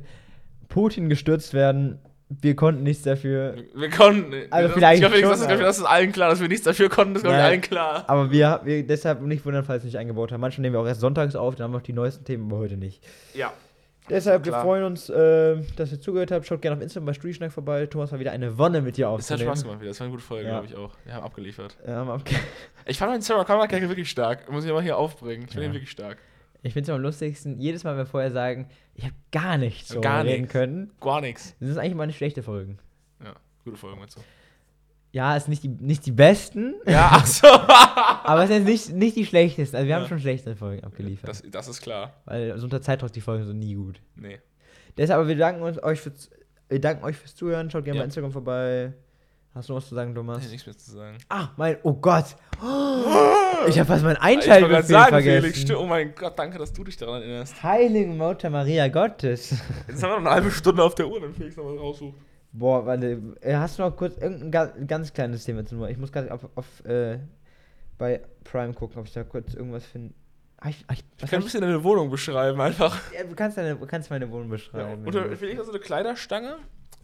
Putin 0.68 1.09
gestürzt 1.09 1.53
werden, 1.55 1.99
wir 2.41 2.57
konnten 2.57 2.83
nichts 2.83 3.03
dafür. 3.03 3.57
Wir 3.74 3.91
konnten. 3.91 4.33
Also 4.51 4.68
das, 4.68 4.76
vielleicht 4.76 5.03
ich 5.03 5.09
glaube, 5.09 5.20
schon, 5.20 5.30
das, 5.30 5.41
ist- 5.41 5.47
aber- 5.51 5.62
das 5.62 5.78
ist 5.78 5.85
allen 5.85 6.12
klar, 6.12 6.30
dass 6.30 6.41
wir 6.41 6.49
nichts 6.49 6.64
dafür 6.64 6.89
konnten, 6.89 7.14
das 7.14 7.20
ist, 7.22 7.24
glaube 7.24 7.37
ich, 7.37 7.43
Nein. 7.43 7.51
allen 7.53 7.61
klar. 7.61 8.05
Aber 8.07 8.30
wir, 8.30 8.61
wir 8.64 8.87
deshalb 8.87 9.20
nicht 9.22 9.45
wundern, 9.45 9.64
falls 9.64 9.83
wir 9.83 9.87
nicht 9.89 9.99
eingebaut 9.99 10.33
haben. 10.33 10.41
Manchmal 10.41 10.62
nehmen 10.62 10.74
wir 10.74 10.80
auch 10.80 10.87
erst 10.87 11.01
sonntags 11.01 11.35
auf, 11.37 11.55
dann 11.57 11.64
haben 11.64 11.72
wir 11.72 11.78
auch 11.78 11.83
die 11.83 11.93
neuesten 11.93 12.24
Themen, 12.24 12.51
aber 12.51 12.59
heute 12.61 12.76
nicht. 12.76 13.03
Ja. 13.35 13.53
Deshalb, 14.11 14.45
wir 14.45 14.53
freuen 14.53 14.83
uns, 14.83 15.09
äh, 15.09 15.57
dass 15.76 15.93
ihr 15.93 16.01
zugehört 16.01 16.33
habt. 16.33 16.45
Schaut 16.45 16.61
gerne 16.61 16.76
auf 16.76 16.83
Instagram 16.83 17.07
bei 17.07 17.12
Studieschnack 17.12 17.53
vorbei. 17.53 17.87
Thomas 17.87 18.11
war 18.11 18.18
wieder 18.18 18.33
eine 18.33 18.59
Wonne 18.59 18.83
mit 18.83 18.97
dir 18.97 19.05
Es 19.07 19.07
hat 19.07 19.14
aufzunehmen. 19.14 19.47
Spaß 19.47 19.62
gemacht 19.62 19.80
wieder. 19.80 19.91
Das 19.91 20.01
war 20.01 20.07
eine 20.07 20.11
gute 20.12 20.24
Folge, 20.24 20.45
Ja. 20.49 20.51
glaube 20.59 20.66
ich 20.66 20.74
auch. 20.76 20.91
Wir 21.05 21.14
haben 21.14 21.22
abgeliefert. 21.24 21.76
Ja, 21.87 21.95
haben 21.95 22.11
abge- 22.11 22.35
Ich 22.85 22.99
fand 22.99 23.14
den 23.14 23.20
Sarah 23.22 23.45
Charakter 23.45 23.80
wirklich 23.80 24.11
stark. 24.11 24.51
Muss 24.51 24.64
ich 24.64 24.72
mal 24.72 24.83
hier 24.83 24.99
aufbringen. 24.99 25.45
Ich 25.45 25.51
finde 25.53 25.66
Ja. 25.66 25.70
ihn 25.70 25.74
wirklich 25.74 25.91
stark. 25.93 26.18
Ich 26.63 26.73
finde 26.73 26.91
es 26.91 26.95
am 26.95 27.01
lustigsten, 27.03 27.59
jedes 27.61 27.85
Mal, 27.85 27.93
wenn 27.93 27.99
wir 27.99 28.07
vorher 28.07 28.31
sagen, 28.31 28.69
ich 28.95 29.05
habe 29.05 29.15
gar 29.33 29.59
nichts 29.59 29.89
so 29.89 30.01
Gar 30.01 30.25
reden 30.25 30.43
nix. 30.43 30.53
können. 30.53 30.91
Gar 31.01 31.21
nichts. 31.21 31.57
Das 31.61 31.69
ist 31.71 31.77
eigentlich 31.77 31.95
mal 31.95 32.07
nicht 32.07 32.17
schlechte 32.17 32.43
Folgen. 32.43 32.79
Ja, 33.25 33.35
gute 33.65 33.77
Folge 33.77 33.99
meinst 33.99 34.17
du. 34.17 34.21
Ja, 35.15 35.37
ist 35.37 35.47
nicht 35.49 35.63
die, 35.63 35.69
nicht 35.69 36.07
die 36.07 36.13
besten, 36.13 36.75
Ja, 36.87 37.09
ach 37.13 37.27
so. 37.27 37.47
aber 37.47 38.45
es 38.45 38.49
sind 38.49 38.65
nicht, 38.65 38.93
nicht 38.95 39.15
die 39.17 39.27
schlechtesten. 39.27 39.77
Also 39.77 39.87
wir 39.89 39.95
haben 39.97 40.03
Ja. 40.05 40.09
schon 40.09 40.21
schlechte 40.21 40.57
Folgen 40.57 40.85
abgeliefert. 40.85 41.29
das, 41.29 41.43
das 41.51 41.69
ist 41.69 41.83
klar. 41.83 42.15
weil 42.25 42.57
so 42.59 42.65
unter 42.65 42.81
Zeitdruck 42.81 43.13
die 43.13 43.21
Folgen 43.21 43.45
sind 43.45 43.59
nie 43.59 43.75
gut. 43.75 44.01
Nee. 44.17 44.39
Deshalb, 44.97 45.19
aber 45.21 45.29
wir 45.29 45.37
danken 45.37 45.63
uns 45.63 45.83
euch 45.83 46.01
fürs, 46.01 46.31
wir 46.69 46.81
danken 46.81 47.05
euch 47.05 47.17
fürs 47.17 47.35
Zuhören. 47.35 47.71
Schaut 47.71 47.85
gerne 47.85 47.99
Ja. 47.99 48.03
bei 48.03 48.07
Instagram 48.07 48.33
vorbei. 48.33 48.93
Hast 49.55 49.69
du 49.69 49.75
noch 49.75 49.83
was 49.83 49.89
zu 49.89 49.95
sagen, 49.95 50.15
Thomas? 50.15 50.43
Nee, 50.45 50.51
nichts 50.53 50.67
mehr 50.67 50.77
zu 50.77 50.91
sagen. 50.93 51.19
Ah, 51.29 51.49
mein, 51.57 51.77
oh 51.83 51.93
Gott. 51.93 52.37
Ich 53.69 53.79
habe 53.79 53.87
fast 53.87 54.03
mein 54.03 54.17
Ich 54.17 54.23
Einschaltbefehl 54.23 54.83
sagen, 54.83 55.09
vergessen. 55.11 55.53
Felix. 55.53 55.71
Oh 55.79 55.85
mein 55.87 56.15
Gott, 56.15 56.39
danke, 56.39 56.59
dass 56.59 56.73
du 56.73 56.83
dich 56.85 56.97
daran 56.97 57.21
erinnerst. 57.23 57.63
Heilige 57.63 58.11
Mutter 58.11 58.49
Maria 58.49 58.89
Gottes. 58.89 59.51
Jetzt 59.89 60.03
haben 60.03 60.11
wir 60.11 60.17
noch 60.21 60.27
eine 60.27 60.31
halbe 60.31 60.51
Stunde 60.51 60.83
auf 60.83 60.95
der 60.95 61.07
Uhr, 61.07 61.21
dann 61.21 61.35
Felix 61.35 61.57
noch 61.57 61.67
was 61.67 61.79
raussucht. 61.79 62.17
Boah, 62.53 62.85
warte, 62.87 63.21
äh, 63.41 63.55
hast 63.55 63.79
du 63.79 63.83
noch 63.83 63.95
kurz 63.97 64.17
irgendein 64.17 64.51
ga 64.51 64.67
ganz 64.87 65.13
kleines 65.13 65.45
Thema 65.45 65.65
zu 65.67 65.75
nur? 65.75 65.89
Ich 65.91 65.99
muss 65.99 66.13
gerade 66.13 66.33
auf, 66.33 66.49
auf 66.55 66.85
äh, 66.87 67.19
bei 67.99 68.23
Prime 68.45 68.73
gucken, 68.75 68.99
ob 69.01 69.07
ich 69.07 69.13
da 69.13 69.23
kurz 69.23 69.53
irgendwas 69.55 69.85
finde. 69.85 70.15
Ah, 70.59 70.69
ich, 70.71 70.85
ah, 70.89 70.93
ich, 70.95 71.01
Ich 71.17 71.23
was 71.23 71.31
kann 71.31 71.39
ein 71.39 71.41
ich, 71.41 71.47
bisschen 71.47 71.61
deine 71.63 71.83
Wohnung 71.85 72.11
beschreiben, 72.11 72.61
einfach. 72.61 72.99
ja, 73.15 73.25
du 73.25 73.35
kannst, 73.35 73.59
deine, 73.59 73.77
du 73.77 73.87
kannst 73.87 74.09
meine 74.11 74.31
Wohnung 74.31 74.47
Ja, 74.49 74.53
beschreiben. 74.53 75.05
und 75.07 75.15
da 75.15 75.25
Felix 75.37 75.59
hat 75.59 75.67
so 75.67 75.73
eine 75.73 75.81
Kleiderstange. 75.81 76.57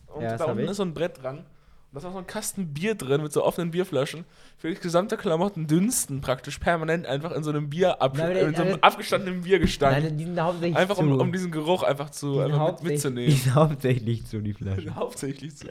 Und 0.06 0.22
Ja, 0.22 0.36
da 0.36 0.44
unten 0.46 0.60
ich. 0.64 0.70
ist 0.70 0.76
so 0.78 0.82
ein 0.82 0.94
Brett 0.94 1.22
dran. 1.22 1.44
Da 1.90 2.00
ist 2.00 2.04
auch 2.04 2.12
so 2.12 2.18
ein 2.18 2.26
Kasten 2.26 2.74
Bier 2.74 2.94
drin 2.94 3.22
mit 3.22 3.32
so 3.32 3.42
offenen 3.42 3.70
Bierflaschen. 3.70 4.24
Felix 4.58 4.80
gesamte 4.82 5.16
Klamotten 5.16 5.66
dünsten 5.66 6.20
praktisch 6.20 6.58
permanent 6.58 7.06
einfach 7.06 7.32
in 7.32 7.42
so 7.42 7.48
einem 7.50 7.70
Bier 7.70 8.02
ab, 8.02 8.14
Nein, 8.16 8.34
der- 8.34 8.48
in 8.48 8.54
so 8.54 8.62
einem 8.62 8.74
aber- 8.74 8.84
abgestandenen. 8.84 9.40
Nein, 9.40 10.18
die 10.18 10.24
sind 10.24 10.38
hauptsächlich 10.40 10.76
einfach 10.76 10.96
zu. 10.96 11.00
um, 11.02 11.18
um 11.18 11.32
diesen 11.32 11.50
Geruch 11.50 11.82
einfach 11.82 12.10
zu 12.10 12.26
die 12.26 12.32
sind 12.34 12.42
einfach 12.52 12.58
mit, 12.58 12.60
hauptsächlich, 12.60 13.00
die 13.00 13.10
mitzunehmen. 13.10 13.36
sind 13.36 13.54
hauptsächlich 13.54 14.26
zu, 14.26 14.40
die 14.42 14.52
Flaschen. 14.52 14.96
Hauptsächlich 14.96 15.56
zu. 15.56 15.66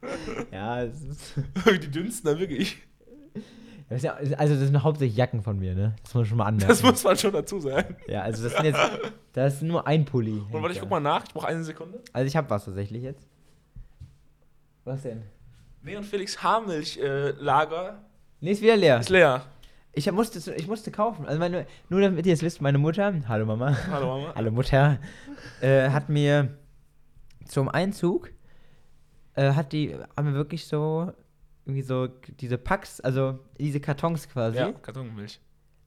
ja, 0.52 0.82
es 0.82 1.02
ist. 1.02 1.34
die 1.84 1.90
dünsten 1.90 2.26
da 2.34 2.38
wirklich. 2.38 2.78
Das 3.88 4.02
ja, 4.02 4.14
also, 4.14 4.54
das 4.54 4.64
sind 4.64 4.82
hauptsächlich 4.82 5.16
Jacken 5.16 5.42
von 5.42 5.58
mir, 5.58 5.74
ne? 5.74 5.94
Das 6.02 6.14
muss 6.14 6.20
man 6.20 6.24
schon 6.26 6.38
mal 6.38 6.44
anmerken. 6.46 6.68
Das 6.68 6.82
muss 6.82 7.02
man 7.04 7.16
schon 7.16 7.32
dazu 7.32 7.58
sagen. 7.60 7.96
ja, 8.08 8.22
also, 8.22 8.42
das 8.44 8.52
sind 8.54 8.64
jetzt. 8.66 8.80
Das 9.32 9.54
ist 9.54 9.62
nur 9.62 9.86
ein 9.86 10.04
Pulli. 10.04 10.42
Und 10.50 10.52
warte, 10.62 10.72
ich 10.74 10.80
guck 10.80 10.90
mal 10.90 11.00
nach. 11.00 11.24
Ich 11.26 11.32
brauche 11.32 11.46
eine 11.48 11.62
Sekunde. 11.64 12.00
Also, 12.12 12.26
ich 12.26 12.36
habe 12.36 12.48
was 12.50 12.64
tatsächlich 12.64 13.02
jetzt. 13.04 13.28
Was 14.84 15.02
denn? 15.02 15.22
Nee, 15.82 15.96
und 15.96 16.04
Felix 16.04 16.42
Haarmilchlager 16.42 17.34
Lager 17.38 18.04
Nee, 18.40 18.52
ist 18.52 18.62
wieder 18.62 18.76
leer. 18.76 19.00
ist 19.00 19.08
leer. 19.10 19.44
Ich 19.92 20.10
musste, 20.12 20.54
ich 20.54 20.66
musste 20.66 20.90
kaufen. 20.90 21.26
Also 21.26 21.38
meine, 21.38 21.66
nur 21.88 22.00
damit 22.00 22.24
ihr 22.24 22.32
es 22.32 22.42
wisst, 22.42 22.60
meine 22.60 22.78
Mutter, 22.78 23.12
hallo 23.28 23.44
Mama, 23.44 23.76
Hallo 23.90 24.18
Mama. 24.18 24.32
hallo 24.36 24.50
Mutter, 24.50 24.98
äh, 25.60 25.90
hat 25.90 26.08
mir 26.08 26.56
zum 27.46 27.68
Einzug, 27.68 28.30
äh, 29.34 29.52
hat 29.52 29.72
die, 29.72 29.96
haben 30.16 30.28
wir 30.28 30.34
wirklich 30.34 30.66
so, 30.66 31.12
irgendwie 31.66 31.82
so 31.82 32.06
diese 32.06 32.56
Packs, 32.56 33.00
also 33.00 33.40
diese 33.58 33.80
Kartons 33.80 34.28
quasi. 34.28 34.58
Ja, 34.58 34.72
Kartonmilch. 34.72 35.40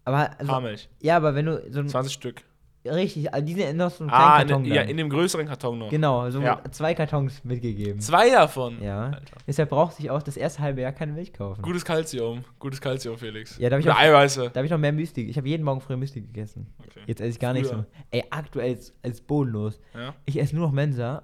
Aber, 0.06 0.38
also, 0.38 0.52
Haarmilch. 0.52 0.90
ja, 1.02 1.16
aber 1.16 1.34
wenn 1.34 1.46
du 1.46 1.72
so 1.72 1.80
ein, 1.80 1.88
20 1.88 2.12
Stück. 2.14 2.44
Richtig, 2.86 3.34
also 3.34 3.46
die 3.46 3.54
sind 3.54 3.78
noch 3.78 3.92
so 3.92 4.04
ein 4.04 4.08
kleinen 4.10 4.24
Ah, 4.24 4.42
in, 4.42 4.48
Karton 4.48 4.64
dem- 4.66 4.74
ja, 4.74 4.82
in 4.82 4.98
dem 4.98 5.10
größeren 5.10 5.46
Karton 5.48 5.80
noch. 5.80 5.90
Genau, 5.90 6.30
so 6.30 6.42
Ja. 6.42 6.62
zwei 6.72 6.94
Kartons 6.94 7.44
mitgegeben. 7.44 8.00
Zwei 8.02 8.30
davon. 8.30 8.82
Ja. 8.82 9.06
Alter. 9.06 9.38
Deshalb 9.48 9.70
brauchte 9.70 10.02
ich 10.02 10.10
auch 10.10 10.22
das 10.22 10.36
erste 10.38 10.62
halbe 10.62 10.82
Jahr 10.82 10.92
keine 10.92 11.14
Milch 11.14 11.34
kaufen. 11.34 11.62
Gutes 11.62 11.86
Kalzium. 11.86 12.44
Gutes 12.60 12.82
Kalzium, 12.82 13.18
Felix. 13.18 13.58
Ja, 13.58 13.70
da 13.70 13.76
hab 13.76 13.80
ich 13.82 13.86
Oder 13.86 13.96
auch- 13.96 14.00
Eiweiße. 14.02 14.50
Da 14.52 14.58
habe 14.60 14.66
ich 14.66 14.72
noch 14.72 14.78
mehr 14.80 14.92
Müsli. 14.94 15.24
Ich 15.30 15.38
habe 15.38 15.48
jeden 15.48 15.64
Morgen 15.64 15.82
früher 15.82 15.98
Müsli 15.98 16.22
gegessen. 16.22 16.68
Okay. 16.80 17.02
Jetzt 17.08 17.22
esse 17.22 17.30
ich 17.32 17.40
gar 17.40 17.54
nichts 17.54 17.70
Früher. 17.70 17.78
mehr. 17.80 17.88
Ey, 18.12 18.24
aktuell 18.30 18.74
ist 18.74 18.94
es 19.02 19.22
bodenlos. 19.22 19.80
Ja, 19.94 20.14
Ich 20.26 20.40
esse 20.40 20.56
nur 20.56 20.66
noch 20.68 20.74
Mensa 20.74 21.24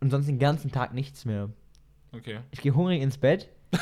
und 0.00 0.10
sonst 0.10 0.26
den 0.26 0.38
ganzen 0.38 0.70
Tag 0.70 0.94
nichts 0.94 1.24
mehr. 1.24 1.48
okay. 2.14 2.38
Ich 2.50 2.60
gehe 2.60 2.74
hungrig 2.74 3.02
ins 3.02 3.18
Bett, 3.18 3.48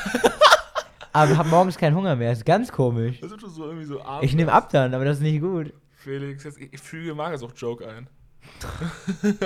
aber 1.13 1.37
habe 1.37 1.49
morgens 1.49 1.77
keinen 1.77 1.95
Hunger 1.95 2.15
mehr. 2.15 2.31
ist 2.31 2.45
ganz 2.45 2.71
komisch. 2.71 3.19
Das 3.19 3.31
ist 3.31 3.41
so 3.55 3.65
irgendwie 3.65 3.85
so 3.85 4.01
arm. 4.01 4.23
Ich 4.23 4.33
nehme 4.35 4.51
ab 4.51 4.69
dann, 4.71 4.93
aber 4.93 5.05
das 5.05 5.17
ist 5.17 5.23
nicht 5.23 5.41
gut. 5.41 5.73
Felix, 5.97 6.43
jetzt, 6.43 6.59
ich 6.59 6.79
füge 6.79 7.15
Magersucht-Joke 7.15 7.87
ein. 7.87 8.07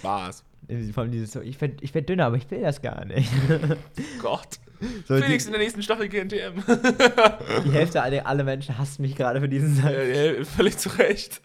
Spaß. 0.00 0.44
Vor 0.92 1.02
allem 1.02 1.12
dieses 1.12 1.32
so, 1.32 1.40
ich 1.40 1.58
werde 1.60 1.76
ich 1.80 1.94
werd 1.94 2.08
dünner, 2.08 2.26
aber 2.26 2.36
ich 2.36 2.50
will 2.50 2.60
das 2.60 2.82
gar 2.82 3.04
nicht. 3.04 3.30
Gott. 4.20 4.58
So, 5.06 5.16
Felix 5.16 5.44
die, 5.44 5.48
in 5.48 5.52
der 5.52 5.62
nächsten 5.62 5.82
Staffel 5.82 6.08
GNTM. 6.08 6.62
die 7.64 7.70
Hälfte 7.70 8.02
aller 8.02 8.26
alle 8.26 8.44
Menschen 8.44 8.76
hasst 8.76 9.00
mich 9.00 9.16
gerade 9.16 9.40
für 9.40 9.48
diesen 9.48 9.76
ja, 9.76 9.82
Satz. 9.82 10.38
ja, 10.38 10.44
völlig 10.44 10.76
zu 10.76 10.90
Recht. 10.90 11.40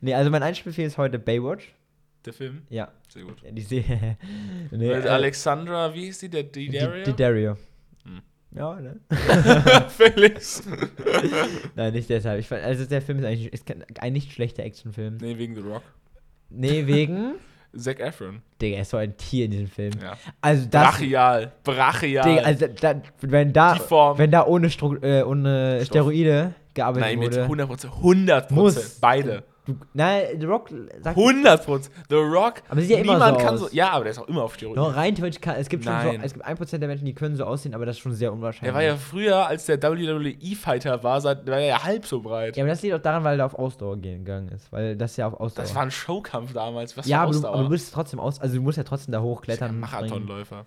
Nee, 0.00 0.14
also 0.14 0.30
mein 0.30 0.42
Einspielbefehl 0.42 0.86
ist 0.86 0.98
heute 0.98 1.18
Baywatch. 1.18 1.72
Der 2.24 2.32
Film. 2.32 2.62
Ja. 2.68 2.92
Sehr 3.08 3.24
gut. 3.24 3.42
Die 3.48 3.62
Serie. 3.62 4.16
nee, 4.70 4.90
äh, 4.90 5.08
Alexandra, 5.08 5.94
wie 5.94 6.06
hieß 6.06 6.18
die? 6.20 6.28
Der 6.28 6.42
die, 6.42 6.68
Didario? 6.68 7.56
Ja, 8.54 8.78
ne? 8.80 9.00
Felix. 9.88 10.62
Nein, 11.74 11.92
nicht 11.94 12.10
deshalb. 12.10 12.38
Ich, 12.40 12.48
fand- 12.48 12.62
also 12.62 12.84
der 12.84 13.00
Film 13.00 13.18
ist 13.18 13.24
eigentlich 13.24 13.52
ist 13.52 13.64
ein 14.00 14.12
nicht 14.12 14.32
schlechter 14.32 14.62
Actionfilm. 14.62 15.16
nee, 15.20 15.38
wegen 15.38 15.54
The 15.54 15.62
Rock. 15.62 15.82
Nee, 16.50 16.86
wegen. 16.86 17.34
Zac 17.74 18.00
Efron. 18.00 18.42
Digga, 18.60 18.76
er 18.76 18.82
ist 18.82 18.90
so 18.90 18.98
ein 18.98 19.16
Tier 19.16 19.46
in 19.46 19.50
diesem 19.52 19.66
Film. 19.68 19.92
Ja. 20.02 20.18
Also 20.42 20.66
das. 20.70 20.90
Brachial. 20.98 21.52
Brachial. 21.64 22.28
Digga, 22.28 22.42
also 22.42 22.66
da, 22.66 23.00
wenn 23.22 23.52
da, 23.54 23.78
wenn 24.18 24.30
da 24.30 24.46
ohne, 24.46 24.68
Stru 24.68 24.96
äh, 24.96 25.22
ohne 25.22 25.76
Stoff. 25.78 25.86
Steroide 25.86 26.52
gearbeitet 26.74 27.08
Nein, 27.08 27.18
mit 27.18 27.32
wurde. 27.32 27.42
100 27.44 27.68
Prozent. 27.68 27.92
100 27.94 28.50
Muss. 28.50 28.74
Prozent. 28.74 29.00
Beide. 29.00 29.44
Du, 29.64 29.76
nein, 29.94 30.40
The 30.40 30.46
Rock 30.46 30.70
sagt. 31.02 31.16
100 31.16 31.64
Prozent. 31.64 31.94
The 32.08 32.16
Rock. 32.16 32.54
Aber 32.68 32.80
sieht 32.80 32.90
ja 32.90 32.98
immer 32.98 33.12
niemand 33.12 33.38
so 33.38 33.46
kann 33.46 33.54
aus. 33.54 33.60
so. 33.60 33.68
Ja, 33.70 33.90
aber 33.90 34.04
der 34.04 34.10
ist 34.10 34.18
auch 34.18 34.26
immer 34.26 34.42
auf 34.42 34.54
Steroiden. 34.54 34.82
No, 34.82 34.88
rein 34.88 35.14
theoretisch 35.14 35.40
kann, 35.40 35.54
es 35.54 35.68
gibt 35.68 35.84
schon 35.84 35.92
so, 36.00 36.08
Nein. 36.08 36.20
es 36.24 36.34
gibt 36.34 36.44
1% 36.44 36.78
der 36.78 36.88
Menschen, 36.88 37.04
die 37.04 37.14
können 37.14 37.36
so 37.36 37.44
aussehen, 37.44 37.72
aber 37.74 37.86
das 37.86 37.96
ist 37.96 38.02
schon 38.02 38.12
sehr 38.12 38.32
unwahrscheinlich. 38.32 38.72
Der 38.72 38.74
war 38.74 38.82
ja 38.82 38.96
früher, 38.96 39.46
als 39.46 39.66
der 39.66 39.80
WWE-Fighter 39.80 41.04
war, 41.04 41.22
war 41.22 41.46
er 41.46 41.60
ja 41.60 41.84
halb 41.84 42.06
so 42.06 42.20
breit. 42.20 42.56
Ja, 42.56 42.64
aber 42.64 42.70
das 42.70 42.82
liegt 42.82 42.94
auch 42.94 43.02
daran, 43.02 43.22
weil 43.22 43.38
er 43.38 43.46
auf 43.46 43.54
Ausdauer 43.54 43.98
gegangen 43.98 44.48
ist, 44.48 44.72
weil 44.72 44.96
das 44.96 45.16
ja 45.16 45.28
auf 45.28 45.34
Ausdauer. 45.34 45.64
Das 45.64 45.74
war 45.76 45.82
ein 45.82 45.92
Showkampf 45.92 46.52
damals. 46.52 46.96
Was 46.96 47.06
ja, 47.06 47.22
aber 47.22 47.32
du, 47.32 47.46
aber 47.46 47.62
du 47.62 47.68
musst 47.68 47.94
trotzdem 47.94 48.18
aus, 48.18 48.40
also 48.40 48.56
du 48.56 48.62
musst 48.62 48.78
ja 48.78 48.84
trotzdem 48.84 49.12
da 49.12 49.20
hochklettern. 49.20 49.84
ein 49.84 50.12
und 50.12 50.28
springen. 50.28 50.66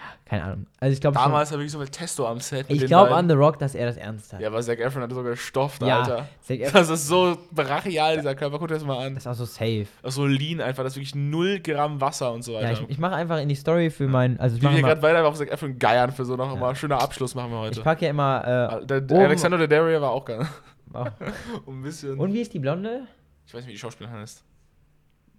Ja, 0.00 0.06
keine 0.24 0.44
Ahnung. 0.44 0.66
Also 0.78 0.94
ich 0.94 1.00
glaube 1.00 1.14
Damals 1.18 1.50
war 1.50 1.58
wirklich 1.58 1.72
so 1.72 1.78
viel 1.78 1.88
Testo 1.88 2.26
am 2.26 2.40
Set. 2.40 2.70
mit 2.70 2.80
ich 2.80 2.86
glaube 2.88 3.14
an 3.14 3.28
The 3.28 3.34
Rock, 3.34 3.58
dass 3.58 3.74
er 3.74 3.86
das 3.86 3.96
ernst 3.98 4.32
hat. 4.32 4.40
Ja, 4.40 4.48
aber 4.48 4.62
Zac 4.62 4.78
Efron 4.80 5.02
hatte 5.02 5.14
sogar 5.14 5.32
gestofft, 5.32 5.82
Ja, 5.82 6.00
Alter. 6.00 6.28
Das 6.72 6.88
ist 6.88 7.06
so 7.06 7.36
brachial, 7.52 8.16
dieser 8.16 8.34
Körper. 8.34 8.58
Guck 8.58 8.68
dir 8.68 8.74
das 8.74 8.84
mal 8.84 9.04
an. 9.06 9.14
Das 9.14 9.24
ist 9.24 9.26
auch 9.26 9.34
so 9.34 9.44
safe. 9.44 9.86
Das 10.02 10.10
ist 10.12 10.14
so 10.14 10.26
lean 10.26 10.60
einfach. 10.62 10.82
Das 10.84 10.92
ist 10.94 10.96
wirklich 10.96 11.14
0 11.14 11.60
Gramm 11.60 12.00
Wasser 12.00 12.32
und 12.32 12.42
so 12.42 12.54
weiter. 12.54 12.66
Ja, 12.68 12.72
ich, 12.72 12.88
ich 12.88 12.98
mache 12.98 13.14
einfach 13.14 13.38
in 13.40 13.48
die 13.48 13.54
Story 13.56 13.90
für 13.90 14.08
meinen, 14.08 14.40
also 14.40 14.56
ich 14.56 14.62
wir 14.62 14.70
hier 14.70 14.78
immer, 14.78 14.88
gerade 14.88 15.02
weiter 15.02 15.26
auf 15.26 15.36
Zac 15.36 15.50
Efron 15.50 15.78
geiern 15.78 16.12
für 16.12 16.24
so 16.24 16.36
noch 16.36 16.54
Ja. 16.54 16.58
mal 16.58 16.74
schöner 16.74 17.02
Abschluss 17.02 17.34
machen 17.34 17.50
wir 17.50 17.58
heute. 17.58 17.78
ich 17.78 17.84
packe 17.84 18.04
ja 18.06 18.10
immer, 18.10 18.80
äh, 18.80 18.86
der, 18.86 19.00
der 19.02 19.16
oben- 19.18 19.26
Alexander 19.26 19.58
Daddario 19.58 20.00
war 20.00 20.10
auch 20.12 20.24
geil. 20.24 20.46
oh. 20.94 21.04
ein 21.70 21.82
bisschen. 21.82 22.18
und 22.18 22.32
wie 22.32 22.40
ist 22.40 22.54
die 22.54 22.58
Blonde? 22.58 23.02
ich 23.46 23.52
weiß 23.52 23.60
nicht, 23.62 23.68
wie 23.68 23.72
die 23.74 23.78
Schauspielerin 23.78 24.16
heißt. 24.20 24.44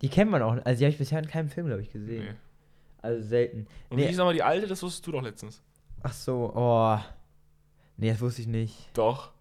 Die 0.01 0.09
kennt 0.09 0.29
man 0.31 0.41
auch, 0.41 0.51
also 0.65 0.77
die 0.79 0.85
habe 0.85 0.91
ich 0.91 0.97
bisher 0.97 1.19
in 1.19 1.27
keinem 1.27 1.47
Film, 1.49 1.67
glaube 1.67 1.81
ich, 1.81 1.91
gesehen. 1.91 2.23
Nee. 2.25 2.33
Also 3.01 3.21
selten. 3.27 3.67
Und 3.89 3.97
Nee. 3.97 4.03
wie 4.03 4.07
hieß 4.07 4.17
nochmal 4.17 4.33
die 4.33 4.43
alte? 4.43 4.67
Das 4.67 4.81
wusstest 4.83 5.05
du 5.07 5.11
doch 5.11 5.23
letztens. 5.23 5.61
Ach 6.03 6.13
so, 6.13 6.51
oh. 6.55 6.97
Nee, 7.97 8.09
das 8.11 8.21
wusste 8.21 8.41
ich 8.41 8.47
nicht. 8.47 8.89
Doch. 8.93 9.31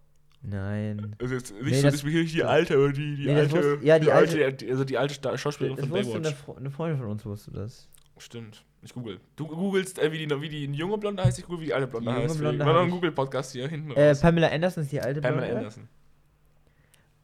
Nein. 0.43 1.15
Also 1.21 1.35
jetzt 1.35 1.53
nicht 1.53 1.65
Nee, 1.65 1.81
so, 1.81 1.91
das- 1.91 2.03
nicht 2.03 2.35
die 2.35 2.45
alte, 2.45 2.75
aber 2.75 2.93
die, 2.93 3.17
die 3.17 3.27
Nee, 3.27 3.35
alte. 3.35 3.53
wusste- 3.53 3.79
ja, 3.87 3.99
die 3.99 4.11
alte. 4.11 4.45
Also 4.71 4.85
die 4.85 4.97
alte 4.97 5.39
Schauspielerin 5.39 5.77
Das 5.77 5.87
von 5.87 5.99
wusste 5.99 6.13
eine, 6.15 6.21
Baywatch. 6.23 6.37
Fre- 6.43 6.57
eine 6.57 6.71
Freundin 6.71 6.99
von 6.99 7.09
uns 7.11 7.25
wusste 7.27 7.51
das. 7.51 7.89
Stimmt. 8.17 8.65
Ich 8.83 8.95
google. 8.95 9.21
Du 9.37 9.47
googelst, 9.47 9.99
äh, 9.99 10.11
wie, 10.13 10.27
die, 10.27 10.41
wie 10.41 10.49
die 10.49 10.65
junge 10.65 10.97
Blonde 10.97 11.23
heißt, 11.23 11.39
ich 11.39 11.45
google, 11.45 11.61
wie 11.61 11.65
die 11.67 11.75
alte 11.75 11.87
Blonde 11.87 12.11
Die 12.11 12.17
heißt. 12.17 12.39
Blonde 12.39 12.59
Wir 12.59 12.65
machen 12.65 12.75
noch 12.75 12.83
einen 12.83 12.91
Google-Podcast 12.91 13.53
hier 13.53 13.69
hinten 13.69 13.91
Äh, 13.93 14.09
raus. 14.09 14.21
Pamela 14.21 14.49
Anderson 14.49 14.83
ist 14.85 14.93
die 14.93 15.01
alte 15.01 15.21
Pamela 15.21 15.41
Blonde. 15.43 15.57
Anderson. 15.59 15.89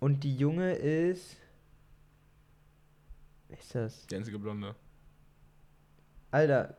Und 0.01 0.23
die 0.25 0.37
junge 0.37 0.73
ist. 0.75 1.37
Wer 3.49 3.59
ist 3.59 3.75
das? 3.75 4.07
Die 4.09 4.17
einzige 4.17 4.39
Blonde. 4.39 4.75
Alter. 6.37 6.77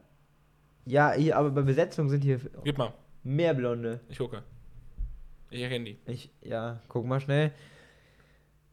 Ja, 0.85 1.13
hier, 1.13 1.35
aber 1.35 1.49
bei 1.51 1.61
Besetzung 1.61 2.09
sind 2.09 2.23
hier 2.23 2.39
Gib 2.63 2.77
mal. 2.77 2.93
mehr 3.23 3.53
Blonde. 3.53 3.99
Ich 4.07 4.19
gucke. 4.19 4.43
Ich 5.49 5.61
erkenne 5.61 5.85
die. 5.85 5.97
Ich, 6.05 6.29
ja, 6.41 6.79
guck 6.87 7.05
mal 7.05 7.19
schnell. 7.19 7.51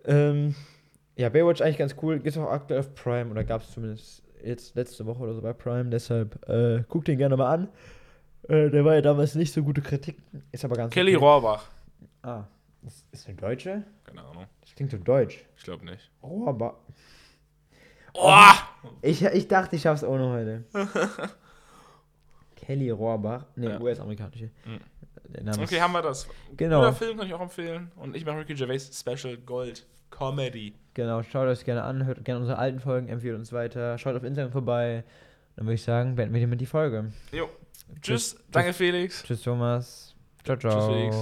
Ähm, 0.04 0.54
ja, 1.16 1.28
Baywatch 1.30 1.62
eigentlich 1.62 1.78
ganz 1.78 1.96
cool. 2.02 2.18
Gibt's 2.20 2.36
auch 2.38 2.50
aktuell 2.50 2.80
auf 2.80 2.94
Prime 2.94 3.30
oder 3.30 3.44
gab 3.44 3.62
es 3.62 3.72
zumindest 3.72 4.22
jetzt 4.44 4.74
letzte 4.76 5.06
Woche 5.06 5.22
oder 5.22 5.34
so 5.34 5.40
bei 5.40 5.54
Prime, 5.54 5.88
deshalb 5.88 6.46
äh, 6.48 6.82
guckt 6.88 7.08
den 7.08 7.16
gerne 7.16 7.36
mal 7.36 7.50
an. 7.50 7.68
Äh, 8.48 8.68
der 8.70 8.84
war 8.84 8.94
ja 8.94 9.00
damals 9.00 9.34
nicht 9.34 9.52
so 9.52 9.62
gute 9.62 9.80
Kritik, 9.80 10.18
ist 10.52 10.64
aber 10.64 10.76
ganz 10.76 10.92
Kelly 10.92 11.16
okay. 11.16 11.24
Rohrbach. 11.24 11.70
Ah, 12.22 12.44
ist, 12.84 13.06
ist 13.10 13.26
eine 13.26 13.36
Deutsche? 13.36 13.84
Keine 14.04 14.22
Ahnung. 14.22 14.44
Das 14.60 14.74
klingt 14.74 14.90
so 14.90 14.98
deutsch. 14.98 15.44
Ich 15.56 15.64
glaube 15.64 15.84
nicht. 15.86 16.10
Rohrbach. 16.22 16.74
Oh! 18.14 18.52
Ich, 19.02 19.22
ich 19.24 19.48
dachte, 19.48 19.76
ich 19.76 19.82
schaff's 19.82 20.04
ohne 20.04 20.28
heute. 20.30 20.64
Kelly 22.56 22.90
Rohrbach. 22.90 23.44
Ne, 23.56 23.70
Ja. 23.70 23.80
US-amerikanische. 23.80 24.50
Mhm. 24.64 24.80
Okay, 25.60 25.80
haben 25.80 25.92
wir 25.92 26.02
das. 26.02 26.28
Genau. 26.56 26.80
Guter 26.80 26.92
Film 26.92 27.18
kann 27.18 27.26
ich 27.26 27.34
auch 27.34 27.40
empfehlen. 27.40 27.90
Und 27.96 28.14
ich 28.14 28.24
mache 28.24 28.38
Ricky 28.38 28.54
Gervais 28.54 28.90
Special 28.92 29.36
Gold 29.38 29.84
Comedy. 30.10 30.74
Genau, 30.94 31.22
schaut 31.24 31.48
euch 31.48 31.64
gerne 31.64 31.82
an, 31.82 32.06
hört 32.06 32.24
gerne 32.24 32.40
unsere 32.40 32.56
alten 32.58 32.78
Folgen, 32.78 33.08
empfiehlt 33.08 33.36
uns 33.36 33.52
weiter, 33.52 33.98
schaut 33.98 34.14
auf 34.14 34.22
Instagram 34.22 34.52
vorbei. 34.52 35.02
Dann 35.56 35.66
würde 35.66 35.74
ich 35.74 35.82
sagen, 35.82 36.14
beenden 36.14 36.34
wir 36.34 36.38
hiermit 36.38 36.60
die 36.60 36.66
Folge. 36.66 37.10
Jo. 37.32 37.48
Tschüss. 38.00 38.36
Danke, 38.52 38.72
Felix. 38.72 39.22
Tschüss, 39.24 39.42
Thomas. 39.42 40.14
Ciao, 40.44 40.56
Tschüss, 40.56 40.72
ciao. 40.72 40.92
Felix. 40.92 41.16